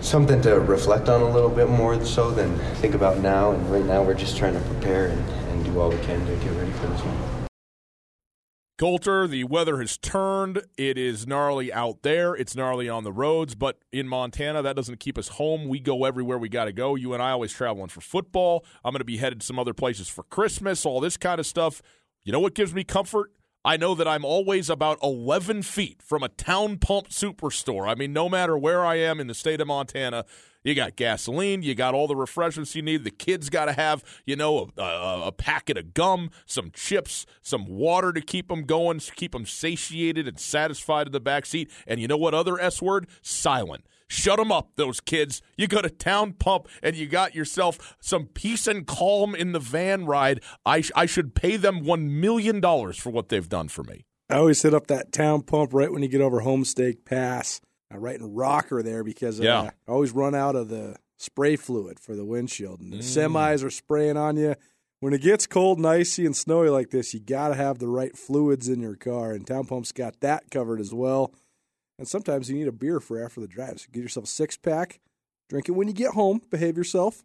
something 0.00 0.40
to 0.42 0.60
reflect 0.60 1.08
on 1.08 1.22
a 1.22 1.30
little 1.30 1.50
bit 1.50 1.68
more 1.68 2.02
so 2.04 2.30
than 2.30 2.58
think 2.76 2.94
about 2.94 3.18
now. 3.18 3.52
And 3.52 3.70
right 3.70 3.84
now, 3.84 4.02
we're 4.02 4.14
just 4.14 4.36
trying 4.36 4.54
to 4.54 4.60
prepare 4.60 5.08
and, 5.08 5.28
and 5.28 5.64
do 5.64 5.78
all 5.78 5.90
we 5.90 5.98
can 5.98 6.24
to 6.26 6.36
get 6.44 6.52
ready 6.56 6.72
for 6.72 6.86
this 6.86 7.00
one. 7.00 7.48
Coulter, 8.78 9.26
the 9.26 9.42
weather 9.42 9.80
has 9.80 9.98
turned. 9.98 10.62
It 10.76 10.96
is 10.96 11.26
gnarly 11.26 11.72
out 11.72 12.02
there. 12.02 12.34
It's 12.34 12.54
gnarly 12.54 12.88
on 12.88 13.02
the 13.02 13.10
roads, 13.10 13.56
but 13.56 13.78
in 13.90 14.06
Montana, 14.06 14.62
that 14.62 14.76
doesn't 14.76 15.00
keep 15.00 15.18
us 15.18 15.28
home. 15.28 15.66
We 15.66 15.80
go 15.80 16.04
everywhere 16.04 16.38
we 16.38 16.48
got 16.48 16.66
to 16.66 16.72
go. 16.72 16.94
You 16.94 17.12
and 17.12 17.20
I 17.20 17.32
always 17.32 17.52
traveling 17.52 17.88
for 17.88 18.00
football. 18.00 18.64
I'm 18.84 18.92
going 18.92 19.00
to 19.00 19.04
be 19.04 19.16
headed 19.16 19.42
some 19.42 19.58
other 19.58 19.74
places 19.74 20.08
for 20.08 20.22
Christmas, 20.22 20.86
all 20.86 21.00
this 21.00 21.16
kind 21.16 21.40
of 21.40 21.46
stuff. 21.46 21.82
You 22.24 22.32
know 22.32 22.40
what 22.40 22.54
gives 22.54 22.74
me 22.74 22.84
comfort? 22.84 23.32
I 23.64 23.76
know 23.76 23.94
that 23.94 24.08
I'm 24.08 24.24
always 24.24 24.70
about 24.70 24.98
11 25.02 25.62
feet 25.62 26.00
from 26.02 26.22
a 26.22 26.28
town 26.28 26.78
pump 26.78 27.08
superstore. 27.08 27.88
I 27.88 27.94
mean, 27.94 28.12
no 28.12 28.28
matter 28.28 28.56
where 28.56 28.84
I 28.84 28.96
am 28.96 29.20
in 29.20 29.26
the 29.26 29.34
state 29.34 29.60
of 29.60 29.66
Montana, 29.66 30.24
you 30.64 30.74
got 30.74 30.96
gasoline, 30.96 31.62
you 31.62 31.74
got 31.74 31.94
all 31.94 32.06
the 32.06 32.16
refreshments 32.16 32.74
you 32.74 32.82
need. 32.82 33.04
The 33.04 33.10
kids 33.10 33.48
got 33.50 33.66
to 33.66 33.72
have, 33.72 34.04
you 34.26 34.36
know, 34.36 34.70
a, 34.76 34.82
a, 34.82 35.26
a 35.26 35.32
packet 35.32 35.76
of 35.76 35.94
gum, 35.94 36.30
some 36.46 36.70
chips, 36.72 37.26
some 37.42 37.66
water 37.66 38.12
to 38.12 38.20
keep 38.20 38.48
them 38.48 38.62
going, 38.62 39.00
keep 39.00 39.32
them 39.32 39.46
satiated 39.46 40.28
and 40.28 40.38
satisfied 40.38 41.06
in 41.06 41.12
the 41.12 41.20
back 41.20 41.46
seat. 41.46 41.70
And 41.86 42.00
you 42.00 42.08
know 42.08 42.16
what 42.16 42.34
other 42.34 42.60
S 42.60 42.80
word? 42.82 43.06
Silent. 43.22 43.84
Shut 44.08 44.38
them 44.38 44.50
up, 44.50 44.70
those 44.76 45.00
kids. 45.00 45.42
You 45.56 45.66
go 45.68 45.82
to 45.82 45.90
Town 45.90 46.32
Pump 46.32 46.66
and 46.82 46.96
you 46.96 47.06
got 47.06 47.34
yourself 47.34 47.96
some 48.00 48.26
peace 48.26 48.66
and 48.66 48.86
calm 48.86 49.34
in 49.34 49.52
the 49.52 49.60
van 49.60 50.06
ride. 50.06 50.42
I, 50.64 50.80
sh- 50.80 50.90
I 50.96 51.06
should 51.06 51.34
pay 51.34 51.56
them 51.56 51.84
$1 51.84 52.08
million 52.08 52.60
for 52.94 53.10
what 53.10 53.28
they've 53.28 53.48
done 53.48 53.68
for 53.68 53.84
me. 53.84 54.06
I 54.30 54.36
always 54.36 54.62
hit 54.62 54.74
up 54.74 54.86
that 54.88 55.12
Town 55.12 55.42
Pump 55.42 55.72
right 55.74 55.92
when 55.92 56.02
you 56.02 56.08
get 56.08 56.20
over 56.22 56.40
Homestake 56.40 57.04
Pass, 57.04 57.60
uh, 57.94 57.98
right 57.98 58.18
in 58.18 58.34
Rocker 58.34 58.82
there, 58.82 59.04
because 59.04 59.40
uh, 59.40 59.44
Yeah. 59.44 59.60
I 59.86 59.90
always 59.92 60.12
run 60.12 60.34
out 60.34 60.56
of 60.56 60.68
the 60.68 60.96
spray 61.18 61.56
fluid 61.56 62.00
for 62.00 62.14
the 62.16 62.24
windshield. 62.24 62.80
And 62.80 62.92
the 62.92 62.98
Mm. 62.98 63.32
semis 63.32 63.64
are 63.64 63.70
spraying 63.70 64.16
on 64.16 64.36
you. 64.36 64.54
When 65.00 65.12
it 65.12 65.20
gets 65.22 65.46
cold 65.46 65.78
and 65.78 65.86
icy 65.86 66.26
and 66.26 66.36
snowy 66.36 66.70
like 66.70 66.90
this, 66.90 67.14
you 67.14 67.20
got 67.20 67.48
to 67.48 67.54
have 67.54 67.78
the 67.78 67.88
right 67.88 68.16
fluids 68.16 68.68
in 68.68 68.80
your 68.80 68.96
car. 68.96 69.32
And 69.32 69.46
Town 69.46 69.64
Pump's 69.66 69.92
got 69.92 70.20
that 70.20 70.50
covered 70.50 70.80
as 70.80 70.92
well. 70.92 71.32
And 71.98 72.06
sometimes 72.06 72.48
you 72.48 72.56
need 72.56 72.68
a 72.68 72.72
beer 72.72 73.00
for 73.00 73.22
after 73.22 73.40
the 73.40 73.48
drive. 73.48 73.80
So 73.80 73.88
get 73.92 74.02
yourself 74.02 74.24
a 74.24 74.28
six 74.28 74.56
pack, 74.56 75.00
drink 75.48 75.68
it 75.68 75.72
when 75.72 75.88
you 75.88 75.94
get 75.94 76.12
home, 76.12 76.40
behave 76.50 76.76
yourself. 76.76 77.24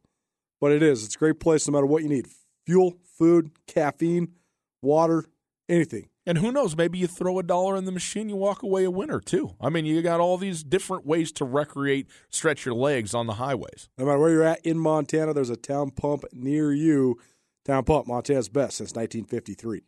But 0.59 0.71
it 0.71 0.81
is, 0.81 1.05
it's 1.05 1.15
a 1.15 1.19
great 1.19 1.39
place 1.39 1.67
no 1.67 1.73
matter 1.73 1.85
what 1.85 2.03
you 2.03 2.09
need 2.09 2.27
fuel, 2.65 2.93
food, 3.17 3.51
caffeine, 3.67 4.33
water, 4.81 5.25
anything. 5.67 6.07
And 6.25 6.37
who 6.37 6.53
knows, 6.53 6.77
maybe 6.77 6.97
you 6.97 7.07
throw 7.07 7.37
a 7.37 7.43
dollar 7.43 7.75
in 7.75 7.83
the 7.83 7.91
machine, 7.91 8.29
you 8.29 8.37
walk 8.37 8.63
away 8.63 8.85
a 8.85 8.91
winner 8.91 9.19
too. 9.19 9.55
I 9.59 9.69
mean, 9.69 9.85
you 9.85 10.01
got 10.01 10.21
all 10.21 10.37
these 10.37 10.63
different 10.63 11.05
ways 11.05 11.33
to 11.33 11.45
recreate, 11.45 12.07
stretch 12.29 12.65
your 12.65 12.75
legs 12.75 13.13
on 13.13 13.27
the 13.27 13.33
highways. 13.33 13.89
No 13.97 14.05
matter 14.05 14.19
where 14.19 14.29
you're 14.29 14.43
at 14.43 14.65
in 14.65 14.79
Montana, 14.79 15.33
there's 15.33 15.49
a 15.49 15.57
town 15.57 15.91
pump 15.91 16.23
near 16.31 16.71
you. 16.71 17.19
Town 17.65 17.85
Pump, 17.85 18.07
Montana's 18.07 18.49
best 18.49 18.77
since 18.77 18.89
1953. 18.93 19.83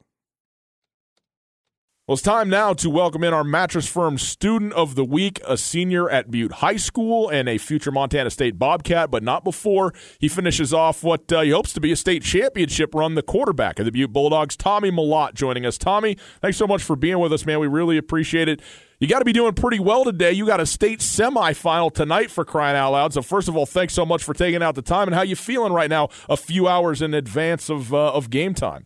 Well, 2.07 2.13
it's 2.13 2.21
time 2.21 2.51
now 2.51 2.73
to 2.73 2.89
welcome 2.91 3.23
in 3.23 3.33
our 3.33 3.43
Mattress 3.43 3.87
Firm 3.87 4.19
Student 4.19 4.73
of 4.73 4.93
the 4.93 5.03
Week, 5.03 5.41
a 5.47 5.57
senior 5.57 6.07
at 6.07 6.29
Butte 6.29 6.51
High 6.51 6.75
School 6.75 7.29
and 7.29 7.49
a 7.49 7.57
future 7.57 7.91
Montana 7.91 8.29
State 8.29 8.59
Bobcat, 8.59 9.09
but 9.09 9.23
not 9.23 9.43
before 9.43 9.91
he 10.19 10.27
finishes 10.27 10.71
off 10.71 11.03
what 11.03 11.31
uh, 11.31 11.41
he 11.41 11.49
hopes 11.49 11.73
to 11.73 11.81
be 11.81 11.91
a 11.91 11.95
state 11.95 12.21
championship 12.21 12.93
run. 12.93 13.15
The 13.15 13.23
quarterback 13.23 13.79
of 13.79 13.85
the 13.85 13.91
Butte 13.91 14.13
Bulldogs, 14.13 14.55
Tommy 14.55 14.91
Mellott, 14.91 15.33
joining 15.33 15.65
us. 15.65 15.79
Tommy, 15.79 16.15
thanks 16.43 16.57
so 16.57 16.67
much 16.67 16.83
for 16.83 16.95
being 16.95 17.17
with 17.17 17.33
us, 17.33 17.43
man. 17.43 17.59
We 17.59 17.65
really 17.65 17.97
appreciate 17.97 18.49
it. 18.49 18.61
You 18.99 19.07
got 19.07 19.17
to 19.17 19.25
be 19.25 19.33
doing 19.33 19.53
pretty 19.53 19.79
well 19.79 20.03
today. 20.03 20.31
You 20.31 20.45
got 20.45 20.59
a 20.59 20.67
state 20.67 20.99
semifinal 20.99 21.91
tonight 21.91 22.29
for 22.29 22.45
crying 22.45 22.77
out 22.77 22.91
loud. 22.91 23.13
So 23.13 23.23
first 23.23 23.47
of 23.47 23.57
all, 23.57 23.65
thanks 23.65 23.95
so 23.95 24.05
much 24.05 24.23
for 24.23 24.35
taking 24.35 24.61
out 24.61 24.75
the 24.75 24.83
time. 24.83 25.07
And 25.07 25.15
how 25.15 25.23
you 25.23 25.35
feeling 25.35 25.73
right 25.73 25.89
now, 25.89 26.09
a 26.29 26.37
few 26.37 26.67
hours 26.67 27.01
in 27.01 27.15
advance 27.15 27.67
of 27.67 27.95
uh, 27.95 28.13
of 28.13 28.29
game 28.29 28.53
time? 28.53 28.85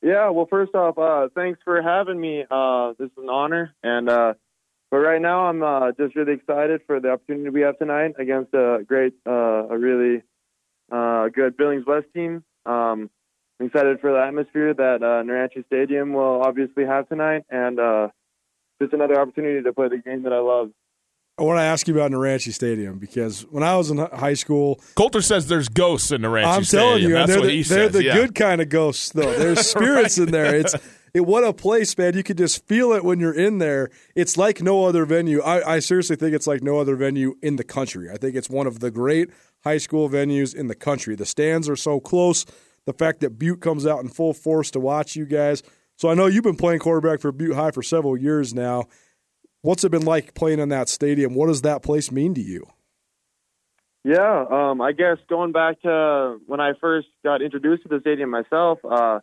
Yeah, 0.00 0.30
well, 0.30 0.46
first 0.48 0.74
off, 0.74 0.96
uh, 0.96 1.28
thanks 1.34 1.58
for 1.64 1.82
having 1.82 2.20
me. 2.20 2.44
Uh, 2.48 2.92
this 2.98 3.06
is 3.06 3.18
an 3.18 3.28
honor, 3.28 3.74
and 3.82 4.08
uh, 4.08 4.34
but 4.90 4.98
right 4.98 5.20
now 5.20 5.46
I'm 5.46 5.62
uh, 5.62 5.90
just 5.92 6.14
really 6.14 6.34
excited 6.34 6.82
for 6.86 7.00
the 7.00 7.10
opportunity 7.10 7.50
we 7.50 7.62
have 7.62 7.78
tonight 7.78 8.14
against 8.18 8.54
a 8.54 8.78
great, 8.86 9.14
uh, 9.26 9.66
a 9.68 9.76
really 9.76 10.22
uh, 10.90 11.28
good 11.28 11.56
Billings 11.56 11.84
West 11.84 12.06
team. 12.14 12.44
Um, 12.64 13.10
I'm 13.58 13.66
excited 13.66 14.00
for 14.00 14.12
the 14.12 14.22
atmosphere 14.24 14.72
that 14.72 15.02
uh, 15.02 15.22
Naranche 15.24 15.66
Stadium 15.66 16.12
will 16.12 16.42
obviously 16.42 16.86
have 16.86 17.08
tonight, 17.08 17.42
and 17.50 17.80
uh, 17.80 18.08
just 18.80 18.92
another 18.92 19.20
opportunity 19.20 19.62
to 19.62 19.72
play 19.72 19.88
the 19.88 19.98
game 19.98 20.22
that 20.22 20.32
I 20.32 20.38
love. 20.38 20.70
I 21.38 21.42
want 21.42 21.58
to 21.58 21.62
ask 21.62 21.86
you 21.86 21.94
about 21.94 22.10
Naranche 22.10 22.52
Stadium 22.52 22.98
because 22.98 23.42
when 23.42 23.62
I 23.62 23.76
was 23.76 23.90
in 23.90 23.98
high 23.98 24.34
school, 24.34 24.80
Colter 24.96 25.22
says 25.22 25.46
there's 25.46 25.68
ghosts 25.68 26.10
in 26.10 26.22
Naranche 26.22 26.42
Stadium. 26.42 26.56
I'm 26.56 26.64
Stadium. 26.64 26.88
telling 26.88 27.02
you, 27.02 27.12
That's 27.14 27.30
they're 27.30 27.40
what 27.40 27.46
the, 27.46 27.50
he 27.52 27.62
they're 27.62 27.84
says. 27.84 27.92
the 27.92 28.04
yeah. 28.04 28.14
good 28.14 28.34
kind 28.34 28.60
of 28.60 28.68
ghosts, 28.68 29.10
though. 29.10 29.32
There's 29.32 29.60
spirits 29.66 30.18
in 30.18 30.30
there. 30.30 30.56
It's 30.56 30.74
it, 31.14 31.20
what 31.20 31.44
a 31.44 31.52
place, 31.52 31.96
man. 31.96 32.14
You 32.14 32.22
could 32.22 32.38
just 32.38 32.66
feel 32.66 32.92
it 32.92 33.04
when 33.04 33.20
you're 33.20 33.34
in 33.34 33.58
there. 33.58 33.90
It's 34.14 34.36
like 34.36 34.60
no 34.62 34.84
other 34.84 35.04
venue. 35.04 35.40
I, 35.42 35.74
I 35.74 35.78
seriously 35.78 36.16
think 36.16 36.34
it's 36.34 36.46
like 36.46 36.62
no 36.62 36.78
other 36.78 36.96
venue 36.96 37.36
in 37.42 37.56
the 37.56 37.64
country. 37.64 38.10
I 38.10 38.16
think 38.16 38.34
it's 38.34 38.50
one 38.50 38.66
of 38.66 38.80
the 38.80 38.90
great 38.90 39.30
high 39.64 39.78
school 39.78 40.08
venues 40.08 40.54
in 40.54 40.68
the 40.68 40.74
country. 40.74 41.14
The 41.14 41.26
stands 41.26 41.68
are 41.68 41.76
so 41.76 42.00
close. 42.00 42.44
The 42.84 42.92
fact 42.92 43.20
that 43.20 43.38
Butte 43.38 43.60
comes 43.60 43.86
out 43.86 44.00
in 44.00 44.08
full 44.08 44.32
force 44.34 44.70
to 44.72 44.80
watch 44.80 45.14
you 45.16 45.26
guys. 45.26 45.62
So 45.96 46.08
I 46.08 46.14
know 46.14 46.26
you've 46.26 46.44
been 46.44 46.56
playing 46.56 46.78
quarterback 46.80 47.20
for 47.20 47.32
Butte 47.32 47.56
High 47.56 47.72
for 47.72 47.82
several 47.82 48.16
years 48.16 48.54
now. 48.54 48.86
What's 49.62 49.82
it 49.82 49.90
been 49.90 50.04
like 50.04 50.34
playing 50.34 50.60
in 50.60 50.68
that 50.68 50.88
stadium? 50.88 51.34
What 51.34 51.48
does 51.48 51.62
that 51.62 51.82
place 51.82 52.12
mean 52.12 52.34
to 52.34 52.40
you? 52.40 52.66
Yeah, 54.04 54.44
um, 54.50 54.80
I 54.80 54.92
guess 54.92 55.18
going 55.28 55.52
back 55.52 55.82
to 55.82 56.38
when 56.46 56.60
I 56.60 56.72
first 56.80 57.08
got 57.24 57.42
introduced 57.42 57.82
to 57.82 57.88
the 57.88 58.00
stadium 58.00 58.30
myself, 58.30 58.78
uh, 58.88 59.20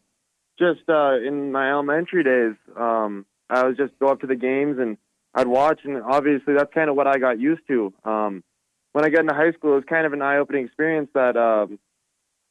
just 0.60 0.82
uh, 0.90 1.16
in 1.16 1.52
my 1.52 1.72
elementary 1.72 2.24
days, 2.24 2.56
um, 2.78 3.26
I 3.50 3.66
would 3.66 3.78
just 3.78 3.98
go 4.00 4.08
up 4.08 4.22
to 4.22 4.28
the 4.28 4.36
games 4.36 4.78
and 4.80 4.98
I'd 5.34 5.48
watch, 5.48 5.82
and 5.84 6.02
obviously 6.04 6.54
that's 6.56 6.74
kind 6.74 6.90
of 6.90 6.96
what 6.96 7.08
I 7.08 7.18
got 7.18 7.40
used 7.40 7.68
to. 7.68 7.94
Um, 8.04 8.44
when 8.92 9.06
I 9.06 9.10
got 9.10 9.22
into 9.22 9.34
high 9.34 9.52
school, 9.54 9.74
it 9.74 9.76
was 9.76 9.84
kind 9.90 10.06
of 10.06 10.14
an 10.14 10.22
eye-opening 10.22 10.66
experience 10.66 11.10
that 11.14 11.36
um, 11.36 11.80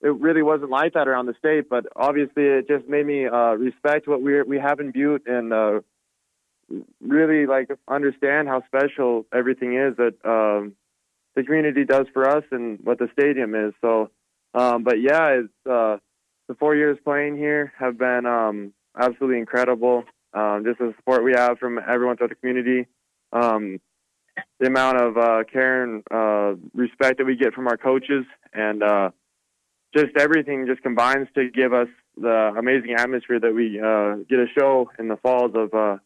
it 0.02 0.14
really 0.20 0.42
wasn't 0.42 0.70
like 0.70 0.94
that 0.94 1.08
around 1.08 1.26
the 1.26 1.34
state, 1.38 1.68
but 1.68 1.86
obviously 1.96 2.44
it 2.44 2.68
just 2.68 2.88
made 2.88 3.06
me 3.06 3.26
uh, 3.26 3.54
respect 3.54 4.08
what 4.08 4.22
we 4.22 4.42
we 4.42 4.58
have 4.58 4.80
in 4.80 4.90
Butte 4.90 5.26
and 5.26 5.52
uh, 5.52 5.80
really 7.00 7.46
like 7.46 7.68
understand 7.88 8.48
how 8.48 8.62
special 8.66 9.26
everything 9.32 9.76
is 9.76 9.96
that 9.96 10.14
um, 10.24 10.74
the 11.34 11.42
community 11.42 11.84
does 11.84 12.06
for 12.12 12.28
us 12.28 12.44
and 12.50 12.78
what 12.82 12.98
the 12.98 13.08
stadium 13.12 13.54
is. 13.54 13.72
So, 13.80 14.10
um, 14.54 14.84
but 14.84 15.00
yeah, 15.00 15.40
it's, 15.40 15.66
uh, 15.66 15.98
the 16.48 16.54
four 16.54 16.76
years 16.76 16.98
playing 17.04 17.36
here 17.36 17.72
have 17.78 17.98
been 17.98 18.26
um, 18.26 18.72
absolutely 18.98 19.38
incredible. 19.38 20.04
Um, 20.34 20.64
just 20.64 20.78
the 20.78 20.92
support 20.96 21.24
we 21.24 21.32
have 21.32 21.58
from 21.58 21.78
everyone 21.78 22.16
throughout 22.16 22.30
the 22.30 22.36
community, 22.36 22.86
um, 23.32 23.80
the 24.58 24.66
amount 24.66 25.00
of 25.00 25.16
uh, 25.16 25.44
care 25.50 25.84
and 25.84 26.02
uh, 26.10 26.54
respect 26.74 27.18
that 27.18 27.24
we 27.24 27.36
get 27.36 27.54
from 27.54 27.68
our 27.68 27.76
coaches, 27.76 28.24
and 28.52 28.82
uh, 28.82 29.10
just 29.96 30.16
everything 30.18 30.66
just 30.66 30.82
combines 30.82 31.28
to 31.34 31.50
give 31.50 31.72
us 31.72 31.88
the 32.16 32.52
amazing 32.58 32.94
atmosphere 32.94 33.40
that 33.40 33.54
we 33.54 33.80
uh, 33.80 34.16
get 34.28 34.38
a 34.38 34.46
show 34.58 34.90
in 34.98 35.08
the 35.08 35.16
falls 35.16 35.52
of 35.54 35.72
uh, 35.72 35.96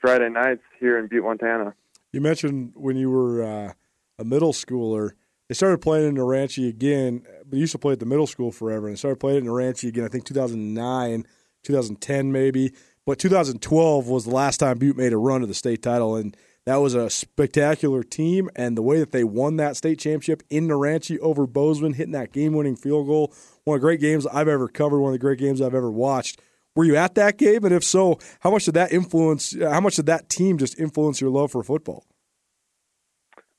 Friday 0.00 0.28
nights 0.28 0.62
here 0.78 0.98
in 0.98 1.06
Butte, 1.06 1.24
Montana. 1.24 1.74
You 2.12 2.20
mentioned 2.20 2.72
when 2.74 2.96
you 2.96 3.10
were 3.10 3.42
uh, 3.42 3.72
a 4.18 4.24
middle 4.24 4.52
schooler, 4.52 5.12
they 5.48 5.54
started 5.54 5.80
playing 5.80 6.08
in 6.08 6.14
Naranche 6.16 6.68
again. 6.68 7.22
They 7.46 7.58
used 7.58 7.72
to 7.72 7.78
play 7.78 7.92
at 7.92 8.00
the 8.00 8.06
middle 8.06 8.26
school 8.26 8.50
forever, 8.50 8.88
and 8.88 8.98
started 8.98 9.20
playing 9.20 9.38
in 9.38 9.46
Naranche 9.46 9.88
again. 9.88 10.04
I 10.04 10.08
think 10.08 10.24
2009, 10.24 11.26
2010 11.62 12.32
maybe, 12.32 12.72
but 13.04 13.18
2012 13.18 14.08
was 14.08 14.24
the 14.24 14.34
last 14.34 14.58
time 14.58 14.78
Butte 14.78 14.96
made 14.96 15.12
a 15.12 15.18
run 15.18 15.40
to 15.42 15.46
the 15.46 15.54
state 15.54 15.82
title, 15.82 16.16
and 16.16 16.36
that 16.64 16.76
was 16.76 16.94
a 16.94 17.08
spectacular 17.08 18.02
team. 18.02 18.50
And 18.56 18.76
the 18.76 18.82
way 18.82 18.98
that 18.98 19.12
they 19.12 19.22
won 19.22 19.56
that 19.56 19.76
state 19.76 20.00
championship 20.00 20.42
in 20.50 20.66
Naranche 20.66 21.18
over 21.20 21.46
Bozeman, 21.46 21.92
hitting 21.92 22.12
that 22.12 22.32
game-winning 22.32 22.76
field 22.76 23.06
goal, 23.06 23.32
one 23.64 23.76
of 23.76 23.80
the 23.80 23.86
great 23.86 24.00
games 24.00 24.26
I've 24.26 24.48
ever 24.48 24.66
covered, 24.66 25.00
one 25.00 25.10
of 25.10 25.14
the 25.14 25.24
great 25.24 25.38
games 25.38 25.62
I've 25.62 25.74
ever 25.74 25.90
watched. 25.90 26.40
Were 26.76 26.84
you 26.84 26.96
at 26.96 27.14
that 27.14 27.38
game? 27.38 27.64
And 27.64 27.74
if 27.74 27.82
so, 27.82 28.18
how 28.40 28.50
much 28.50 28.66
did 28.66 28.74
that 28.74 28.92
influence? 28.92 29.56
How 29.58 29.80
much 29.80 29.96
did 29.96 30.06
that 30.06 30.28
team 30.28 30.58
just 30.58 30.78
influence 30.78 31.20
your 31.20 31.30
love 31.30 31.50
for 31.50 31.62
football? 31.62 32.06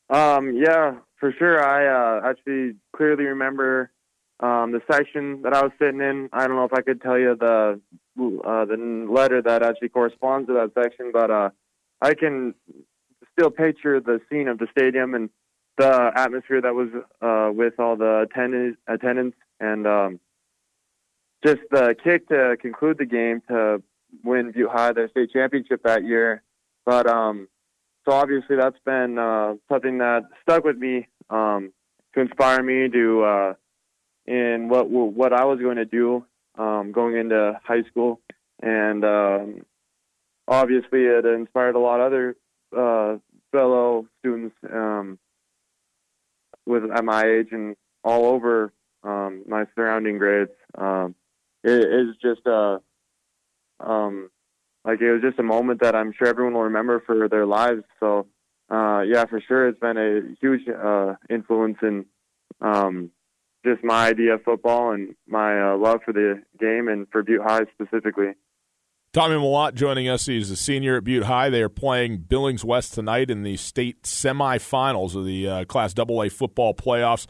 Um, 0.09 0.55
yeah, 0.55 0.95
for 1.19 1.33
sure. 1.37 1.61
I 1.61 1.87
uh, 1.87 2.29
actually 2.29 2.75
clearly 2.95 3.25
remember 3.25 3.91
um, 4.39 4.71
the 4.71 4.81
section 4.89 5.41
that 5.41 5.53
I 5.53 5.63
was 5.63 5.71
sitting 5.79 5.99
in. 5.99 6.29
I 6.31 6.47
don't 6.47 6.55
know 6.55 6.65
if 6.65 6.73
I 6.73 6.81
could 6.81 7.01
tell 7.01 7.17
you 7.17 7.35
the 7.35 7.81
uh, 8.19 8.65
the 8.65 9.07
letter 9.09 9.41
that 9.41 9.63
actually 9.63 9.89
corresponds 9.89 10.47
to 10.47 10.53
that 10.53 10.71
section, 10.81 11.11
but 11.11 11.31
uh, 11.31 11.49
I 12.01 12.13
can 12.13 12.53
still 13.33 13.49
picture 13.49 13.99
the 13.99 14.19
scene 14.29 14.47
of 14.47 14.59
the 14.59 14.67
stadium 14.71 15.13
and 15.15 15.29
the 15.77 16.11
atmosphere 16.15 16.61
that 16.61 16.73
was 16.73 16.89
uh, 17.21 17.51
with 17.53 17.79
all 17.79 17.95
the 17.95 18.27
attendance, 18.29 18.77
attendance 18.87 19.35
and 19.59 19.85
um, 19.85 20.19
just 21.45 21.61
the 21.71 21.95
kick 22.03 22.27
to 22.29 22.57
conclude 22.59 22.97
the 22.97 23.05
game 23.05 23.41
to 23.47 23.81
win 24.23 24.51
Butte 24.51 24.69
High 24.71 24.93
their 24.93 25.09
state 25.09 25.31
championship 25.31 25.81
that 25.83 26.03
year. 26.03 26.41
But 26.85 27.07
um, 27.07 27.47
so 28.05 28.13
obviously 28.13 28.55
that's 28.55 28.79
been 28.85 29.17
uh, 29.17 29.55
something 29.69 29.97
that 29.99 30.23
stuck 30.41 30.63
with 30.63 30.77
me 30.77 31.07
um, 31.29 31.73
to 32.13 32.21
inspire 32.21 32.63
me 32.63 32.89
to 32.89 33.23
uh, 33.23 33.53
in 34.25 34.69
what 34.69 34.89
what 34.89 35.33
I 35.33 35.45
was 35.45 35.59
going 35.59 35.77
to 35.77 35.85
do 35.85 36.25
um, 36.57 36.91
going 36.91 37.17
into 37.17 37.59
high 37.63 37.83
school, 37.83 38.21
and 38.61 39.03
um, 39.03 39.65
obviously 40.47 41.03
it 41.03 41.25
inspired 41.25 41.75
a 41.75 41.79
lot 41.79 41.99
of 41.99 42.07
other 42.07 42.35
uh, 42.75 43.17
fellow 43.51 44.07
students 44.19 44.55
um, 44.71 45.19
with 46.65 46.83
at 46.91 47.03
my 47.03 47.23
age 47.23 47.49
and 47.51 47.75
all 48.03 48.25
over 48.25 48.73
um, 49.03 49.43
my 49.47 49.65
surrounding 49.75 50.17
grades. 50.17 50.51
Um, 50.77 51.15
it 51.67 51.83
is 51.83 52.15
just 52.21 52.45
a 52.45 52.79
um, 53.79 54.29
like 54.85 55.01
it 55.01 55.11
was 55.11 55.21
just 55.21 55.39
a 55.39 55.43
moment 55.43 55.81
that 55.81 55.95
I'm 55.95 56.13
sure 56.17 56.27
everyone 56.27 56.53
will 56.53 56.63
remember 56.63 57.03
for 57.05 57.27
their 57.27 57.45
lives. 57.45 57.83
So 57.99 58.27
uh, 58.71 59.01
yeah, 59.01 59.25
for 59.25 59.41
sure, 59.47 59.67
it's 59.67 59.79
been 59.79 59.97
a 59.97 60.21
huge 60.41 60.67
uh, 60.67 61.15
influence 61.29 61.77
in 61.81 62.05
um, 62.61 63.11
just 63.65 63.83
my 63.83 64.07
idea 64.07 64.35
of 64.35 64.43
football 64.43 64.91
and 64.91 65.15
my 65.27 65.71
uh, 65.71 65.77
love 65.77 65.99
for 66.05 66.13
the 66.13 66.41
game 66.59 66.87
and 66.87 67.07
for 67.11 67.23
Butte 67.23 67.41
High 67.43 67.65
specifically. 67.73 68.33
Tommy 69.13 69.35
Mellott 69.35 69.73
joining 69.73 70.07
us. 70.07 70.25
He's 70.25 70.51
a 70.51 70.55
senior 70.55 70.97
at 70.97 71.03
Butte 71.03 71.23
High. 71.23 71.49
They 71.49 71.61
are 71.61 71.69
playing 71.69 72.19
Billings 72.27 72.63
West 72.63 72.93
tonight 72.93 73.31
in 73.31 73.43
the 73.43 73.57
state 73.57 74.03
semifinals 74.03 75.15
of 75.15 75.25
the 75.25 75.47
uh, 75.47 75.65
Class 75.65 75.93
AA 75.97 76.29
football 76.29 76.73
playoffs. 76.73 77.25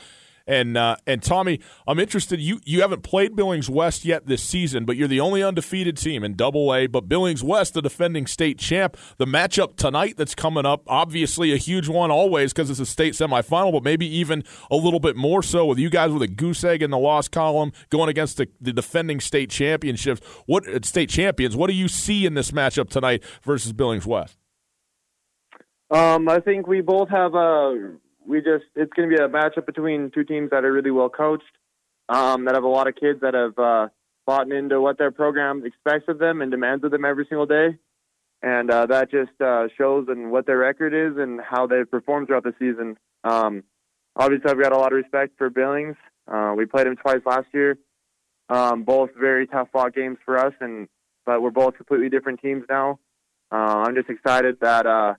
And 0.48 0.78
uh, 0.78 0.96
and 1.06 1.22
Tommy, 1.22 1.60
I'm 1.86 2.00
interested. 2.00 2.40
You 2.40 2.62
you 2.64 2.80
haven't 2.82 3.04
played 3.04 3.36
Billings 3.36 3.70
West 3.70 4.06
yet 4.06 4.28
this 4.28 4.42
season, 4.42 4.86
but 4.86 4.96
you're 4.96 5.10
the 5.10 5.20
only 5.20 5.44
undefeated 5.44 5.98
team 5.98 6.24
in 6.24 6.36
Double 6.36 6.74
A. 6.74 6.88
But 6.88 7.10
Billings 7.10 7.44
West, 7.44 7.74
the 7.74 7.82
defending 7.82 8.26
state 8.28 8.58
champ, 8.58 8.96
the 9.18 9.26
matchup 9.26 9.76
tonight 9.76 10.16
that's 10.16 10.36
coming 10.36 10.66
up, 10.66 10.84
obviously 10.88 11.52
a 11.52 11.58
huge 11.58 11.90
one 11.90 12.12
always 12.12 12.54
because 12.54 12.70
it's 12.70 12.80
a 12.80 12.86
state 12.86 13.14
semifinal, 13.14 13.74
but 13.74 13.84
maybe 13.84 14.08
even 14.08 14.46
a 14.72 14.78
little 14.78 15.02
bit 15.02 15.18
more 15.18 15.44
so 15.44 15.66
with 15.66 15.80
you 15.80 15.90
guys 15.90 16.12
with 16.12 16.22
a 16.22 16.28
goose 16.28 16.64
egg 16.64 16.82
in 16.82 16.92
the 16.92 16.98
loss 16.98 17.28
column 17.28 17.74
going 17.90 18.08
against 18.08 18.38
the, 18.38 18.48
the 18.62 18.72
defending 18.72 19.20
state 19.20 19.50
championships. 19.50 20.22
What 20.46 20.66
uh, 20.66 20.80
state 20.84 21.10
champions? 21.10 21.58
What 21.58 21.68
do 21.68 21.74
you 21.74 21.90
see 21.90 22.26
in 22.26 22.36
this 22.36 22.52
matchup 22.52 22.90
tonight 22.90 23.22
versus 23.44 23.74
Billings 23.74 24.06
West? 24.06 24.38
Um, 25.90 26.30
I 26.30 26.40
think 26.40 26.68
we 26.68 26.82
both 26.82 27.10
have 27.10 27.34
a 27.34 27.92
we 28.28 28.40
just 28.40 28.66
it's 28.76 28.92
going 28.94 29.10
to 29.10 29.16
be 29.16 29.22
a 29.22 29.30
matchup 29.30 29.66
between 29.66 30.12
two 30.12 30.24
teams 30.24 30.50
that 30.52 30.66
are 30.66 30.72
really 30.72 30.92
well 30.92 31.10
coached, 31.10 31.44
um, 32.10 32.46
that 32.46 32.56
have 32.56 32.64
a 32.64 32.68
lot 32.68 32.88
of 32.88 32.96
kids 32.96 33.22
that 33.22 33.34
have 33.34 33.58
uh, 33.58 33.88
bought 34.26 34.52
into 34.52 34.82
what 34.82 34.98
their 34.98 35.12
program 35.12 35.64
expects 35.66 36.06
of 36.08 36.20
them 36.20 36.42
and 36.42 36.52
demands 36.52 36.84
of 36.84 36.92
them 36.92 37.06
every 37.06 37.26
single 37.30 37.46
day, 37.46 37.78
and 38.44 38.70
uh, 38.70 38.86
that 38.86 39.10
just 39.10 39.42
uh, 39.42 39.68
shows 39.78 40.08
in 40.10 40.30
what 40.30 40.46
their 40.46 40.58
record 40.58 40.94
is 40.94 41.18
and 41.18 41.40
how 41.42 41.66
they've 41.66 41.90
performed 41.90 42.28
throughout 42.28 42.44
the 42.44 42.54
season. 42.60 42.98
Um, 43.24 43.64
obviously, 44.16 44.52
I've 44.52 44.62
got 44.62 44.74
a 44.74 44.78
lot 44.78 44.92
of 44.92 44.98
respect 44.98 45.38
for 45.38 45.50
Billings. 45.50 45.96
Uh, 46.28 46.54
we 46.58 46.66
played 46.66 46.88
them 46.88 46.98
twice 46.98 47.22
last 47.26 47.48
year, 47.54 47.78
um, 48.50 48.84
both 48.84 49.12
very 49.18 49.48
tough 49.48 49.70
fought 49.72 49.96
games 49.96 50.18
for 50.26 50.38
us, 50.38 50.54
and 50.60 50.90
but 51.26 51.42
we're 51.42 51.52
both 51.52 51.76
completely 51.76 52.10
different 52.10 52.42
teams 52.42 52.64
now. 52.70 53.00
Uh, 53.52 53.84
I'm 53.86 53.96
just 53.96 54.10
excited 54.10 54.58
that 54.62 54.86
uh, 54.86 55.14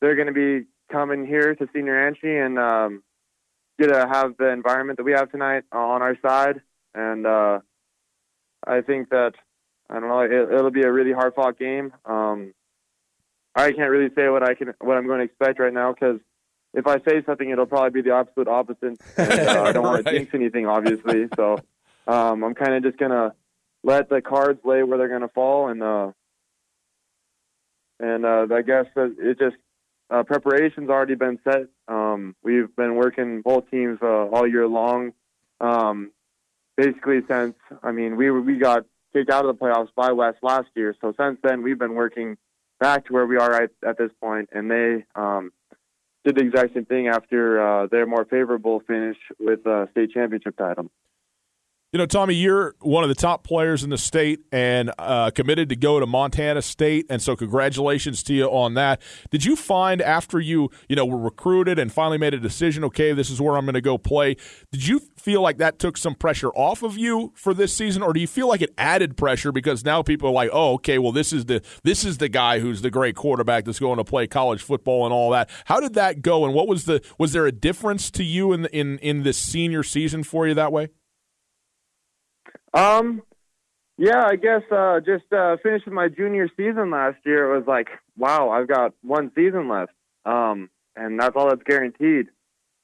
they're 0.00 0.16
going 0.16 0.28
to 0.28 0.32
be 0.32 0.66
coming 0.92 1.26
here 1.26 1.54
to 1.54 1.68
Senior 1.74 1.94
Anchi 1.94 2.44
and 2.44 2.58
um, 2.58 3.02
get 3.78 3.88
to 3.88 4.06
have 4.06 4.36
the 4.38 4.50
environment 4.50 4.98
that 4.98 5.04
we 5.04 5.12
have 5.12 5.32
tonight 5.32 5.64
on 5.72 6.02
our 6.02 6.16
side. 6.20 6.60
And 6.94 7.26
uh, 7.26 7.60
I 8.66 8.82
think 8.82 9.08
that 9.10 9.32
I 9.88 9.94
don't 9.98 10.08
know 10.08 10.20
it, 10.20 10.30
it'll 10.30 10.70
be 10.70 10.82
a 10.82 10.92
really 10.92 11.12
hard 11.12 11.34
fought 11.34 11.58
game. 11.58 11.92
Um, 12.04 12.52
I 13.54 13.72
can't 13.72 13.90
really 13.90 14.14
say 14.14 14.28
what 14.28 14.42
I 14.42 14.54
can 14.54 14.74
what 14.80 14.96
I'm 14.96 15.06
going 15.06 15.18
to 15.18 15.24
expect 15.24 15.58
right 15.58 15.72
now 15.72 15.92
because 15.92 16.20
if 16.74 16.86
I 16.86 16.98
say 17.06 17.22
something, 17.26 17.50
it'll 17.50 17.66
probably 17.66 18.02
be 18.02 18.08
the 18.08 18.14
absolute 18.14 18.48
opposite. 18.48 18.82
And, 18.82 18.98
uh, 19.18 19.62
I 19.62 19.72
don't 19.72 19.82
want 19.82 20.06
to 20.06 20.12
jinx 20.18 20.30
anything, 20.34 20.66
obviously. 20.66 21.28
So 21.36 21.58
um, 22.06 22.44
I'm 22.44 22.54
kind 22.54 22.74
of 22.74 22.82
just 22.82 22.98
gonna 22.98 23.34
let 23.82 24.08
the 24.08 24.20
cards 24.20 24.60
lay 24.64 24.82
where 24.82 24.98
they're 24.98 25.08
gonna 25.08 25.28
fall, 25.28 25.68
and 25.68 25.82
uh, 25.82 26.12
and 28.00 28.24
uh, 28.24 28.46
I 28.52 28.62
guess 28.62 28.86
it 28.96 29.38
just 29.38 29.56
uh, 30.12 30.22
preparation's 30.22 30.90
already 30.90 31.14
been 31.14 31.38
set. 31.42 31.66
Um, 31.88 32.36
we've 32.42 32.74
been 32.76 32.96
working 32.96 33.40
both 33.42 33.70
teams 33.70 33.98
uh, 34.02 34.26
all 34.26 34.46
year 34.46 34.66
long. 34.66 35.12
Um, 35.60 36.12
basically, 36.76 37.20
since 37.28 37.54
I 37.82 37.92
mean, 37.92 38.16
we 38.16 38.30
we 38.30 38.58
got 38.58 38.84
kicked 39.12 39.30
out 39.30 39.44
of 39.44 39.56
the 39.56 39.64
playoffs 39.64 39.88
by 39.94 40.12
West 40.12 40.38
last 40.42 40.68
year, 40.74 40.94
so 41.00 41.14
since 41.18 41.38
then 41.42 41.62
we've 41.62 41.78
been 41.78 41.94
working 41.94 42.36
back 42.78 43.06
to 43.06 43.12
where 43.12 43.26
we 43.26 43.36
are 43.36 43.50
right 43.50 43.70
at 43.86 43.96
this 43.96 44.10
point, 44.20 44.50
and 44.52 44.70
they 44.70 45.04
um, 45.14 45.52
did 46.24 46.36
the 46.36 46.42
exact 46.42 46.74
same 46.74 46.84
thing 46.84 47.08
after 47.08 47.60
uh, 47.62 47.86
their 47.86 48.06
more 48.06 48.24
favorable 48.24 48.80
finish 48.80 49.16
with 49.38 49.66
uh, 49.66 49.86
state 49.92 50.10
championship 50.12 50.56
title. 50.56 50.90
You 51.92 51.98
know, 51.98 52.06
Tommy, 52.06 52.32
you're 52.34 52.74
one 52.80 53.04
of 53.04 53.10
the 53.10 53.14
top 53.14 53.44
players 53.44 53.84
in 53.84 53.90
the 53.90 53.98
state 53.98 54.40
and 54.50 54.90
uh, 54.96 55.30
committed 55.30 55.68
to 55.68 55.76
go 55.76 56.00
to 56.00 56.06
Montana 56.06 56.62
State, 56.62 57.04
and 57.10 57.20
so 57.20 57.36
congratulations 57.36 58.22
to 58.22 58.34
you 58.34 58.46
on 58.46 58.72
that. 58.74 59.02
Did 59.30 59.44
you 59.44 59.56
find 59.56 60.00
after 60.00 60.40
you, 60.40 60.70
you 60.88 60.96
know, 60.96 61.04
were 61.04 61.18
recruited 61.18 61.78
and 61.78 61.92
finally 61.92 62.16
made 62.16 62.32
a 62.32 62.38
decision, 62.38 62.82
okay, 62.84 63.12
this 63.12 63.28
is 63.28 63.42
where 63.42 63.58
I'm 63.58 63.66
going 63.66 63.74
to 63.74 63.82
go 63.82 63.98
play? 63.98 64.36
Did 64.70 64.86
you 64.86 65.00
feel 65.18 65.42
like 65.42 65.58
that 65.58 65.78
took 65.78 65.98
some 65.98 66.14
pressure 66.14 66.48
off 66.52 66.82
of 66.82 66.96
you 66.96 67.34
for 67.34 67.52
this 67.52 67.74
season, 67.74 68.02
or 68.02 68.14
do 68.14 68.20
you 68.20 68.26
feel 68.26 68.48
like 68.48 68.62
it 68.62 68.72
added 68.78 69.18
pressure 69.18 69.52
because 69.52 69.84
now 69.84 70.00
people 70.02 70.30
are 70.30 70.32
like, 70.32 70.48
oh, 70.50 70.72
okay, 70.72 70.98
well, 70.98 71.12
this 71.12 71.30
is 71.30 71.44
the 71.44 71.60
this 71.84 72.06
is 72.06 72.16
the 72.16 72.30
guy 72.30 72.58
who's 72.58 72.80
the 72.80 72.90
great 72.90 73.16
quarterback 73.16 73.66
that's 73.66 73.78
going 73.78 73.98
to 73.98 74.04
play 74.04 74.26
college 74.26 74.62
football 74.62 75.04
and 75.04 75.12
all 75.12 75.28
that? 75.32 75.50
How 75.66 75.78
did 75.78 75.92
that 75.92 76.22
go, 76.22 76.46
and 76.46 76.54
what 76.54 76.68
was 76.68 76.86
the 76.86 77.02
was 77.18 77.34
there 77.34 77.44
a 77.44 77.52
difference 77.52 78.10
to 78.12 78.24
you 78.24 78.54
in 78.54 78.64
in 78.68 78.98
in 79.00 79.24
this 79.24 79.36
senior 79.36 79.82
season 79.82 80.22
for 80.24 80.48
you 80.48 80.54
that 80.54 80.72
way? 80.72 80.88
Um, 82.74 83.22
yeah, 83.98 84.24
I 84.24 84.36
guess 84.36 84.62
uh, 84.70 85.00
just 85.00 85.30
uh, 85.32 85.56
finishing 85.62 85.92
my 85.92 86.08
junior 86.08 86.48
season 86.56 86.90
last 86.90 87.18
year, 87.24 87.52
it 87.52 87.58
was 87.58 87.66
like, 87.66 87.88
wow, 88.16 88.50
I've 88.50 88.68
got 88.68 88.94
one 89.02 89.30
season 89.34 89.68
left, 89.68 89.92
um, 90.24 90.70
and 90.96 91.20
that's 91.20 91.36
all 91.36 91.48
that's 91.48 91.62
guaranteed. 91.62 92.28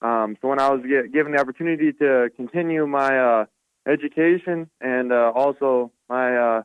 Um, 0.00 0.36
so 0.40 0.48
when 0.48 0.60
I 0.60 0.70
was 0.70 0.82
get, 0.86 1.12
given 1.12 1.32
the 1.32 1.40
opportunity 1.40 1.92
to 1.94 2.30
continue 2.36 2.86
my 2.86 3.18
uh, 3.18 3.44
education 3.88 4.70
and 4.80 5.12
uh, 5.12 5.32
also 5.34 5.90
my 6.08 6.36
uh, 6.36 6.62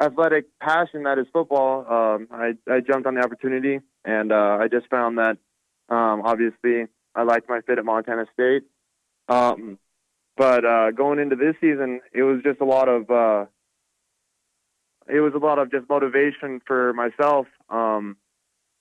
athletic 0.00 0.46
passion, 0.60 1.04
that 1.04 1.18
is 1.18 1.26
football, 1.32 1.86
um, 1.88 2.28
I, 2.30 2.54
I 2.70 2.80
jumped 2.80 3.06
on 3.06 3.14
the 3.14 3.22
opportunity, 3.22 3.80
and 4.04 4.32
uh, 4.32 4.58
I 4.60 4.68
just 4.68 4.88
found 4.88 5.18
that 5.18 5.38
um, 5.88 6.22
obviously 6.24 6.88
I 7.14 7.22
liked 7.22 7.48
my 7.48 7.60
fit 7.60 7.78
at 7.78 7.84
Montana 7.84 8.26
State. 8.34 8.64
Um, 9.28 9.78
but 10.42 10.64
uh, 10.64 10.90
going 10.90 11.20
into 11.20 11.36
this 11.36 11.54
season, 11.60 12.00
it 12.12 12.24
was 12.24 12.42
just 12.42 12.60
a 12.60 12.64
lot 12.64 12.88
of 12.88 13.08
uh, 13.08 13.46
it 15.06 15.20
was 15.20 15.34
a 15.34 15.38
lot 15.38 15.60
of 15.60 15.70
just 15.70 15.88
motivation 15.88 16.60
for 16.66 16.92
myself. 16.94 17.46
Um, 17.70 18.16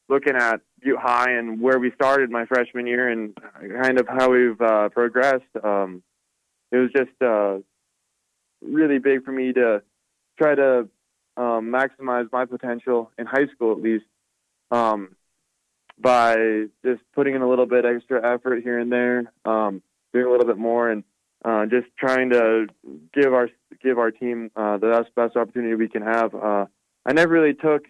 looking 0.10 0.36
at 0.36 0.62
Butte 0.82 0.98
High 0.98 1.34
and 1.34 1.62
where 1.62 1.78
we 1.78 1.92
started 1.92 2.32
my 2.32 2.48
freshman 2.48 2.88
year 2.88 3.10
and 3.10 3.38
kind 3.84 4.00
of 4.00 4.08
how 4.08 4.32
we've 4.32 4.60
uh, 4.60 4.90
progressed, 4.90 5.54
um, 5.64 6.02
it 6.72 6.78
was 6.78 6.90
just 6.98 7.22
uh, 7.22 7.60
really 8.64 8.98
big 8.98 9.24
for 9.24 9.32
me 9.32 9.54
to 9.54 9.84
try 10.40 10.56
to 10.56 10.90
um, 11.38 11.72
maximize 11.72 12.28
my 12.32 12.46
potential 12.46 13.12
in 13.20 13.28
high 13.28 13.46
school, 13.54 13.74
at 13.74 13.84
least, 13.84 14.06
um, 14.72 15.16
by 16.00 16.64
just 16.84 17.04
putting 17.14 17.36
in 17.36 17.44
a 17.44 17.48
little 17.48 17.68
bit 17.68 17.86
extra 17.86 18.34
effort 18.34 18.64
here 18.64 18.80
and 18.80 18.92
there, 18.92 19.32
um, 19.46 19.84
doing 20.12 20.26
a 20.26 20.32
little 20.32 20.48
bit 20.48 20.58
more, 20.58 20.90
and 20.90 21.04
uh, 21.44 21.66
just 21.66 21.88
trying 21.98 22.30
to 22.30 22.68
give 23.14 23.34
our 23.34 23.50
give 23.82 23.98
our 23.98 24.12
team 24.12 24.52
uh, 24.56 24.78
the 24.78 24.90
best 24.90 25.16
best 25.16 25.36
opportunity 25.36 25.76
we 25.76 25.88
can 25.88 26.02
have. 26.02 26.36
Uh, 26.36 26.66
I 27.06 27.14
never 27.14 27.34
really 27.34 27.54
took 27.54 27.86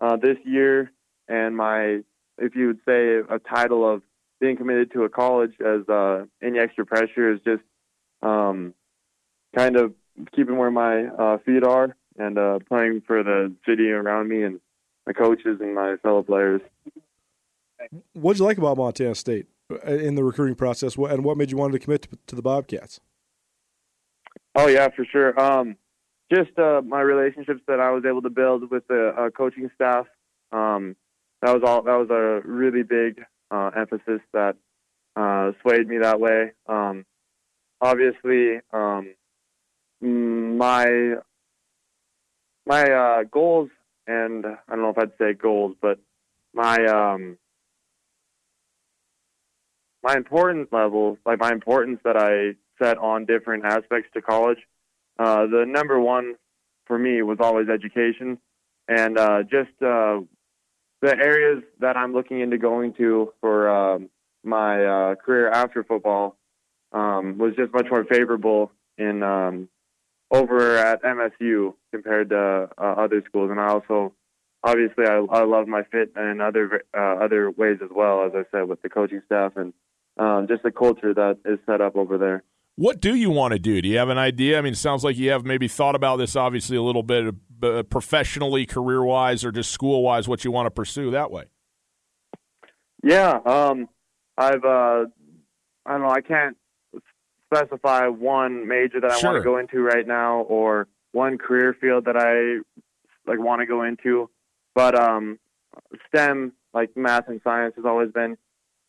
uh, 0.00 0.16
this 0.16 0.36
year 0.44 0.90
and 1.28 1.56
my, 1.56 2.00
if 2.38 2.54
you 2.54 2.68
would 2.68 2.80
say, 2.86 3.18
a 3.18 3.38
title 3.38 3.88
of 3.88 4.02
being 4.40 4.56
committed 4.56 4.92
to 4.92 5.02
a 5.02 5.08
college 5.08 5.52
as 5.60 5.86
uh, 5.88 6.24
any 6.42 6.58
extra 6.58 6.86
pressure 6.86 7.32
is 7.32 7.40
just 7.44 7.62
um, 8.22 8.72
kind 9.54 9.76
of 9.76 9.92
keeping 10.34 10.56
where 10.56 10.70
my 10.70 11.38
feet 11.44 11.64
are 11.64 11.94
and 12.16 12.36
playing 12.66 13.02
for 13.06 13.22
the 13.22 13.52
city 13.66 13.90
around 13.90 14.28
me 14.28 14.42
and 14.42 14.60
my 15.06 15.12
coaches 15.12 15.58
and 15.60 15.74
my 15.74 15.96
fellow 16.02 16.22
players. 16.22 16.62
What 18.14 18.32
did 18.32 18.38
you 18.40 18.44
like 18.46 18.58
about 18.58 18.76
Montana 18.78 19.14
State? 19.14 19.46
In 19.84 20.14
the 20.14 20.24
recruiting 20.24 20.54
process, 20.54 20.96
and 20.96 21.24
what 21.24 21.36
made 21.36 21.50
you 21.50 21.56
want 21.56 21.72
to 21.72 21.78
commit 21.78 22.02
to, 22.02 22.18
to 22.26 22.36
the 22.36 22.42
Bobcats? 22.42 23.00
Oh 24.54 24.66
yeah, 24.66 24.88
for 24.94 25.04
sure. 25.04 25.38
Um, 25.38 25.76
just 26.32 26.58
uh, 26.58 26.82
my 26.84 27.00
relationships 27.00 27.60
that 27.68 27.80
I 27.80 27.90
was 27.90 28.04
able 28.04 28.22
to 28.22 28.30
build 28.30 28.70
with 28.70 28.86
the 28.88 29.14
uh, 29.16 29.30
coaching 29.30 29.70
staff. 29.74 30.06
Um, 30.52 30.96
that 31.42 31.54
was 31.54 31.62
all. 31.64 31.82
That 31.82 31.96
was 31.96 32.10
a 32.10 32.46
really 32.48 32.82
big 32.82 33.22
uh, 33.50 33.70
emphasis 33.76 34.20
that 34.32 34.56
uh, 35.16 35.52
swayed 35.62 35.88
me 35.88 35.98
that 35.98 36.20
way. 36.20 36.52
Um, 36.66 37.06
obviously, 37.80 38.60
um, 38.72 39.14
my 40.00 41.14
my 42.66 42.82
uh, 42.82 43.22
goals, 43.24 43.70
and 44.06 44.44
I 44.44 44.72
don't 44.72 44.82
know 44.82 44.90
if 44.90 44.98
I'd 44.98 45.18
say 45.18 45.34
goals, 45.34 45.76
but 45.80 45.98
my 46.52 46.84
um, 46.86 47.38
my 50.08 50.16
importance 50.16 50.68
level, 50.72 51.18
like 51.26 51.38
my 51.38 51.52
importance 51.52 52.00
that 52.02 52.16
I 52.16 52.56
set 52.82 52.96
on 52.96 53.26
different 53.26 53.66
aspects 53.66 54.08
to 54.14 54.22
college, 54.22 54.58
uh, 55.18 55.46
the 55.46 55.66
number 55.66 56.00
one 56.00 56.36
for 56.86 56.98
me 56.98 57.20
was 57.20 57.36
always 57.40 57.68
education, 57.68 58.38
and 58.88 59.18
uh, 59.18 59.42
just 59.42 59.70
uh, 59.82 60.20
the 61.02 61.14
areas 61.14 61.62
that 61.80 61.98
I'm 61.98 62.14
looking 62.14 62.40
into 62.40 62.56
going 62.56 62.94
to 62.94 63.34
for 63.42 63.68
um, 63.68 64.08
my 64.42 64.82
uh, 64.82 65.14
career 65.16 65.50
after 65.50 65.84
football 65.84 66.38
um, 66.92 67.36
was 67.36 67.54
just 67.54 67.74
much 67.74 67.88
more 67.90 68.04
favorable 68.04 68.72
in 68.96 69.22
um, 69.22 69.68
over 70.30 70.78
at 70.78 71.02
MSU 71.02 71.74
compared 71.92 72.30
to 72.30 72.70
uh, 72.78 72.82
other 72.82 73.22
schools, 73.26 73.50
and 73.50 73.60
I 73.60 73.68
also 73.68 74.14
obviously 74.64 75.04
I, 75.04 75.18
I 75.30 75.44
love 75.44 75.68
my 75.68 75.82
fit 75.82 76.12
in 76.16 76.40
other 76.40 76.82
uh, 76.96 77.16
other 77.22 77.50
ways 77.50 77.80
as 77.82 77.90
well, 77.94 78.24
as 78.24 78.32
I 78.34 78.44
said 78.50 78.70
with 78.70 78.80
the 78.80 78.88
coaching 78.88 79.20
staff 79.26 79.52
and 79.56 79.74
um, 80.18 80.46
just 80.48 80.62
the 80.62 80.70
culture 80.70 81.14
that 81.14 81.38
is 81.44 81.58
set 81.66 81.80
up 81.80 81.96
over 81.96 82.18
there. 82.18 82.42
What 82.76 83.00
do 83.00 83.14
you 83.14 83.30
want 83.30 83.52
to 83.52 83.58
do? 83.58 83.82
Do 83.82 83.88
you 83.88 83.98
have 83.98 84.08
an 84.08 84.18
idea? 84.18 84.56
I 84.58 84.60
mean, 84.60 84.72
it 84.72 84.76
sounds 84.76 85.02
like 85.02 85.16
you 85.16 85.30
have 85.30 85.44
maybe 85.44 85.66
thought 85.66 85.96
about 85.96 86.16
this, 86.16 86.36
obviously, 86.36 86.76
a 86.76 86.82
little 86.82 87.02
bit 87.02 87.34
uh, 87.62 87.82
professionally, 87.84 88.66
career 88.66 89.02
wise, 89.02 89.44
or 89.44 89.50
just 89.50 89.72
school 89.72 90.02
wise, 90.02 90.28
what 90.28 90.44
you 90.44 90.52
want 90.52 90.66
to 90.66 90.70
pursue 90.70 91.10
that 91.10 91.30
way. 91.32 91.44
Yeah, 93.02 93.38
um, 93.44 93.88
I've 94.36 94.64
uh, 94.64 95.06
I 95.86 95.92
don't 95.92 96.02
know. 96.02 96.10
I 96.10 96.20
can't 96.20 96.56
specify 97.52 98.06
one 98.08 98.68
major 98.68 99.00
that 99.00 99.10
I 99.10 99.18
Sure. 99.18 99.32
want 99.32 99.42
to 99.42 99.44
go 99.44 99.58
into 99.58 99.80
right 99.80 100.06
now, 100.06 100.40
or 100.42 100.86
one 101.12 101.38
career 101.38 101.74
field 101.80 102.04
that 102.04 102.16
I 102.16 102.60
like 103.28 103.38
want 103.38 103.60
to 103.60 103.66
go 103.66 103.82
into. 103.82 104.30
But 104.74 104.94
um, 104.98 105.38
STEM, 106.08 106.52
like 106.74 106.96
math 106.96 107.28
and 107.28 107.40
science, 107.42 107.74
has 107.76 107.84
always 107.84 108.10
been 108.12 108.36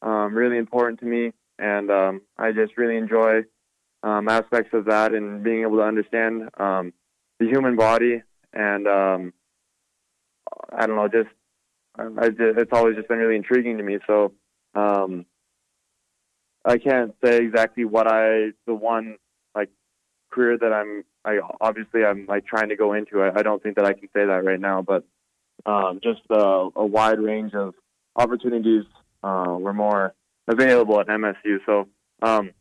um, 0.01 0.33
really 0.33 0.57
important 0.57 0.99
to 0.99 1.05
me, 1.05 1.31
and 1.57 1.89
um, 1.91 2.21
I 2.37 2.51
just 2.51 2.77
really 2.77 2.97
enjoy 2.97 3.43
um, 4.03 4.29
aspects 4.29 4.73
of 4.73 4.85
that 4.85 5.13
and 5.13 5.43
being 5.43 5.61
able 5.61 5.77
to 5.77 5.83
understand 5.83 6.49
um, 6.57 6.93
the 7.39 7.47
human 7.47 7.75
body 7.75 8.21
and 8.53 8.87
um, 8.87 9.33
I 10.71 10.87
don't 10.87 10.95
know, 10.95 11.07
just 11.07 11.29
I, 11.97 12.29
just, 12.29 12.57
it's 12.57 12.71
always 12.73 12.95
just 12.95 13.07
been 13.07 13.17
really 13.17 13.35
intriguing 13.35 13.77
to 13.77 13.83
me. 13.83 13.99
So 14.07 14.33
um, 14.73 15.25
I 16.65 16.77
can't 16.77 17.13
say 17.23 17.37
exactly 17.37 17.85
what 17.85 18.07
I 18.07 18.51
the 18.65 18.73
one 18.73 19.17
like 19.55 19.69
career 20.31 20.57
that 20.57 20.73
I'm 20.73 21.03
I 21.25 21.39
obviously 21.61 22.05
I'm 22.05 22.25
like 22.27 22.45
trying 22.45 22.69
to 22.69 22.75
go 22.75 22.93
into. 22.93 23.21
I, 23.21 23.39
I 23.39 23.43
don't 23.43 23.61
think 23.61 23.75
that 23.75 23.85
I 23.85 23.93
can 23.93 24.09
say 24.15 24.25
that 24.25 24.43
right 24.43 24.59
now, 24.59 24.81
but 24.81 25.03
um, 25.65 25.99
just 26.01 26.21
a, 26.29 26.69
a 26.75 26.85
wide 26.85 27.19
range 27.19 27.53
of 27.53 27.73
opportunities 28.15 28.85
uh, 29.23 29.55
were 29.59 29.73
more 29.73 30.13
available 30.47 30.99
at 30.99 31.07
MSU. 31.07 31.57
So 31.65 31.87
um, 32.21 32.51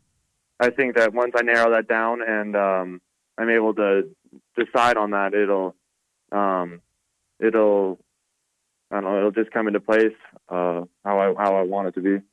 I 0.61 0.71
think 0.71 0.97
that 0.97 1.15
once 1.15 1.33
I 1.37 1.43
narrow 1.43 1.73
that 1.73 1.89
down 1.89 2.21
and 2.27 2.57
um, 2.57 3.01
I'm 3.39 3.51
able 3.51 3.75
to 3.75 4.03
decide 4.57 4.97
on 4.97 5.11
that, 5.13 5.35
it'll 5.35 5.75
um, 6.33 6.81
it'll 7.41 7.99
I 8.91 8.97
don't 8.97 9.05
know, 9.05 9.19
it'll 9.19 9.31
just 9.31 9.51
come 9.51 9.67
into 9.67 9.81
place 9.81 10.15
uh, 10.49 10.83
how 11.05 11.19
I 11.19 11.35
how 11.37 11.57
I 11.57 11.63
want 11.63 11.89
it 11.89 11.95
to 11.95 12.01
be. 12.01 12.25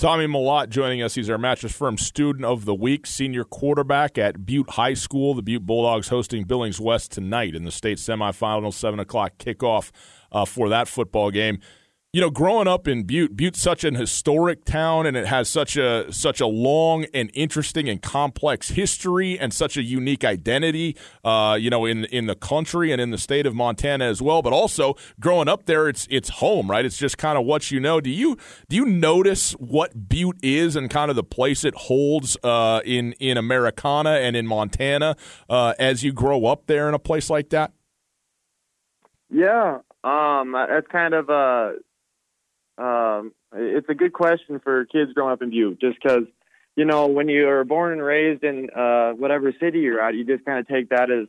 Tommy 0.00 0.26
Mellott 0.26 0.70
joining 0.70 1.02
us. 1.02 1.14
He's 1.14 1.28
our 1.28 1.36
Mattress 1.36 1.76
Firm 1.76 1.98
Student 1.98 2.46
of 2.46 2.64
the 2.64 2.74
Week, 2.74 3.06
senior 3.06 3.44
quarterback 3.44 4.16
at 4.16 4.46
Butte 4.46 4.70
High 4.70 4.94
School. 4.94 5.34
The 5.34 5.42
Butte 5.42 5.66
Bulldogs 5.66 6.08
hosting 6.08 6.44
Billings 6.44 6.80
West 6.80 7.12
tonight 7.12 7.54
in 7.54 7.64
the 7.64 7.70
state 7.70 7.98
semifinal, 7.98 8.72
7 8.72 8.98
o'clock 8.98 9.36
kickoff 9.36 9.90
uh, 10.32 10.46
for 10.46 10.70
that 10.70 10.88
football 10.88 11.30
game. 11.30 11.60
You 12.12 12.20
know, 12.20 12.30
growing 12.30 12.66
up 12.66 12.88
in 12.88 13.04
Butte, 13.04 13.36
Butte's 13.36 13.62
such 13.62 13.84
an 13.84 13.94
historic 13.94 14.64
town, 14.64 15.06
and 15.06 15.16
it 15.16 15.28
has 15.28 15.48
such 15.48 15.76
a 15.76 16.12
such 16.12 16.40
a 16.40 16.46
long 16.46 17.04
and 17.14 17.30
interesting 17.34 17.88
and 17.88 18.02
complex 18.02 18.70
history, 18.70 19.38
and 19.38 19.54
such 19.54 19.76
a 19.76 19.82
unique 19.82 20.24
identity. 20.24 20.96
Uh, 21.22 21.56
you 21.60 21.70
know, 21.70 21.84
in 21.84 22.06
in 22.06 22.26
the 22.26 22.34
country 22.34 22.90
and 22.90 23.00
in 23.00 23.12
the 23.12 23.18
state 23.18 23.46
of 23.46 23.54
Montana 23.54 24.06
as 24.06 24.20
well. 24.20 24.42
But 24.42 24.52
also, 24.52 24.96
growing 25.20 25.46
up 25.46 25.66
there, 25.66 25.88
it's 25.88 26.08
it's 26.10 26.30
home, 26.30 26.68
right? 26.68 26.84
It's 26.84 26.96
just 26.96 27.16
kind 27.16 27.38
of 27.38 27.44
what 27.44 27.70
you 27.70 27.78
know. 27.78 28.00
Do 28.00 28.10
you 28.10 28.36
do 28.68 28.74
you 28.74 28.86
notice 28.86 29.52
what 29.52 30.08
Butte 30.08 30.38
is 30.42 30.74
and 30.74 30.90
kind 30.90 31.10
of 31.10 31.16
the 31.16 31.22
place 31.22 31.62
it 31.62 31.76
holds 31.76 32.36
uh, 32.42 32.80
in 32.84 33.12
in 33.20 33.36
Americana 33.36 34.14
and 34.14 34.34
in 34.34 34.48
Montana 34.48 35.16
uh, 35.48 35.74
as 35.78 36.02
you 36.02 36.12
grow 36.12 36.46
up 36.46 36.66
there 36.66 36.88
in 36.88 36.94
a 36.94 36.98
place 36.98 37.30
like 37.30 37.50
that? 37.50 37.70
Yeah, 39.32 39.78
um, 40.02 40.56
that's 40.68 40.88
kind 40.88 41.14
of 41.14 41.28
a 41.28 41.74
um, 42.80 43.32
it's 43.54 43.88
a 43.88 43.94
good 43.94 44.12
question 44.12 44.60
for 44.60 44.84
kids 44.86 45.12
growing 45.12 45.32
up 45.32 45.42
in 45.42 45.50
Butte, 45.50 45.80
just 45.80 45.98
because 46.02 46.24
you 46.76 46.84
know 46.84 47.06
when 47.06 47.28
you're 47.28 47.64
born 47.64 47.92
and 47.92 48.02
raised 48.02 48.44
in 48.44 48.70
uh, 48.70 49.12
whatever 49.12 49.52
city 49.60 49.80
you're 49.80 50.00
at, 50.00 50.14
you 50.14 50.24
just 50.24 50.44
kind 50.44 50.58
of 50.58 50.68
take 50.68 50.90
that 50.90 51.10
as 51.10 51.26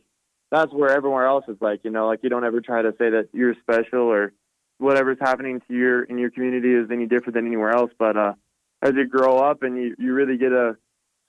that's 0.50 0.72
where 0.72 0.90
everywhere 0.90 1.26
else 1.26 1.44
is 1.48 1.56
like. 1.60 1.80
You 1.84 1.90
know, 1.90 2.06
like 2.06 2.20
you 2.22 2.30
don't 2.30 2.44
ever 2.44 2.60
try 2.60 2.82
to 2.82 2.92
say 2.92 3.10
that 3.10 3.28
you're 3.32 3.54
special 3.62 4.00
or 4.00 4.32
whatever's 4.78 5.18
happening 5.20 5.60
to 5.68 5.74
your 5.74 6.02
in 6.04 6.18
your 6.18 6.30
community 6.30 6.72
is 6.72 6.90
any 6.90 7.06
different 7.06 7.34
than 7.34 7.46
anywhere 7.46 7.70
else. 7.70 7.90
But 7.98 8.16
uh, 8.16 8.34
as 8.80 8.92
you 8.96 9.06
grow 9.06 9.38
up 9.38 9.62
and 9.62 9.76
you 9.76 9.94
you 9.98 10.14
really 10.14 10.38
get 10.38 10.50
to 10.50 10.76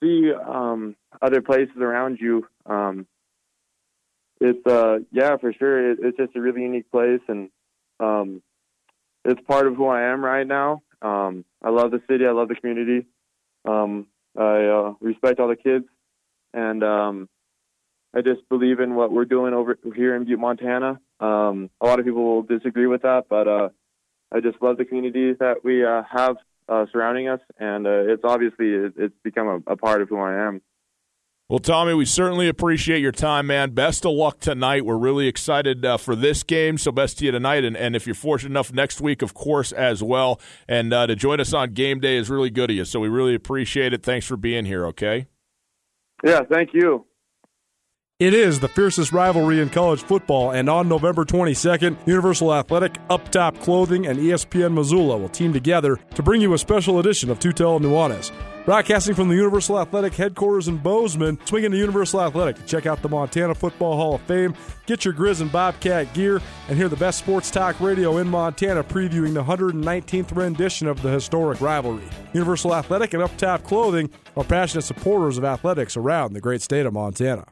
see 0.02 0.32
um, 0.34 0.96
other 1.22 1.42
places 1.42 1.78
around 1.78 2.20
you. 2.20 2.48
Um, 2.66 3.08
it's 4.44 4.66
uh 4.68 5.00
yeah 5.12 5.38
for 5.38 5.54
sure 5.54 5.92
it, 5.92 6.00
it's 6.02 6.18
just 6.18 6.36
a 6.36 6.42
really 6.42 6.62
unique 6.62 6.92
place 6.92 7.22
and 7.28 7.50
um 8.00 8.42
it's 9.26 9.42
part 9.42 9.68
of 9.68 9.76
who 9.76 9.88
I 9.88 10.04
am 10.12 10.24
right 10.24 10.46
now. 10.46 10.84
Um, 11.02 11.46
I 11.62 11.70
love 11.70 11.92
the 11.92 12.02
city. 12.10 12.26
I 12.26 12.32
love 12.32 12.48
the 12.48 12.56
community. 12.56 13.08
Um, 13.66 14.08
I 14.38 14.66
uh, 14.66 14.94
respect 15.00 15.40
all 15.40 15.48
the 15.48 15.56
kids, 15.56 15.86
and 16.54 16.84
um, 16.84 17.30
I 18.14 18.22
just 18.22 18.48
believe 18.50 18.80
in 18.80 18.96
what 18.96 19.12
we're 19.12 19.26
doing 19.26 19.54
over 19.54 19.78
here 19.96 20.16
in 20.16 20.26
Butte, 20.26 20.40
Montana. 20.40 21.00
Um, 21.20 21.70
a 21.82 21.86
lot 21.86 22.00
of 22.00 22.06
people 22.06 22.24
will 22.24 22.44
disagree 22.44 22.88
with 22.88 23.04
that, 23.04 23.26
but 23.30 23.48
uh, 23.48 23.70
I 24.32 24.40
just 24.40 24.62
love 24.62 24.78
the 24.78 24.86
community 24.86 25.34
that 25.40 25.64
we 25.64 25.86
uh, 25.86 26.04
have 26.12 26.38
uh, 26.68 26.86
surrounding 26.92 27.30
us, 27.30 27.40
and 27.60 27.86
uh, 27.86 28.12
it's 28.12 28.24
obviously 28.24 28.70
it, 28.70 28.94
it's 28.98 29.16
become 29.24 29.48
a, 29.48 29.74
a 29.74 29.78
part 29.78 30.02
of 30.02 30.10
who 30.10 30.20
I 30.20 30.48
am. 30.48 30.62
Well, 31.54 31.60
Tommy, 31.60 31.93
we 31.93 32.06
certainly 32.06 32.47
appreciate 32.47 32.99
your 32.99 33.12
time, 33.12 33.45
man. 33.45 33.76
Best 33.76 34.08
of 34.08 34.14
luck 34.14 34.39
tonight. 34.39 34.88
We're 34.88 34.97
really 34.97 35.28
excited 35.28 35.86
uh, 35.86 35.97
for 35.97 36.16
this 36.16 36.41
game, 36.41 36.80
so 36.80 36.91
best 36.91 37.20
to 37.20 37.26
you 37.26 37.32
tonight. 37.32 37.64
And, 37.64 37.78
and 37.78 37.95
if 37.95 38.08
you're 38.08 38.16
fortunate 38.16 38.49
enough 38.49 38.74
next 38.74 38.99
week, 38.99 39.22
of 39.22 39.36
course, 39.36 39.72
as 39.72 40.01
well. 40.01 40.41
And 40.68 40.91
uh, 40.91 41.06
to 41.06 41.16
join 41.16 41.39
us 41.39 41.54
on 41.54 41.74
game 41.74 41.99
day 41.99 42.18
is 42.18 42.28
really 42.28 42.49
good 42.49 42.72
of 42.72 42.76
you, 42.76 42.86
so 42.86 42.99
we 42.99 43.08
really 43.08 43.36
appreciate 43.36 43.93
it. 43.93 44.01
Thanks 44.01 44.26
for 44.26 44.36
being 44.36 44.66
here, 44.66 44.88
okay? 44.88 45.28
Yeah, 46.24 46.41
thank 46.51 46.74
you. 46.74 47.06
It 48.18 48.34
is 48.34 48.60
the 48.60 48.68
fiercest 48.68 49.12
rivalry 49.12 49.60
in 49.60 49.70
college 49.70 50.01
football, 50.01 50.49
and 50.49 50.68
on 50.68 50.89
November 50.89 51.24
22nd, 51.24 52.08
Universal 52.08 52.51
Athletic, 52.51 52.97
Up 53.12 53.30
Top 53.30 53.60
Clothing, 53.60 54.08
and 54.08 54.18
ESPN 54.18 54.74
Missoula 54.74 55.20
will 55.20 55.30
team 55.30 55.54
together 55.54 55.99
to 56.16 56.24
bring 56.24 56.41
you 56.41 56.56
a 56.56 56.58
special 56.58 56.97
edition 56.97 57.30
of 57.30 57.38
Tutel 57.38 57.80
Nuanez. 57.80 58.32
Broadcasting 58.66 59.14
from 59.14 59.28
the 59.28 59.36
Universal 59.36 59.78
Athletic 59.78 60.14
headquarters 60.14 60.70
in 60.70 60.78
Bozeman, 60.78 61.38
swing 61.43 61.66
into 61.66 61.76
Universal 61.76 62.22
Athletic 62.22 62.55
to 62.55 62.64
check 62.64 62.86
out 62.86 63.01
the 63.01 63.09
Montana 63.09 63.53
Football 63.53 63.97
Hall 63.97 64.16
of 64.16 64.22
Fame, 64.22 64.55
get 64.86 65.03
your 65.03 65.14
Grizz 65.14 65.41
and 65.41 65.51
Bobcat 65.51 66.14
gear, 66.14 66.41
and 66.70 66.78
hear 66.78 66.88
the 66.88 66.95
best 66.95 67.20
sports 67.20 67.51
talk 67.51 67.78
radio 67.82 68.20
in 68.20 68.30
Montana 68.30 68.82
previewing 68.82 69.34
the 69.34 69.43
119th 69.43 70.34
rendition 70.34 70.88
of 70.88 71.01
the 71.01 71.09
historic 71.09 71.59
rivalry. 71.59 72.05
Universal 72.32 72.74
Athletic 72.74 73.14
and 73.14 73.22
Up 73.22 73.36
Top 73.36 73.64
Clothing 73.64 74.09
are 74.38 74.45
passionate 74.45 74.84
supporters 74.84 75.38
of 75.38 75.43
athletics 75.43 75.97
around 75.97 76.32
the 76.32 76.39
great 76.39 76.61
state 76.61 76.86
of 76.86 76.93
Montana. 76.93 77.43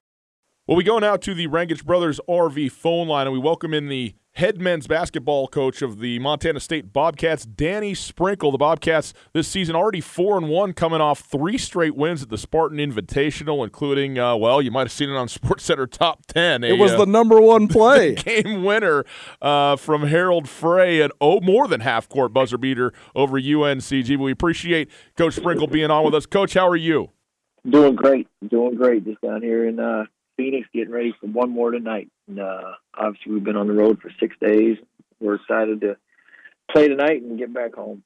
Well, 0.66 0.78
we 0.78 0.86
go 0.86 0.98
now 0.98 1.18
to 1.18 1.34
the 1.34 1.48
Rangitsch 1.48 1.84
Brothers 1.84 2.22
RV 2.30 2.72
phone 2.72 3.10
line, 3.10 3.28
and 3.28 3.34
we 3.34 3.40
welcome 3.40 3.74
in 3.74 3.90
the 3.90 4.16
head 4.34 4.62
men's 4.62 4.88
basketball 4.88 5.48
coach 5.48 5.82
of 5.82 6.00
the 6.00 6.20
Montana 6.20 6.60
State 6.60 6.94
Bobcats, 6.94 7.46
Danny 7.46 7.94
Sprinkle. 7.94 8.52
The 8.52 8.58
Bobcats 8.58 9.14
this 9.34 9.48
season 9.48 9.76
already 9.76 10.02
four 10.02 10.38
and 10.38 10.50
one, 10.50 10.74
coming 10.74 11.02
off 11.02 11.20
three 11.20 11.58
straight 11.58 11.96
wins 11.96 12.24
at 12.24 12.30
the 12.30 12.38
Spartan 12.38 12.78
Invitational, 12.78 13.64
including 13.64 14.18
uh, 14.18 14.36
well, 14.36 14.62
you 14.62 14.72
might 14.72 14.84
have 14.84 14.92
seen 14.92 15.10
it 15.10 15.16
on 15.16 15.28
Sports 15.28 15.64
Center 15.66 15.88
Top 15.88 16.26
Ten. 16.28 16.64
It 16.64 16.80
was 16.80 16.96
the 16.96 17.06
number 17.06 17.40
one 17.42 17.68
play. 17.70 18.16
game 18.16 18.64
winner 18.64 19.06
uh, 19.42 19.76
from 19.76 20.08
Harald 20.08 20.48
Frey, 20.48 21.02
an 21.02 21.12
oh 21.20 21.40
more 21.42 21.68
than 21.68 21.82
half 21.82 22.08
court 22.08 22.34
buzzer 22.34 22.58
beater 22.58 22.94
over 23.16 23.40
UNCG. 23.40 24.18
We 24.18 24.32
appreciate 24.32 24.90
Coach 25.18 25.36
Sprinkle 25.36 25.68
being 25.68 25.92
on 25.92 26.06
with 26.06 26.16
us. 26.16 26.26
Coach, 26.26 26.54
how 26.54 26.68
are 26.68 26.76
you? 26.76 27.12
Doing 27.70 27.96
great, 27.96 28.28
doing 28.50 28.76
great. 28.76 29.06
Just 29.06 29.22
down 29.22 29.42
here 29.42 29.68
in 29.68 29.80
uh, 29.80 30.06
Phoenix, 30.42 30.68
getting 30.74 30.92
ready 30.92 31.14
for 31.20 31.28
one 31.28 31.52
more 31.52 31.70
tonight. 31.70 32.10
And 32.28 32.40
uh, 32.40 32.72
obviously, 32.98 33.34
we've 33.34 33.44
been 33.44 33.56
on 33.56 33.68
the 33.68 33.74
road 33.74 34.00
for 34.02 34.12
six 34.20 34.36
days. 34.42 34.78
We're 35.20 35.36
excited 35.36 35.82
to 35.82 35.98
play 36.72 36.88
tonight 36.88 37.22
and 37.22 37.38
get 37.38 37.54
back 37.54 37.76
home. 37.76 38.04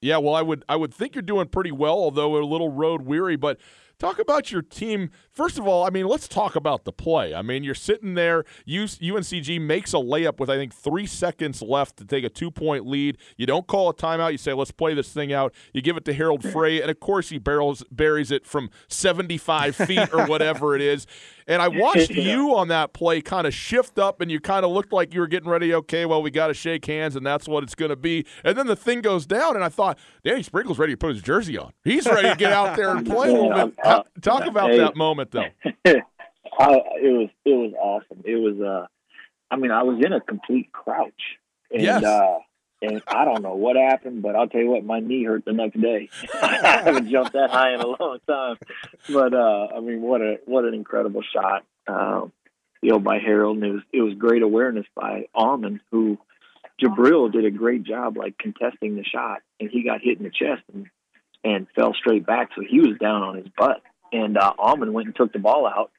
Yeah, 0.00 0.18
well, 0.18 0.34
I 0.34 0.42
would 0.42 0.64
I 0.68 0.76
would 0.76 0.92
think 0.92 1.14
you're 1.14 1.22
doing 1.22 1.48
pretty 1.48 1.72
well, 1.72 1.94
although 1.94 2.36
a 2.36 2.44
little 2.44 2.70
road 2.70 3.02
weary. 3.02 3.36
But 3.36 3.58
talk 3.98 4.18
about 4.18 4.52
your 4.52 4.60
team. 4.60 5.10
First 5.30 5.58
of 5.58 5.66
all, 5.66 5.86
I 5.86 5.90
mean, 5.90 6.06
let's 6.06 6.28
talk 6.28 6.56
about 6.56 6.84
the 6.84 6.92
play. 6.92 7.34
I 7.34 7.40
mean, 7.40 7.64
you're 7.64 7.74
sitting 7.74 8.12
there. 8.12 8.44
UNCG 8.68 9.60
makes 9.60 9.94
a 9.94 9.96
layup 9.96 10.38
with 10.38 10.50
I 10.50 10.56
think 10.56 10.74
three 10.74 11.06
seconds 11.06 11.62
left 11.62 11.96
to 11.98 12.04
take 12.04 12.22
a 12.22 12.28
two 12.28 12.50
point 12.50 12.86
lead. 12.86 13.16
You 13.38 13.46
don't 13.46 13.66
call 13.66 13.88
a 13.88 13.94
timeout. 13.94 14.32
You 14.32 14.38
say, 14.38 14.52
"Let's 14.52 14.72
play 14.72 14.92
this 14.92 15.10
thing 15.10 15.32
out." 15.32 15.54
You 15.72 15.80
give 15.80 15.96
it 15.96 16.04
to 16.04 16.12
Harald 16.12 16.42
Frey, 16.42 16.82
and 16.82 16.90
of 16.90 17.00
course 17.00 17.30
he 17.30 17.38
barrels 17.38 17.82
buries 17.90 18.30
it 18.30 18.46
from 18.46 18.68
75 18.88 19.74
feet 19.74 20.12
or 20.12 20.26
whatever 20.26 20.74
it 20.76 20.82
is. 20.82 21.06
And 21.46 21.60
I 21.60 21.68
watched 21.68 22.10
you 22.10 22.54
on 22.56 22.68
that 22.68 22.92
play 22.94 23.20
kind 23.20 23.46
of 23.46 23.52
shift 23.52 23.98
up, 23.98 24.20
and 24.20 24.30
you 24.30 24.40
kind 24.40 24.64
of 24.64 24.70
looked 24.70 24.92
like 24.92 25.12
you 25.12 25.20
were 25.20 25.26
getting 25.26 25.48
ready. 25.48 25.74
Okay, 25.74 26.06
well, 26.06 26.22
we 26.22 26.30
got 26.30 26.46
to 26.46 26.54
shake 26.54 26.86
hands, 26.86 27.16
and 27.16 27.26
that's 27.26 27.46
what 27.46 27.62
it's 27.62 27.74
going 27.74 27.90
to 27.90 27.96
be. 27.96 28.24
And 28.44 28.56
then 28.56 28.66
the 28.66 28.76
thing 28.76 29.02
goes 29.02 29.26
down, 29.26 29.54
and 29.54 29.62
I 29.64 29.68
thought, 29.68 29.98
Danny 30.24 30.42
Sprinkle's 30.42 30.78
ready 30.78 30.94
to 30.94 30.96
put 30.96 31.10
his 31.14 31.22
jersey 31.22 31.58
on. 31.58 31.72
He's 31.84 32.06
ready 32.06 32.30
to 32.30 32.36
get 32.36 32.52
out 32.52 32.76
there 32.76 32.96
and 32.96 33.06
play 33.10 33.28
a 33.28 33.32
little 33.32 33.50
bit. 33.68 33.74
Yeah, 33.84 33.90
uh, 33.90 34.02
Talk 34.22 34.46
about 34.46 34.70
hey. 34.70 34.78
that 34.78 34.96
moment, 34.96 35.30
though. 35.32 35.44
I, 36.58 36.72
it 37.02 37.12
was 37.12 37.28
it 37.44 37.50
was 37.50 37.72
awesome. 37.80 38.22
It 38.24 38.36
was 38.36 38.60
uh, 38.60 38.86
I 39.50 39.56
mean, 39.56 39.70
I 39.70 39.82
was 39.82 40.00
in 40.04 40.12
a 40.12 40.20
complete 40.20 40.72
crouch, 40.72 41.12
and 41.70 41.82
Yes. 41.82 42.02
uh, 42.04 42.38
and 42.84 43.02
I 43.06 43.24
don't 43.24 43.42
know 43.42 43.54
what 43.54 43.76
happened, 43.76 44.22
but 44.22 44.36
I'll 44.36 44.48
tell 44.48 44.60
you 44.60 44.70
what, 44.70 44.84
my 44.84 45.00
knee 45.00 45.24
hurt 45.24 45.44
the 45.44 45.52
next 45.52 45.80
day. 45.80 46.10
I 46.42 46.82
haven't 46.84 47.10
jumped 47.10 47.32
that 47.32 47.50
high 47.50 47.74
in 47.74 47.80
a 47.80 47.86
long 47.86 48.18
time, 48.26 48.56
but 49.08 49.34
uh, 49.34 49.68
I 49.76 49.80
mean, 49.80 50.02
what 50.02 50.20
a 50.20 50.38
what 50.44 50.64
an 50.64 50.74
incredible 50.74 51.22
shot, 51.22 51.64
um, 51.86 52.32
you 52.82 52.90
know, 52.90 52.98
by 52.98 53.18
Harald, 53.18 53.56
and 53.56 53.66
it 53.66 53.72
was 53.72 53.82
it 53.92 54.00
was 54.02 54.14
great 54.14 54.42
awareness 54.42 54.86
by 54.94 55.26
Almond, 55.34 55.80
who 55.90 56.18
Jubrile 56.82 57.32
did 57.32 57.44
a 57.44 57.50
great 57.50 57.84
job 57.84 58.16
like 58.16 58.36
contesting 58.38 58.96
the 58.96 59.04
shot, 59.04 59.42
and 59.60 59.70
he 59.70 59.84
got 59.84 60.00
hit 60.02 60.18
in 60.18 60.24
the 60.24 60.30
chest 60.30 60.62
and 60.72 60.86
and 61.42 61.66
fell 61.74 61.94
straight 61.94 62.26
back, 62.26 62.50
so 62.54 62.62
he 62.66 62.80
was 62.80 62.98
down 62.98 63.22
on 63.22 63.36
his 63.36 63.48
butt, 63.56 63.82
and 64.12 64.38
uh, 64.38 64.52
Almond 64.58 64.94
went 64.94 65.06
and 65.06 65.16
took 65.16 65.32
the 65.32 65.38
ball 65.38 65.66
out 65.66 65.90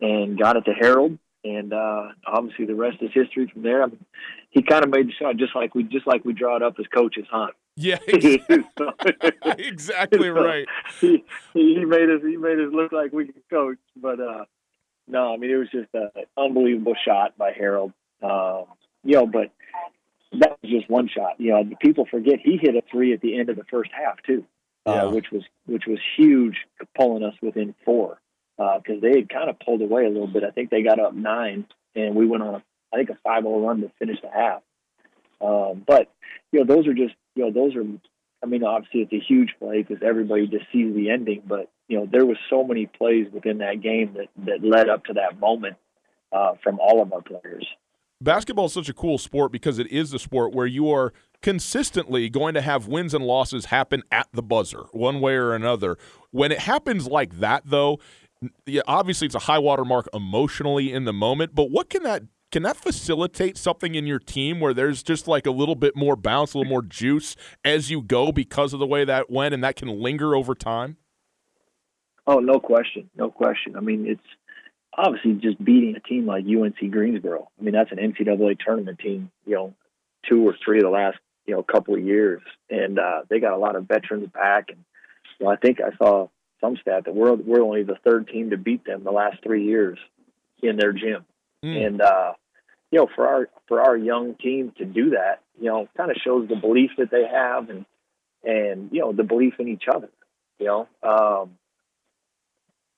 and 0.00 0.38
got 0.38 0.56
it 0.56 0.64
to 0.64 0.72
Harald, 0.72 1.18
and 1.44 1.72
uh, 1.72 2.08
obviously 2.26 2.66
the 2.66 2.74
rest 2.74 2.98
is 3.00 3.10
history 3.12 3.50
from 3.52 3.62
there. 3.62 3.82
I 3.82 3.86
mean, 3.86 4.04
he 4.50 4.62
kind 4.62 4.84
of 4.84 4.90
made 4.90 5.08
the 5.08 5.12
shot 5.12 5.36
just 5.36 5.54
like 5.56 5.74
we 5.74 5.82
just 5.84 6.06
like 6.06 6.24
we 6.24 6.32
draw 6.32 6.56
it 6.56 6.62
up 6.62 6.74
as 6.78 6.86
coaches, 6.94 7.26
huh? 7.30 7.48
Yeah, 7.76 7.98
exactly, 8.06 8.64
exactly 9.44 10.28
so 10.28 10.30
right. 10.30 10.66
He, 11.00 11.24
he 11.54 11.84
made 11.84 12.10
us 12.10 12.20
he 12.22 12.36
made 12.36 12.58
us 12.58 12.72
look 12.72 12.92
like 12.92 13.12
we 13.12 13.26
could 13.26 13.48
coach, 13.50 13.78
but 13.96 14.20
uh, 14.20 14.44
no, 15.08 15.34
I 15.34 15.36
mean 15.36 15.50
it 15.50 15.56
was 15.56 15.70
just 15.70 15.88
an 15.94 16.10
unbelievable 16.36 16.94
shot 17.06 17.36
by 17.36 17.52
Harald. 17.52 17.92
Um, 18.22 18.64
you 19.04 19.14
know, 19.14 19.26
but 19.26 19.50
that 20.38 20.58
was 20.62 20.70
just 20.70 20.88
one 20.88 21.08
shot. 21.08 21.38
You 21.38 21.52
know, 21.52 21.70
people 21.80 22.06
forget 22.10 22.38
he 22.42 22.58
hit 22.60 22.76
a 22.76 22.82
three 22.90 23.12
at 23.12 23.20
the 23.20 23.38
end 23.38 23.48
of 23.48 23.56
the 23.56 23.64
first 23.64 23.90
half 23.92 24.22
too, 24.22 24.44
uh, 24.86 25.10
which 25.10 25.26
was 25.32 25.42
which 25.66 25.84
was 25.86 25.98
huge, 26.16 26.56
pulling 26.94 27.24
us 27.24 27.34
within 27.42 27.74
four 27.84 28.21
because 28.56 29.00
they 29.00 29.16
had 29.16 29.28
kind 29.28 29.50
of 29.50 29.58
pulled 29.60 29.82
away 29.82 30.04
a 30.04 30.08
little 30.08 30.26
bit. 30.26 30.44
I 30.44 30.50
think 30.50 30.70
they 30.70 30.82
got 30.82 31.00
up 31.00 31.14
nine, 31.14 31.66
and 31.94 32.14
we 32.14 32.26
went 32.26 32.42
on 32.42 32.54
a, 32.56 32.62
I 32.92 32.96
think 32.96 33.10
a 33.10 33.18
five 33.24 33.42
zero 33.42 33.60
run 33.60 33.80
to 33.80 33.90
finish 33.98 34.20
the 34.22 34.30
half. 34.30 34.62
Um, 35.40 35.82
but 35.86 36.12
you 36.52 36.60
know, 36.60 36.74
those 36.74 36.86
are 36.86 36.94
just 36.94 37.14
you 37.34 37.44
know 37.44 37.50
those 37.50 37.74
are. 37.76 37.84
I 38.42 38.46
mean, 38.46 38.64
obviously 38.64 39.02
it's 39.02 39.12
a 39.12 39.20
huge 39.20 39.54
play 39.60 39.82
because 39.82 40.02
everybody 40.02 40.48
just 40.48 40.64
sees 40.72 40.94
the 40.94 41.10
ending. 41.10 41.42
But 41.46 41.70
you 41.88 41.98
know, 41.98 42.08
there 42.10 42.26
was 42.26 42.36
so 42.50 42.64
many 42.64 42.86
plays 42.86 43.26
within 43.32 43.58
that 43.58 43.80
game 43.80 44.16
that 44.16 44.28
that 44.46 44.66
led 44.66 44.88
up 44.88 45.04
to 45.06 45.14
that 45.14 45.38
moment 45.40 45.76
uh, 46.32 46.54
from 46.62 46.78
all 46.80 47.02
of 47.02 47.12
our 47.12 47.22
players. 47.22 47.66
Basketball 48.22 48.66
is 48.66 48.72
such 48.72 48.88
a 48.88 48.94
cool 48.94 49.18
sport 49.18 49.50
because 49.50 49.80
it 49.80 49.88
is 49.90 50.14
a 50.14 50.18
sport 50.18 50.54
where 50.54 50.66
you 50.66 50.88
are 50.90 51.12
consistently 51.40 52.28
going 52.28 52.54
to 52.54 52.60
have 52.60 52.86
wins 52.86 53.14
and 53.14 53.24
losses 53.24 53.66
happen 53.66 54.04
at 54.12 54.28
the 54.32 54.42
buzzer, 54.42 54.84
one 54.92 55.20
way 55.20 55.34
or 55.34 55.54
another. 55.54 55.98
When 56.30 56.52
it 56.52 56.60
happens 56.60 57.08
like 57.08 57.40
that, 57.40 57.64
though, 57.66 57.98
yeah, 58.66 58.82
obviously 58.86 59.26
it's 59.26 59.34
a 59.34 59.40
high 59.40 59.58
water 59.58 59.84
mark 59.84 60.08
emotionally 60.12 60.92
in 60.92 61.04
the 61.04 61.12
moment, 61.12 61.54
but 61.54 61.70
what 61.70 61.90
can 61.90 62.02
that 62.02 62.22
can 62.52 62.62
that 62.64 62.76
facilitate 62.76 63.56
something 63.56 63.94
in 63.94 64.06
your 64.06 64.18
team 64.18 64.60
where 64.60 64.74
there's 64.74 65.02
just 65.02 65.26
like 65.26 65.46
a 65.46 65.50
little 65.50 65.74
bit 65.74 65.96
more 65.96 66.16
bounce, 66.16 66.52
a 66.52 66.58
little 66.58 66.70
more 66.70 66.82
juice 66.82 67.34
as 67.64 67.90
you 67.90 68.02
go 68.02 68.30
because 68.30 68.74
of 68.74 68.78
the 68.78 68.86
way 68.86 69.04
that 69.04 69.30
went, 69.30 69.54
and 69.54 69.64
that 69.64 69.76
can 69.76 69.88
linger 69.88 70.36
over 70.36 70.54
time? 70.54 70.98
Oh, 72.26 72.38
no 72.38 72.60
question, 72.60 73.10
no 73.16 73.30
question. 73.30 73.74
I 73.74 73.80
mean, 73.80 74.06
it's 74.06 74.20
obviously 74.96 75.32
just 75.34 75.62
beating 75.64 75.96
a 75.96 76.00
team 76.00 76.26
like 76.26 76.44
UNC 76.44 76.90
Greensboro. 76.90 77.48
I 77.58 77.62
mean, 77.62 77.72
that's 77.72 77.90
an 77.90 77.98
NCAA 77.98 78.58
tournament 78.60 78.98
team. 78.98 79.30
You 79.46 79.54
know, 79.54 79.74
two 80.28 80.46
or 80.46 80.54
three 80.64 80.78
of 80.78 80.84
the 80.84 80.90
last 80.90 81.18
you 81.46 81.54
know 81.54 81.62
couple 81.62 81.94
of 81.94 82.04
years, 82.04 82.42
and 82.70 82.98
uh, 82.98 83.22
they 83.28 83.40
got 83.40 83.54
a 83.54 83.58
lot 83.58 83.76
of 83.76 83.88
veterans 83.88 84.28
back. 84.32 84.66
And 84.68 84.84
you 85.40 85.46
know, 85.46 85.52
I 85.52 85.56
think 85.56 85.78
I 85.80 85.96
saw 85.96 86.28
some 86.62 86.76
stat 86.80 87.04
that 87.04 87.14
we're 87.14 87.34
we're 87.34 87.62
only 87.62 87.82
the 87.82 87.96
third 88.04 88.28
team 88.28 88.50
to 88.50 88.56
beat 88.56 88.84
them 88.84 89.04
the 89.04 89.10
last 89.10 89.42
three 89.42 89.66
years 89.66 89.98
in 90.62 90.76
their 90.76 90.92
gym, 90.92 91.26
mm. 91.64 91.86
and 91.86 92.00
uh, 92.00 92.32
you 92.90 93.00
know 93.00 93.08
for 93.14 93.26
our 93.26 93.48
for 93.68 93.82
our 93.82 93.96
young 93.96 94.34
team 94.36 94.72
to 94.78 94.84
do 94.84 95.10
that, 95.10 95.40
you 95.60 95.66
know, 95.66 95.88
kind 95.96 96.10
of 96.10 96.16
shows 96.24 96.48
the 96.48 96.56
belief 96.56 96.92
that 96.98 97.10
they 97.10 97.26
have 97.26 97.68
and 97.68 97.84
and 98.44 98.90
you 98.92 99.00
know 99.00 99.12
the 99.12 99.24
belief 99.24 99.54
in 99.58 99.68
each 99.68 99.84
other. 99.92 100.08
You 100.58 100.66
know, 100.66 100.88
um, 101.02 101.58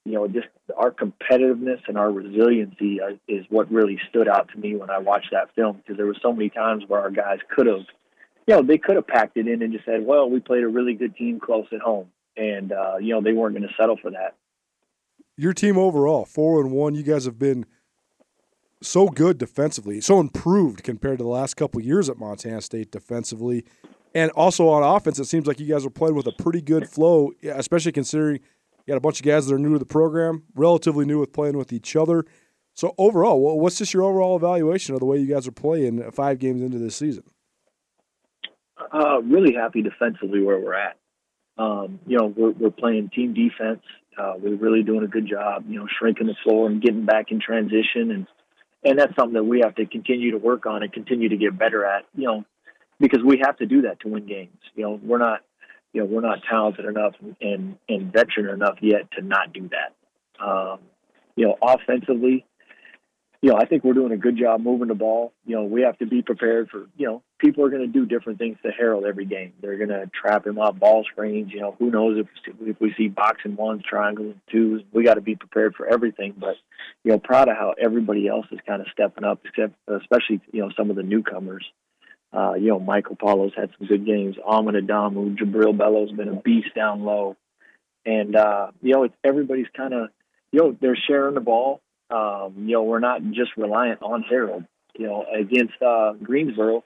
you 0.05 0.13
know, 0.13 0.29
just 0.29 0.49
our 0.77 0.91
competitiveness 0.91 1.81
and 1.89 1.97
our 1.97 2.11
resiliency 2.11 3.01
is 3.27 3.47
what 3.49 3.73
really 3.73 3.99
stood 4.11 4.29
out 4.29 4.51
to 4.53 4.59
me 4.59 4.77
when 4.77 4.91
I 4.91 4.99
watched 4.99 5.31
that 5.33 5.55
film 5.55 5.79
because 5.79 5.97
there 5.97 6.07
were 6.07 6.17
so 6.21 6.33
many 6.33 6.51
times 6.51 6.85
where 6.87 7.01
our 7.01 7.11
guys 7.11 7.39
could 7.55 7.67
have, 7.67 7.87
you 8.47 8.55
know, 8.55 8.63
they 8.63 8.77
could 8.77 8.97
have 8.97 9.07
packed 9.07 9.39
it 9.39 9.49
in 9.49 9.63
and 9.63 9.73
just 9.73 9.87
said, 9.87 10.05
"Well, 10.05 10.29
we 10.29 10.41
played 10.41 10.63
a 10.63 10.69
really 10.69 10.95
good 10.95 11.17
team 11.17 11.41
close 11.41 11.67
at 11.73 11.81
home." 11.81 12.11
And 12.37 12.73
uh, 12.73 12.97
you 13.01 13.15
know 13.15 13.21
they 13.21 13.33
weren't 13.33 13.55
going 13.55 13.69
to 13.69 13.75
settle 13.77 13.97
for 14.01 14.11
that. 14.11 14.37
Your 15.37 15.53
team 15.53 15.77
overall, 15.77 16.25
four 16.25 16.61
and 16.61 16.71
one. 16.71 16.95
You 16.95 17.03
guys 17.03 17.25
have 17.25 17.39
been 17.39 17.67
so 18.83 19.09
good 19.09 19.39
defensively, 19.39 20.01
so 20.01 20.21
improved 20.21 20.83
compared 20.83 21.19
to 21.19 21.25
the 21.25 21.31
last 21.31 21.55
couple 21.55 21.81
years 21.81 22.09
at 22.09 22.19
Montana 22.19 22.61
State 22.61 22.91
defensively, 22.91 23.65
and 24.15 24.31
also 24.33 24.69
on 24.69 24.83
offense. 24.83 25.19
It 25.19 25.25
seems 25.25 25.47
like 25.47 25.59
you 25.59 25.67
guys 25.67 25.85
are 25.85 25.91
playing 25.91 26.15
with 26.15 26.27
a 26.27 26.33
pretty 26.33 26.61
good 26.61 26.89
flow, 26.89 27.33
especially 27.43 27.93
considering 27.93 28.37
you 28.37 28.93
got 28.93 28.97
a 28.97 29.01
bunch 29.01 29.21
of 29.21 29.27
guys 29.27 29.47
that 29.47 29.55
are 29.55 29.59
new 29.59 29.73
to 29.73 29.79
the 29.79 29.87
program, 29.87 30.45
relatively 30.55 31.05
new 31.05 31.21
with 31.21 31.33
playing 31.33 31.57
with 31.57 31.73
each 31.73 31.97
other. 31.97 32.25
So 32.75 32.95
overall, 32.99 33.59
what's 33.61 33.79
just 33.79 33.95
your 33.95 34.03
overall 34.03 34.37
evaluation 34.37 34.95
of 34.95 35.01
the 35.01 35.07
way 35.07 35.19
you 35.19 35.33
guys 35.33 35.47
are 35.47 35.53
playing 35.53 36.11
five 36.11 36.39
games 36.39 36.61
into 36.61 36.79
this 36.79 36.97
season? 36.97 37.25
Uh, 38.93 39.23
really 39.23 39.55
happy 39.55 39.81
defensively 39.81 40.43
where 40.43 40.59
we're 40.59 40.75
at. 40.75 40.99
Um, 41.57 42.01
you 42.07 42.19
know, 42.19 42.27
we're, 42.27 42.51
we're 42.51 42.71
playing 42.71 43.11
team 43.15 43.35
defense. 43.35 43.83
Uh, 44.19 44.35
we're 44.39 44.57
really 44.57 44.83
doing 44.83 45.05
a 45.05 45.09
good 45.09 45.27
job, 45.29 45.65
you 45.69 45.79
know, 45.79 45.87
shrinking 45.99 46.27
the 46.27 46.37
floor 46.43 46.69
and 46.69 46.83
getting 46.83 47.05
back 47.05 47.31
in 47.31 47.41
transition. 47.41 48.11
And, 48.11 48.27
and 48.85 48.99
that's 48.99 49.15
something 49.17 49.35
that 49.35 49.45
we 49.45 49.61
have 49.65 49.75
to 49.77 49.87
continue 49.87 50.33
to 50.33 50.39
work 50.39 50.67
on 50.67 50.83
and 50.83 50.93
continue 50.93 51.29
to 51.29 51.37
get 51.37 51.59
better 51.59 51.85
at, 51.85 52.05
you 52.15 52.27
know, 52.27 52.45
because 53.01 53.21
we 53.25 53.41
have 53.45 53.57
to 53.59 53.67
do 53.67 53.83
that 53.83 54.01
to 54.01 54.09
win 54.09 54.27
games. 54.27 54.57
You 54.75 54.85
know, 54.85 55.01
we're 55.03 55.19
not, 55.19 55.41
you 55.93 56.01
know, 56.01 56.07
we're 56.07 56.21
not 56.21 56.39
talented 56.49 56.85
enough 56.85 57.15
and, 57.41 57.77
and 57.89 58.13
veteran 58.13 58.53
enough 58.53 58.79
yet 58.81 59.11
to 59.13 59.23
not 59.23 59.53
do 59.53 59.69
that. 59.71 60.45
Um, 60.45 60.81
you 61.37 61.47
know, 61.47 61.57
offensively, 61.63 62.45
you 63.43 63.51
know, 63.51 63.57
I 63.57 63.67
think 63.67 63.85
we're 63.85 63.95
doing 63.95 64.13
a 64.13 64.17
good 64.17 64.39
job 64.39 64.61
moving 64.61 64.89
the 64.89 64.95
ball. 64.95 65.33
You 65.45 65.57
know, 65.57 65.65
we 65.65 65.83
have 65.83 65.99
to 65.99 66.07
be 66.07 66.23
prepared 66.23 66.71
for, 66.71 66.87
you 66.97 67.07
know, 67.07 67.23
people 67.45 67.65
are 67.65 67.69
going 67.69 67.83
to 67.83 67.87
do 67.87 68.07
different 68.07 68.39
things 68.39 68.57
to 68.63 68.71
Harald 68.71 69.05
every 69.05 69.27
game. 69.27 69.53
They're 69.61 69.77
going 69.77 69.91
to 69.91 70.11
trap 70.19 70.47
him 70.47 70.59
off 70.59 70.79
ball 70.79 71.05
screens. 71.05 71.53
You 71.53 71.61
know, 71.61 71.77
who 71.79 71.91
knows 71.91 72.19
if 72.19 72.55
if 72.63 72.81
we 72.81 72.95
see 72.97 73.09
boxing 73.09 73.57
ones, 73.57 73.83
triangles, 73.89 74.37
twos. 74.51 74.83
We 74.93 75.05
got 75.05 75.15
to 75.15 75.21
be 75.21 75.37
prepared 75.37 75.75
for 75.75 75.87
everything. 75.87 76.35
But 76.39 76.57
you 77.05 77.13
know, 77.13 77.19
proud 77.19 77.49
of 77.49 77.57
how 77.57 77.75
everybody 77.79 78.27
else 78.29 78.47
is 78.51 78.61
kind 78.67 78.81
of 78.81 78.89
stepping 78.93 79.25
up, 79.25 79.41
except 79.45 79.75
especially 79.87 80.41
you 80.53 80.63
know 80.63 80.71
some 80.77 80.89
of 80.91 80.97
the 80.97 81.03
newcomers. 81.03 81.65
Uh, 82.33 82.55
you 82.55 82.69
know, 82.69 82.81
Michael 82.81 83.15
Paulo's 83.15 83.53
had 83.55 83.71
some 83.79 83.87
good 83.87 84.07
games. 84.07 84.37
Almond 84.45 84.77
Adamu, 84.77 85.37
Jubrile 85.39 85.77
Belo's 85.77 86.11
been 86.11 86.29
a 86.29 86.37
beast 86.37 86.75
down 86.75 87.05
low, 87.05 87.37
and 88.07 88.35
uh, 88.35 88.69
you 88.81 88.95
know, 88.95 89.05
it's 89.05 89.15
everybody's 89.23 89.69
kind 89.77 89.93
of 89.93 90.09
you 90.51 90.61
know 90.61 90.77
they're 90.81 90.97
sharing 90.97 91.35
the 91.35 91.41
ball. 91.41 91.83
Um, 92.11 92.55
you 92.67 92.73
know, 92.73 92.85
we're 92.85 93.01
not 93.01 93.23
just 93.33 93.51
reliant 93.59 94.03
on 94.03 94.23
Harald. 94.23 94.65
You 94.97 95.09
know, 95.09 95.25
against 95.37 95.75
uh, 95.83 96.13
Greensboro, 96.23 96.85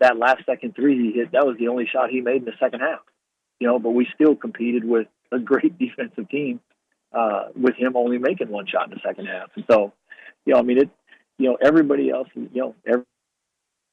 that 0.00 0.16
last 0.16 0.44
second 0.46 0.74
three 0.74 1.12
he 1.12 1.18
hit, 1.18 1.32
that 1.32 1.46
was 1.46 1.56
the 1.58 1.68
only 1.68 1.86
shot 1.86 2.10
he 2.10 2.20
made 2.20 2.36
in 2.36 2.44
the 2.44 2.52
second 2.60 2.80
half. 2.80 3.00
You 3.60 3.68
know, 3.68 3.78
but 3.78 3.90
we 3.90 4.06
still 4.14 4.34
competed 4.34 4.84
with 4.84 5.06
a 5.32 5.38
great 5.38 5.78
defensive 5.78 6.28
team 6.28 6.60
uh, 7.12 7.46
with 7.54 7.76
him 7.76 7.96
only 7.96 8.18
making 8.18 8.48
one 8.48 8.66
shot 8.66 8.86
in 8.86 8.90
the 8.90 9.00
second 9.04 9.26
half. 9.26 9.50
And 9.54 9.64
so, 9.70 9.92
you 10.44 10.54
know, 10.54 10.60
I 10.60 10.62
mean, 10.62 10.78
it, 10.78 10.90
you 11.38 11.48
know, 11.48 11.58
everybody 11.62 12.10
else, 12.10 12.28
you 12.34 12.48
know, 12.54 12.74
every 12.86 13.04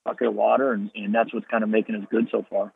bucket 0.03 0.27
of 0.27 0.35
water, 0.35 0.73
and, 0.73 0.89
and 0.95 1.13
that's 1.13 1.33
what's 1.33 1.47
kind 1.47 1.63
of 1.63 1.69
making 1.69 1.95
us 1.95 2.05
good 2.09 2.27
so 2.31 2.45
far. 2.49 2.73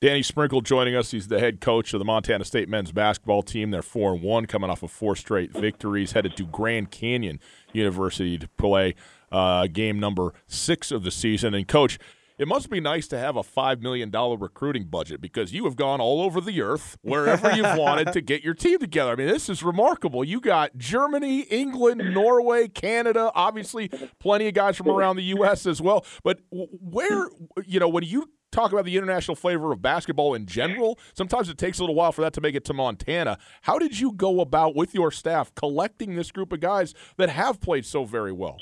Danny 0.00 0.22
Sprinkle 0.22 0.60
joining 0.60 0.94
us. 0.94 1.12
He's 1.12 1.28
the 1.28 1.40
head 1.40 1.60
coach 1.60 1.94
of 1.94 1.98
the 1.98 2.04
Montana 2.04 2.44
State 2.44 2.68
men's 2.68 2.92
basketball 2.92 3.42
team. 3.42 3.70
They're 3.70 3.80
4 3.80 4.14
and 4.14 4.22
1, 4.22 4.46
coming 4.46 4.68
off 4.68 4.82
of 4.82 4.90
four 4.90 5.16
straight 5.16 5.52
victories, 5.52 6.12
headed 6.12 6.36
to 6.36 6.44
Grand 6.44 6.90
Canyon 6.90 7.40
University 7.72 8.36
to 8.36 8.48
play 8.58 8.94
uh, 9.32 9.66
game 9.66 9.98
number 9.98 10.34
six 10.46 10.90
of 10.90 11.04
the 11.04 11.10
season. 11.10 11.54
And, 11.54 11.66
coach, 11.66 11.98
it 12.38 12.48
must 12.48 12.68
be 12.70 12.80
nice 12.80 13.06
to 13.08 13.18
have 13.18 13.36
a 13.36 13.42
$5 13.42 13.80
million 13.80 14.10
recruiting 14.10 14.84
budget 14.84 15.20
because 15.20 15.52
you 15.52 15.64
have 15.64 15.76
gone 15.76 16.00
all 16.00 16.20
over 16.22 16.40
the 16.40 16.60
earth, 16.60 16.96
wherever 17.02 17.52
you've 17.52 17.78
wanted 17.78 18.12
to 18.12 18.20
get 18.20 18.42
your 18.42 18.54
team 18.54 18.78
together. 18.78 19.12
I 19.12 19.14
mean, 19.14 19.28
this 19.28 19.48
is 19.48 19.62
remarkable. 19.62 20.24
You 20.24 20.40
got 20.40 20.76
Germany, 20.76 21.42
England, 21.42 22.12
Norway, 22.12 22.68
Canada, 22.68 23.30
obviously 23.34 23.90
plenty 24.18 24.48
of 24.48 24.54
guys 24.54 24.76
from 24.76 24.88
around 24.88 25.16
the 25.16 25.22
U.S. 25.24 25.66
as 25.66 25.80
well. 25.80 26.04
But 26.22 26.40
where, 26.50 27.28
you 27.64 27.78
know, 27.78 27.88
when 27.88 28.04
you 28.04 28.30
talk 28.54 28.72
about 28.72 28.84
the 28.84 28.96
international 28.96 29.34
flavor 29.34 29.72
of 29.72 29.82
basketball 29.82 30.32
in 30.34 30.46
general. 30.46 30.96
Sometimes 31.12 31.48
it 31.48 31.58
takes 31.58 31.80
a 31.80 31.82
little 31.82 31.96
while 31.96 32.12
for 32.12 32.22
that 32.22 32.32
to 32.34 32.40
make 32.40 32.54
it 32.54 32.64
to 32.66 32.72
Montana. 32.72 33.36
How 33.62 33.78
did 33.80 33.98
you 33.98 34.12
go 34.12 34.40
about 34.40 34.76
with 34.76 34.94
your 34.94 35.10
staff 35.10 35.52
collecting 35.56 36.14
this 36.14 36.30
group 36.30 36.52
of 36.52 36.60
guys 36.60 36.94
that 37.16 37.28
have 37.30 37.60
played 37.60 37.84
so 37.84 38.04
very 38.04 38.32
well? 38.32 38.58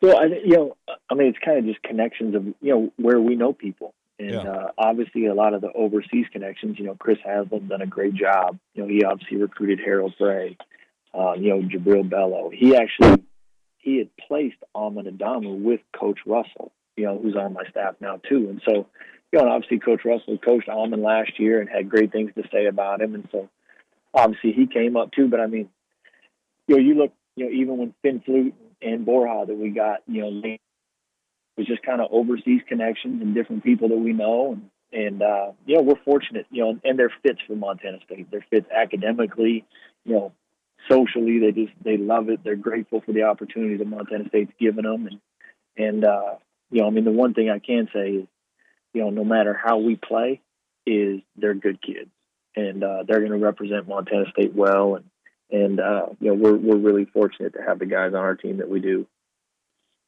Well, 0.00 0.18
I, 0.18 0.24
you 0.44 0.56
know, 0.56 0.76
I 1.10 1.14
mean, 1.14 1.28
it's 1.28 1.38
kind 1.44 1.58
of 1.58 1.64
just 1.64 1.82
connections 1.82 2.34
of 2.34 2.44
you 2.46 2.54
know 2.74 2.92
where 2.96 3.20
we 3.20 3.36
know 3.36 3.52
people, 3.52 3.94
and 4.18 4.30
Yeah. 4.30 4.42
uh, 4.42 4.70
obviously 4.76 5.26
a 5.26 5.34
lot 5.34 5.54
of 5.54 5.60
the 5.60 5.72
overseas 5.72 6.26
connections. 6.32 6.78
You 6.78 6.86
know, 6.86 6.94
Chris 6.94 7.18
Haslam 7.24 7.68
done 7.68 7.82
a 7.82 7.86
great 7.86 8.14
job. 8.14 8.58
You 8.74 8.82
know, 8.82 8.88
he 8.88 9.04
obviously 9.04 9.38
recruited 9.38 9.80
Harald 9.84 10.14
Frey. 10.18 10.56
Um, 11.14 11.40
you 11.40 11.50
know, 11.50 11.62
Jubrile 11.62 12.08
Belo. 12.08 12.52
He 12.52 12.76
actually 12.76 13.22
he 13.78 13.98
had 13.98 14.08
placed 14.28 14.56
Alman 14.74 15.06
Adamu 15.06 15.62
with 15.62 15.80
Coach 15.98 16.18
Russell. 16.26 16.72
You 16.96 17.06
know, 17.06 17.18
who's 17.18 17.36
on 17.36 17.52
my 17.52 17.64
staff 17.70 17.94
now 18.00 18.16
too, 18.28 18.48
and 18.50 18.60
so 18.64 18.86
you 19.32 19.38
know, 19.38 19.40
and 19.40 19.48
obviously 19.48 19.78
Coach 19.78 20.04
Russell 20.04 20.38
coached 20.38 20.68
Almond 20.68 21.02
last 21.02 21.38
year 21.40 21.60
and 21.60 21.68
had 21.68 21.88
great 21.90 22.12
things 22.12 22.32
to 22.34 22.42
say 22.52 22.66
about 22.66 23.00
him, 23.00 23.14
and 23.14 23.28
so 23.32 23.48
obviously 24.12 24.52
he 24.52 24.66
came 24.66 24.96
up 24.96 25.10
too. 25.12 25.28
But 25.28 25.40
I 25.40 25.46
mean, 25.46 25.68
you 26.68 26.76
know, 26.76 26.82
you 26.82 26.94
look, 26.94 27.12
you 27.36 27.46
know, 27.46 27.50
even 27.52 27.78
when 27.78 27.94
Finn 28.02 28.20
Fleute 28.26 28.52
and 28.84 29.04
Borja 29.04 29.46
that 29.46 29.56
we 29.56 29.70
got, 29.70 30.00
you 30.06 30.20
know, 30.20 30.40
it 30.44 30.60
was 31.56 31.66
just 31.66 31.82
kind 31.82 32.00
of 32.00 32.08
overseas 32.12 32.60
connections 32.68 33.22
and 33.22 33.34
different 33.34 33.64
people 33.64 33.88
that 33.88 33.96
we 33.96 34.12
know, 34.12 34.52
and 34.52 34.70
and 34.92 35.22
uh, 35.22 35.52
you 35.66 35.76
know, 35.76 35.82
we're 35.82 36.02
fortunate, 36.04 36.46
you 36.50 36.64
know, 36.64 36.78
and 36.84 36.98
they're 36.98 37.12
fits 37.22 37.40
for 37.46 37.56
Montana 37.56 37.98
State. 38.04 38.30
They're 38.30 38.46
fits 38.50 38.66
academically, 38.70 39.64
you 40.04 40.12
know, 40.12 40.32
socially. 40.90 41.38
They 41.40 41.52
just 41.52 41.72
they 41.82 41.96
love 41.96 42.28
it. 42.28 42.44
They're 42.44 42.56
grateful 42.56 43.00
for 43.00 43.12
the 43.12 43.24
opportunity 43.24 43.76
that 43.76 43.86
Montana 43.86 44.28
State's 44.28 44.52
given 44.58 44.84
them, 44.84 45.06
and 45.06 45.20
and 45.76 46.04
uh, 46.04 46.34
you 46.70 46.80
know, 46.80 46.86
I 46.86 46.90
mean, 46.90 47.04
the 47.04 47.12
one 47.12 47.34
thing 47.34 47.50
I 47.50 47.58
can 47.58 47.88
say 47.92 48.10
is, 48.10 48.26
you 48.92 49.02
know, 49.02 49.10
no 49.10 49.24
matter 49.24 49.54
how 49.54 49.78
we 49.78 49.96
play, 49.96 50.40
is 50.86 51.20
they're 51.36 51.54
good 51.54 51.80
kids, 51.80 52.10
and 52.56 52.82
uh, 52.82 53.04
they're 53.06 53.20
going 53.20 53.32
to 53.32 53.38
represent 53.38 53.88
Montana 53.88 54.26
State 54.32 54.54
well, 54.54 54.96
and 54.96 55.04
and 55.50 55.80
uh, 55.80 56.06
you 56.20 56.28
know, 56.28 56.34
we're 56.34 56.56
we're 56.56 56.76
really 56.76 57.04
fortunate 57.04 57.54
to 57.54 57.62
have 57.66 57.78
the 57.78 57.86
guys 57.86 58.08
on 58.08 58.20
our 58.20 58.34
team 58.34 58.58
that 58.58 58.68
we 58.68 58.80
do. 58.80 59.06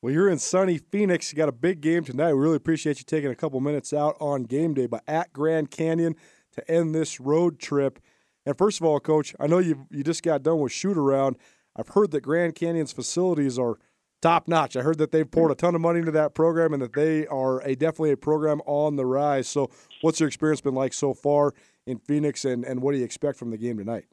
Well, 0.03 0.12
you're 0.12 0.28
in 0.28 0.39
sunny 0.39 0.78
Phoenix. 0.78 1.32
You 1.32 1.37
got 1.37 1.49
a 1.49 1.53
big 1.53 1.80
game 1.80 2.05
tonight. 2.05 2.32
We 2.34 2.41
really 2.41 2.57
appreciate 2.57 2.99
you 2.99 3.05
taking 3.05 3.30
a 3.30 3.34
couple 3.34 3.59
minutes 3.61 3.93
out 3.93 4.16
on 4.20 4.45
game 4.45 4.74
day, 4.74 4.87
but 4.87 5.03
at 5.09 5.32
Grand 5.32 5.70
Canyon 5.70 6.14
to 6.53 6.70
end 6.70 6.95
this 6.95 7.18
road 7.18 7.59
trip. 7.59 7.99
And 8.45 8.57
first 8.57 8.80
of 8.80 8.87
all, 8.87 9.01
Coach, 9.01 9.34
I 9.41 9.47
know 9.47 9.59
you 9.59 9.87
you 9.91 10.05
just 10.05 10.22
got 10.22 10.43
done 10.43 10.61
with 10.61 10.72
shoot 10.72 10.97
around. 10.97 11.37
I've 11.74 11.89
heard 11.89 12.11
that 12.12 12.20
Grand 12.22 12.55
Canyon's 12.55 12.93
facilities 12.93 13.59
are 13.59 13.78
top 14.22 14.49
notch. 14.49 14.76
I 14.76 14.82
heard 14.82 14.99
that 14.99 15.12
they've 15.12 15.30
poured 15.30 15.51
a 15.51 15.55
ton 15.55 15.74
of 15.74 15.80
money 15.80 16.01
into 16.01 16.12
that 16.12 16.34
program 16.34 16.72
and 16.72 16.82
that 16.82 16.95
they 16.95 17.26
are 17.26 17.61
a 17.61 17.74
definitely 17.74 18.12
a 18.12 18.16
program 18.16 18.61
on 18.66 18.97
the 18.97 19.07
rise. 19.07 19.49
So, 19.49 19.70
what's 20.01 20.20
your 20.20 20.28
experience 20.28 20.61
been 20.61 20.74
like 20.74 20.93
so 20.93 21.14
far 21.14 21.53
in 21.87 21.99
Phoenix, 21.99 22.45
and, 22.45 22.64
and 22.64 22.82
what 22.82 22.93
do 22.93 22.99
you 22.99 23.05
expect 23.05 23.39
from 23.39 23.51
the 23.51 23.59
game 23.59 23.78
tonight? 23.78 24.07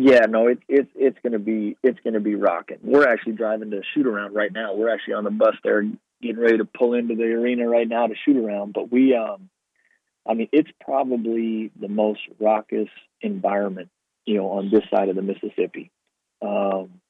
Yeah, 0.00 0.26
no, 0.28 0.46
it's 0.46 0.62
it's 0.68 0.90
it's 0.94 1.18
gonna 1.24 1.40
be 1.40 1.76
it's 1.82 1.98
gonna 2.04 2.20
be 2.20 2.36
rocking. 2.36 2.78
We're 2.84 3.08
actually 3.08 3.32
driving 3.32 3.72
to 3.72 3.82
shoot 3.92 4.06
around 4.06 4.32
right 4.32 4.52
now. 4.52 4.72
We're 4.76 4.94
actually 4.94 5.14
on 5.14 5.24
the 5.24 5.32
bus 5.32 5.56
there, 5.64 5.82
getting 6.22 6.38
ready 6.38 6.58
to 6.58 6.64
pull 6.64 6.94
into 6.94 7.16
the 7.16 7.24
arena 7.24 7.68
right 7.68 7.88
now 7.88 8.06
to 8.06 8.14
shoot 8.24 8.36
around. 8.36 8.74
But 8.74 8.92
we, 8.92 9.16
um, 9.16 9.50
I 10.24 10.34
mean, 10.34 10.50
it's 10.52 10.70
probably 10.80 11.72
the 11.80 11.88
most 11.88 12.20
raucous 12.38 12.86
environment, 13.22 13.88
you 14.24 14.36
know, 14.36 14.50
on 14.50 14.70
this 14.70 14.84
side 14.88 15.08
of 15.08 15.16
the 15.16 15.22
Mississippi. 15.22 15.90
Um, 16.42 17.00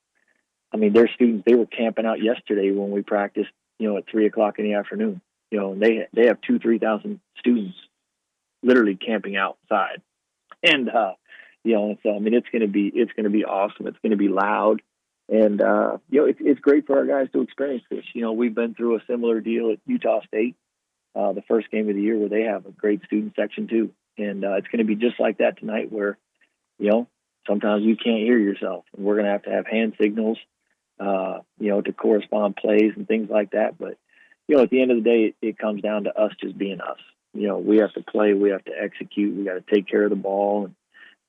I 0.73 0.79
mean, 0.79 0.95
their 0.95 1.11
students 1.15 1.45
they 1.47 1.57
were 1.57 1.67
camping 1.67 2.07
out 2.07 2.23
yesterday 2.23 2.71
when 2.71 2.91
we 2.91 3.03
practiced, 3.03 3.51
you 3.79 3.91
know, 3.91 3.99
at 3.99 4.05
three 4.11 4.25
o'clock 4.25 4.59
in 4.59 4.65
the 4.65 4.75
afternoon. 4.77 5.21
You 5.51 5.61
know, 5.61 5.73
and 5.73 5.83
they 5.83 6.09
they 6.15 6.29
have 6.29 6.41
two 6.41 6.59
three 6.59 6.79
thousand 6.79 7.21
students 7.39 7.77
literally 8.63 8.97
camping 8.97 9.37
outside, 9.37 10.01
and 10.63 10.89
uh, 10.89 11.13
you 11.69 11.75
know, 11.75 11.97
so 12.03 12.15
I 12.15 12.19
mean, 12.19 12.35
it's 12.35 12.49
going 12.51 12.63
to 12.63 12.69
be 12.69 12.91
it's 12.95 13.13
going 13.13 13.25
to 13.25 13.31
be 13.31 13.45
awesome. 13.45 13.87
It's 13.87 13.99
going 14.03 14.13
to 14.13 14.17
be 14.17 14.29
loud, 14.29 14.81
and 15.29 15.61
uh, 15.61 15.99
you 16.11 16.21
know, 16.21 16.27
it's 16.27 16.39
it's 16.41 16.61
great 16.61 16.87
for 16.87 16.99
our 16.99 17.07
guys 17.07 17.29
to 17.33 17.43
experience 17.43 17.85
this. 17.91 18.05
You 18.15 18.23
know, 18.23 18.33
we've 18.33 18.55
been 18.55 18.75
through 18.75 18.97
a 18.97 19.01
similar 19.07 19.41
deal 19.41 19.71
at 19.71 19.79
Utah 19.87 20.21
State, 20.27 20.57
uh, 21.15 21.33
the 21.33 21.43
first 21.43 21.71
game 21.71 21.89
of 21.89 21.95
the 21.95 22.03
year, 22.03 22.17
where 22.19 22.29
they 22.29 22.43
have 22.43 22.67
a 22.67 22.71
great 22.71 23.03
student 23.05 23.35
section 23.37 23.69
too, 23.69 23.91
and 24.17 24.45
uh, 24.45 24.55
it's 24.55 24.69
going 24.69 24.79
to 24.79 24.85
be 24.85 24.97
just 24.97 25.21
like 25.21 25.39
that 25.39 25.59
tonight, 25.59 25.93
where 25.93 26.19
you 26.79 26.91
know 26.91 27.09
sometimes 27.47 27.85
you 27.85 27.97
can't 27.97 28.23
hear 28.23 28.39
yourself, 28.39 28.85
and 28.97 29.05
we're 29.05 29.15
going 29.15 29.27
to 29.27 29.33
have 29.33 29.43
to 29.43 29.51
have 29.51 29.67
hand 29.67 29.95
signals 30.01 30.39
uh, 31.01 31.41
you 31.59 31.69
know, 31.69 31.81
to 31.81 31.93
correspond 31.93 32.57
plays 32.57 32.93
and 32.97 33.07
things 33.07 33.31
like 33.31 33.53
that. 33.53 33.79
But, 33.79 33.99
you 34.47 34.57
know, 34.57 34.63
at 34.63 34.71
the 34.71 34.83
end 34.83 34.91
of 34.91 34.99
the 34.99 35.03
day, 35.03 35.21
it, 35.27 35.37
it 35.41 35.59
comes 35.59 35.83
down 35.83 36.05
to 36.05 36.19
us 36.19 36.33
just 36.41 36.59
being 36.59 36.81
us. 36.81 36.99
You 37.35 37.47
know, 37.47 37.59
we 37.59 37.79
have 37.79 37.93
to 37.95 38.03
play, 38.03 38.33
we 38.33 38.51
have 38.51 38.65
to 38.65 38.73
execute, 38.73 39.37
we 39.37 39.45
got 39.45 39.55
to 39.55 39.75
take 39.75 39.87
care 39.87 40.05
of 40.05 40.11
the 40.11 40.17
ball, 40.17 40.67
and, 40.67 40.75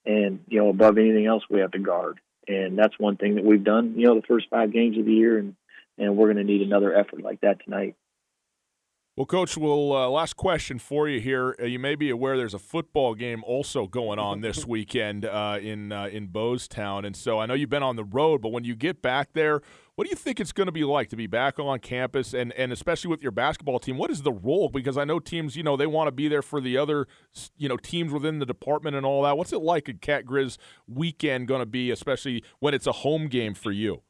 and 0.09 0.39
you 0.47 0.59
know, 0.59 0.69
above 0.69 0.97
anything 0.97 1.27
else, 1.27 1.43
we 1.49 1.59
have 1.59 1.71
to 1.71 1.79
guard. 1.79 2.19
And 2.47 2.77
that's 2.77 2.97
one 2.97 3.15
thing 3.15 3.35
that 3.35 3.45
we've 3.45 3.63
done. 3.63 3.93
You 3.95 4.07
know, 4.07 4.15
the 4.15 4.25
first 4.25 4.49
five 4.49 4.73
games 4.73 4.97
of 4.97 5.05
the 5.05 5.13
year, 5.13 5.37
and 5.37 5.55
and 5.99 6.17
we're 6.17 6.33
going 6.33 6.45
to 6.45 6.51
need 6.51 6.63
another 6.63 6.95
effort 6.95 7.21
like 7.21 7.41
that 7.41 7.63
tonight. 7.63 7.95
Well, 9.19 9.25
Coach, 9.25 9.57
well, 9.57 9.91
uh, 9.91 10.07
last 10.07 10.37
question 10.37 10.79
for 10.79 11.09
you 11.09 11.19
here. 11.19 11.53
Uh, 11.61 11.65
you 11.65 11.77
may 11.77 11.95
be 11.95 12.09
aware 12.09 12.37
there's 12.37 12.53
a 12.53 12.57
football 12.57 13.15
game 13.15 13.43
also 13.43 13.85
going 13.85 14.17
on 14.17 14.39
this 14.39 14.65
weekend 14.65 15.25
uh, 15.25 15.59
in 15.61 15.91
uh, 15.91 16.05
in 16.05 16.29
Bosetown, 16.29 17.05
and 17.05 17.13
so 17.17 17.37
I 17.37 17.45
know 17.45 17.53
you've 17.53 17.69
been 17.69 17.83
on 17.83 17.97
the 17.97 18.05
road, 18.05 18.41
but 18.41 18.53
when 18.53 18.63
you 18.63 18.77
get 18.77 19.01
back 19.01 19.33
there, 19.33 19.59
what 19.95 20.05
do 20.05 20.09
you 20.09 20.15
think 20.15 20.39
it's 20.39 20.53
going 20.53 20.67
to 20.67 20.71
be 20.71 20.85
like 20.85 21.09
to 21.09 21.17
be 21.17 21.27
back 21.27 21.59
on 21.59 21.79
campus, 21.79 22.33
and 22.33 22.53
and 22.53 22.71
especially 22.71 23.09
with 23.09 23.21
your 23.21 23.33
basketball 23.33 23.77
team? 23.77 23.97
What 23.97 24.09
is 24.09 24.21
the 24.21 24.31
role? 24.31 24.69
Because 24.69 24.97
I 24.97 25.03
know 25.03 25.19
teams, 25.19 25.57
you 25.57 25.63
know, 25.63 25.75
they 25.75 25.85
want 25.85 26.07
to 26.07 26.13
be 26.13 26.29
there 26.29 26.41
for 26.41 26.61
the 26.61 26.77
other, 26.77 27.05
you 27.57 27.67
know, 27.67 27.75
teams 27.75 28.13
within 28.13 28.39
the 28.39 28.45
department 28.45 28.95
and 28.95 29.05
all 29.05 29.23
that. 29.23 29.37
What's 29.37 29.51
it 29.51 29.59
like 29.59 29.89
a 29.89 29.93
Cat 29.95 30.25
Grizz 30.25 30.57
weekend 30.87 31.49
going 31.49 31.59
to 31.59 31.65
be, 31.65 31.91
especially 31.91 32.41
when 32.59 32.73
it's 32.73 32.87
a 32.87 32.93
home 32.93 33.27
game 33.27 33.53
for 33.53 33.73
you? 33.73 34.01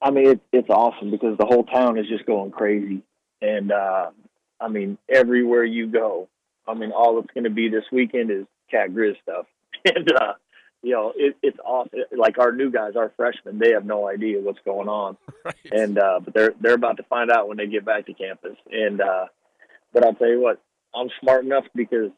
I 0.00 0.10
mean, 0.10 0.26
it, 0.26 0.40
it's 0.54 0.70
awesome 0.70 1.10
because 1.10 1.36
the 1.36 1.44
whole 1.44 1.64
town 1.64 1.98
is 1.98 2.06
just 2.08 2.24
going 2.24 2.50
crazy 2.50 3.02
and 3.42 3.72
uh, 3.72 4.10
I 4.60 4.68
mean, 4.68 4.96
everywhere 5.08 5.64
you 5.64 5.88
go, 5.88 6.28
I 6.66 6.74
mean, 6.74 6.92
all 6.92 7.18
it's 7.18 7.32
going 7.34 7.44
to 7.44 7.50
be 7.50 7.68
this 7.68 7.84
weekend 7.90 8.30
is 8.30 8.46
cat 8.70 8.90
grizz 8.90 9.20
stuff, 9.22 9.46
and 9.84 10.10
uh, 10.12 10.34
you 10.82 10.92
know, 10.92 11.12
it, 11.14 11.36
it's 11.42 11.58
awesome. 11.64 12.00
Like 12.16 12.38
our 12.38 12.52
new 12.52 12.70
guys, 12.70 12.94
our 12.96 13.12
freshmen, 13.16 13.58
they 13.58 13.72
have 13.72 13.84
no 13.84 14.08
idea 14.08 14.40
what's 14.40 14.60
going 14.64 14.88
on, 14.88 15.16
right. 15.44 15.54
and 15.70 15.98
uh, 15.98 16.20
but 16.24 16.32
they're 16.32 16.54
they're 16.60 16.74
about 16.74 16.96
to 16.98 17.02
find 17.04 17.30
out 17.30 17.48
when 17.48 17.56
they 17.56 17.66
get 17.66 17.84
back 17.84 18.06
to 18.06 18.14
campus. 18.14 18.56
And 18.70 19.00
uh, 19.00 19.26
but 19.92 20.06
I'll 20.06 20.14
tell 20.14 20.28
you 20.28 20.40
what, 20.40 20.60
I'm 20.94 21.08
smart 21.20 21.44
enough 21.44 21.64
because 21.74 22.10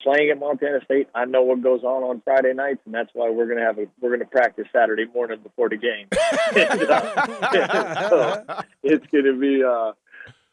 playing 0.00 0.30
at 0.30 0.38
Montana 0.38 0.78
State, 0.84 1.08
I 1.14 1.24
know 1.24 1.42
what 1.42 1.62
goes 1.62 1.82
on 1.82 2.04
on 2.04 2.22
Friday 2.24 2.54
nights, 2.54 2.80
and 2.86 2.94
that's 2.94 3.10
why 3.14 3.30
we're 3.30 3.48
gonna 3.48 3.66
have 3.66 3.78
a 3.78 3.86
we're 4.00 4.10
gonna 4.10 4.30
practice 4.30 4.66
Saturday 4.72 5.06
morning 5.12 5.40
before 5.42 5.68
the 5.68 5.76
game. 5.76 6.06
and, 6.56 6.82
uh, 6.82 8.08
so 8.08 8.44
it's 8.84 9.06
gonna 9.12 9.36
be. 9.36 9.64
Uh, 9.64 9.92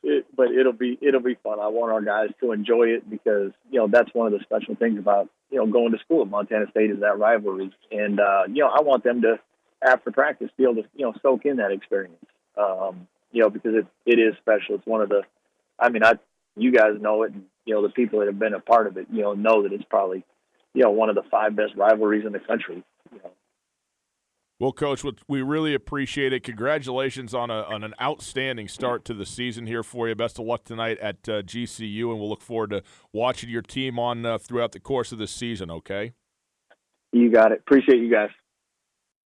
it, 0.03 0.25
but 0.35 0.51
it'll 0.51 0.73
be 0.73 0.97
it'll 1.01 1.21
be 1.21 1.35
fun. 1.35 1.59
I 1.59 1.67
want 1.67 1.91
our 1.91 2.01
guys 2.01 2.29
to 2.41 2.51
enjoy 2.51 2.89
it 2.89 3.09
because 3.09 3.51
you 3.71 3.79
know 3.79 3.87
that's 3.87 4.13
one 4.13 4.31
of 4.31 4.37
the 4.37 4.43
special 4.43 4.75
things 4.75 4.99
about 4.99 5.29
you 5.49 5.57
know 5.57 5.65
going 5.65 5.91
to 5.93 5.99
school 5.99 6.21
at 6.21 6.29
Montana 6.29 6.65
State 6.69 6.91
is 6.91 6.99
that 6.99 7.17
rivalry, 7.17 7.71
and 7.91 8.19
uh, 8.19 8.43
you 8.47 8.63
know 8.63 8.67
I 8.67 8.81
want 8.81 9.03
them 9.03 9.21
to 9.21 9.39
after 9.81 10.11
practice 10.11 10.49
be 10.57 10.63
able 10.63 10.75
to 10.75 10.83
you 10.95 11.05
know 11.05 11.13
soak 11.21 11.45
in 11.45 11.57
that 11.57 11.71
experience. 11.71 12.25
Um, 12.57 13.07
you 13.31 13.41
know 13.41 13.49
because 13.49 13.75
it 13.75 13.87
it 14.05 14.19
is 14.19 14.35
special. 14.37 14.75
It's 14.75 14.85
one 14.85 15.01
of 15.01 15.09
the, 15.09 15.23
I 15.79 15.89
mean 15.89 16.03
I 16.03 16.13
you 16.55 16.71
guys 16.71 16.99
know 16.99 17.23
it, 17.23 17.31
and 17.31 17.45
you 17.65 17.73
know 17.73 17.81
the 17.81 17.89
people 17.89 18.19
that 18.19 18.27
have 18.27 18.39
been 18.39 18.53
a 18.53 18.59
part 18.59 18.87
of 18.87 18.97
it 18.97 19.07
you 19.11 19.21
know 19.21 19.33
know 19.33 19.63
that 19.63 19.73
it's 19.73 19.85
probably 19.89 20.23
you 20.73 20.83
know 20.83 20.91
one 20.91 21.09
of 21.09 21.15
the 21.15 21.23
five 21.31 21.55
best 21.55 21.75
rivalries 21.75 22.25
in 22.25 22.33
the 22.33 22.39
country. 22.39 22.83
You 23.11 23.19
know, 23.23 23.31
well, 24.59 24.71
Coach, 24.71 25.03
we 25.27 25.41
really 25.41 25.73
appreciate 25.73 26.31
it. 26.31 26.43
Congratulations 26.43 27.33
on, 27.33 27.49
a, 27.49 27.63
on 27.63 27.83
an 27.83 27.93
outstanding 28.01 28.67
start 28.67 29.03
to 29.05 29.13
the 29.13 29.25
season 29.25 29.67
here 29.67 29.83
for 29.83 30.07
you. 30.07 30.15
Best 30.15 30.39
of 30.39 30.45
luck 30.45 30.63
tonight 30.63 30.99
at 30.99 31.17
uh, 31.27 31.41
GCU, 31.41 32.09
and 32.11 32.19
we'll 32.19 32.29
look 32.29 32.41
forward 32.41 32.69
to 32.69 32.83
watching 33.11 33.49
your 33.49 33.61
team 33.61 33.97
on 33.99 34.25
uh, 34.25 34.37
throughout 34.37 34.71
the 34.71 34.79
course 34.79 35.11
of 35.11 35.17
this 35.17 35.31
season. 35.31 35.69
Okay. 35.71 36.13
You 37.11 37.29
got 37.29 37.51
it. 37.51 37.59
Appreciate 37.59 37.99
you 37.99 38.11
guys. 38.11 38.29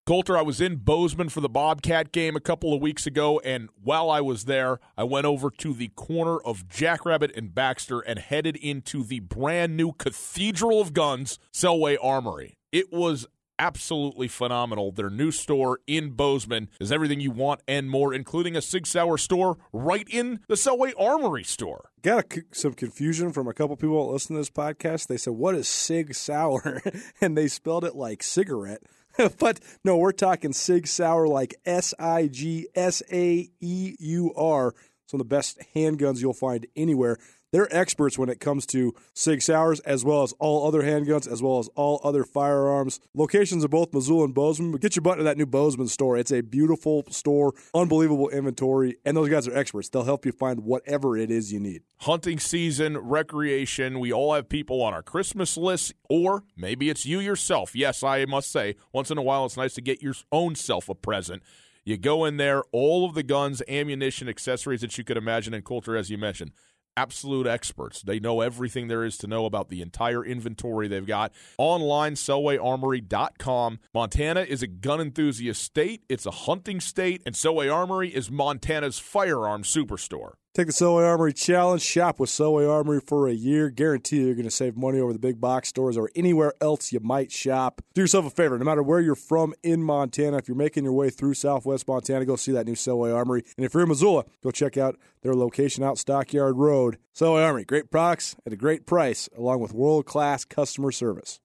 Colter, 0.08 0.38
I 0.38 0.42
was 0.42 0.62
in 0.62 0.78
Bozeman 0.78 1.28
for 1.28 1.42
the 1.42 1.50
Bobcat 1.50 2.14
game 2.14 2.38
a 2.38 2.40
couple 2.40 2.74
of 2.74 2.82
weeks 2.82 3.06
ago, 3.06 3.42
and 3.44 3.68
while 3.84 4.10
I 4.10 4.22
was 4.22 4.46
there, 4.46 4.80
I 4.98 5.04
went 5.04 5.26
over 5.26 5.52
to 5.52 5.74
the 5.74 5.90
corner 5.90 6.38
of 6.40 6.70
Jackrabbit 6.70 7.34
and 7.36 7.54
Baxter 7.54 8.00
and 8.00 8.18
headed 8.18 8.56
into 8.56 9.04
the 9.04 9.20
brand 9.20 9.76
new 9.76 9.92
Cathedral 9.92 10.80
of 10.80 10.94
Guns, 10.94 11.40
Selway 11.54 11.98
Armory. 12.02 12.58
It 12.72 12.94
was 12.94 13.28
absolutely 13.60 14.28
phenomenal. 14.28 14.92
Their 14.92 15.10
new 15.10 15.32
store 15.32 15.80
in 15.88 16.12
Bozeman 16.12 16.70
is 16.80 16.92
everything 16.92 17.20
you 17.20 17.32
want 17.32 17.62
and 17.68 17.90
more, 17.90 18.14
including 18.14 18.56
a 18.56 18.62
Sig 18.62 18.88
Sauer 18.88 19.18
store 19.18 19.58
right 19.74 20.08
in 20.10 20.40
the 20.48 20.56
Selway 20.56 20.94
Armory 21.00 21.44
store. 21.44 21.90
Got 22.02 22.38
a, 22.38 22.44
some 22.52 22.74
confusion 22.74 23.32
from 23.32 23.48
a 23.48 23.54
couple 23.54 23.76
people 23.76 24.06
that 24.06 24.14
listen 24.14 24.36
to 24.36 24.42
this 24.42 24.50
podcast. 24.50 25.08
They 25.08 25.18
said, 25.18 25.34
What 25.34 25.56
is 25.56 25.68
Sig 25.68 26.14
Sauer? 26.16 26.82
and 27.22 27.38
they 27.38 27.48
spelled 27.48 27.86
it 27.86 27.96
like 27.96 28.24
cigarette. 28.24 28.84
but 29.40 29.60
no, 29.84 29.98
we're 29.98 30.12
talking 30.12 30.54
Sig 30.54 30.88
Sauer 30.88 31.28
like 31.28 31.56
S 31.66 31.94
I 32.00 32.28
G 32.28 32.68
S 32.76 33.02
A 33.12 33.50
E 33.60 33.96
U 34.00 34.34
R. 34.36 34.74
Some 35.08 35.22
of 35.22 35.30
the 35.30 35.36
best 35.36 35.60
handguns 35.74 36.22
you'll 36.22 36.34
find 36.34 36.68
anywhere. 36.76 37.18
They're 37.54 37.74
experts 37.74 38.18
when 38.18 38.28
it 38.28 38.42
comes 38.42 38.66
to 38.68 38.94
Sig 39.14 39.42
Sauers, 39.42 39.80
as 39.82 40.04
well 40.04 40.24
as 40.24 40.34
all 40.34 40.68
other 40.68 40.82
handguns, 40.82 41.32
as 41.32 41.42
well 41.42 41.60
as 41.60 41.70
all 41.76 42.02
other 42.04 42.26
firearms. 42.26 43.00
Locations 43.14 43.64
of 43.64 43.70
both 43.70 43.94
Missoula 43.94 44.26
and 44.26 44.34
Bozeman. 44.34 44.74
But 44.74 44.82
get 44.82 44.98
your 44.98 45.02
butt 45.02 45.18
to 45.18 45.24
that 45.24 45.38
new 45.38 45.46
Bozeman 45.46 45.88
store. 45.88 46.18
It's 46.18 46.32
a 46.32 46.42
beautiful 46.42 47.06
store, 47.10 47.54
unbelievable 47.74 48.28
inventory, 48.30 48.98
and 49.06 49.16
those 49.16 49.30
guys 49.30 49.48
are 49.48 49.56
experts. 49.56 49.88
They'll 49.88 50.04
help 50.04 50.26
you 50.26 50.34
find 50.34 50.66
whatever 50.66 51.16
it 51.16 51.32
is 51.32 51.54
you 51.54 51.62
need. 51.62 51.84
Hunting 52.02 52.38
season, 52.38 52.98
recreation. 52.98 54.02
We 54.02 54.12
all 54.12 54.34
have 54.34 54.50
people 54.50 54.82
on 54.82 54.94
our 54.94 55.04
Christmas 55.04 55.56
list, 55.56 55.94
or 56.10 56.44
maybe 56.58 56.90
it's 56.90 57.06
you 57.06 57.22
yourself. 57.22 57.76
Yes, 57.76 58.04
I 58.04 58.26
must 58.26 58.52
say, 58.52 58.76
once 58.92 59.10
in 59.10 59.18
a 59.18 59.24
while, 59.24 59.46
it's 59.46 59.56
nice 59.56 59.74
to 59.76 59.82
get 59.82 60.02
your 60.02 60.16
own 60.34 60.56
self 60.56 60.90
a 60.90 60.96
present. 60.96 61.44
You 61.86 61.96
go 61.96 62.26
in 62.26 62.36
there, 62.36 62.64
all 62.74 63.06
of 63.06 63.16
the 63.16 63.24
guns, 63.24 63.62
ammunition, 63.70 64.28
accessories 64.28 64.82
that 64.82 64.98
you 64.98 65.06
could 65.06 65.16
imagine, 65.16 65.54
and 65.54 65.64
Colter, 65.64 65.96
as 65.96 66.10
you 66.10 66.18
mentioned 66.18 66.52
absolute 66.98 67.48
experts. 67.48 68.02
They 68.02 68.20
know 68.20 68.42
everything 68.42 68.88
there 68.88 69.06
is 69.06 69.18
to 69.20 69.28
know 69.28 69.46
about 69.46 69.70
the 69.70 69.82
entire 69.82 70.26
inventory 70.26 70.88
they've 70.88 71.06
got. 71.06 71.32
Online, 71.58 72.16
SelwayArmory.com. 72.16 73.80
Montana 73.94 74.42
is 74.42 74.64
a 74.64 74.68
gun 74.68 75.00
enthusiast 75.00 75.62
state, 75.62 76.04
it's 76.10 76.26
a 76.26 76.32
hunting 76.32 76.82
state, 76.82 77.22
and 77.26 77.36
Selway 77.36 77.74
Armory 77.74 78.14
is 78.14 78.32
Montana's 78.32 79.00
firearm 79.00 79.64
superstore. 79.64 80.34
Take 80.58 80.66
the 80.66 80.74
Selway 80.74 81.08
Armory 81.08 81.34
Challenge. 81.34 81.80
Shop 81.80 82.20
with 82.20 82.32
Selway 82.32 82.68
Armory 82.68 83.00
for 83.00 83.28
a 83.28 83.32
year. 83.32 83.70
Guarantee 83.70 84.26
you're 84.26 84.34
going 84.34 84.44
to 84.46 84.50
save 84.50 84.76
money 84.76 85.00
over 85.00 85.14
the 85.14 85.20
big 85.20 85.40
box 85.40 85.70
stores 85.70 85.96
or 85.96 86.10
anywhere 86.16 86.52
else 86.60 86.92
you 86.92 87.00
might 87.00 87.32
shop. 87.32 87.80
Do 87.94 88.02
yourself 88.02 88.26
a 88.26 88.32
favor. 88.32 88.58
No 88.58 88.66
matter 88.66 88.82
where 88.82 89.00
you're 89.00 89.14
from 89.14 89.54
in 89.62 89.84
Montana, 89.84 90.38
if 90.38 90.48
you're 90.48 90.58
making 90.58 90.84
your 90.84 90.94
way 90.94 91.12
through 91.12 91.36
Southwest 91.36 91.88
Montana, 91.88 92.26
go 92.26 92.36
see 92.36 92.54
that 92.54 92.66
new 92.66 92.74
Selway 92.74 93.16
Armory. 93.16 93.44
And 93.56 93.68
if 93.68 93.76
you're 93.76 93.84
in 93.84 93.90
Missoula, 93.90 94.26
go 94.42 94.50
check 94.50 94.78
out 94.78 94.98
their 95.22 95.36
location 95.36 95.84
out 95.84 96.00
Stockyard 96.00 96.58
Road. 96.58 96.98
Selway 97.14 97.46
Armory, 97.46 97.64
great 97.64 97.92
products 97.92 98.36
at 98.44 98.52
a 98.52 98.56
great 98.56 98.88
price, 98.88 99.30
along 99.38 99.60
with 99.60 99.76
world 99.76 100.08
class 100.08 100.44
customer 100.44 100.92
service. 100.92 101.40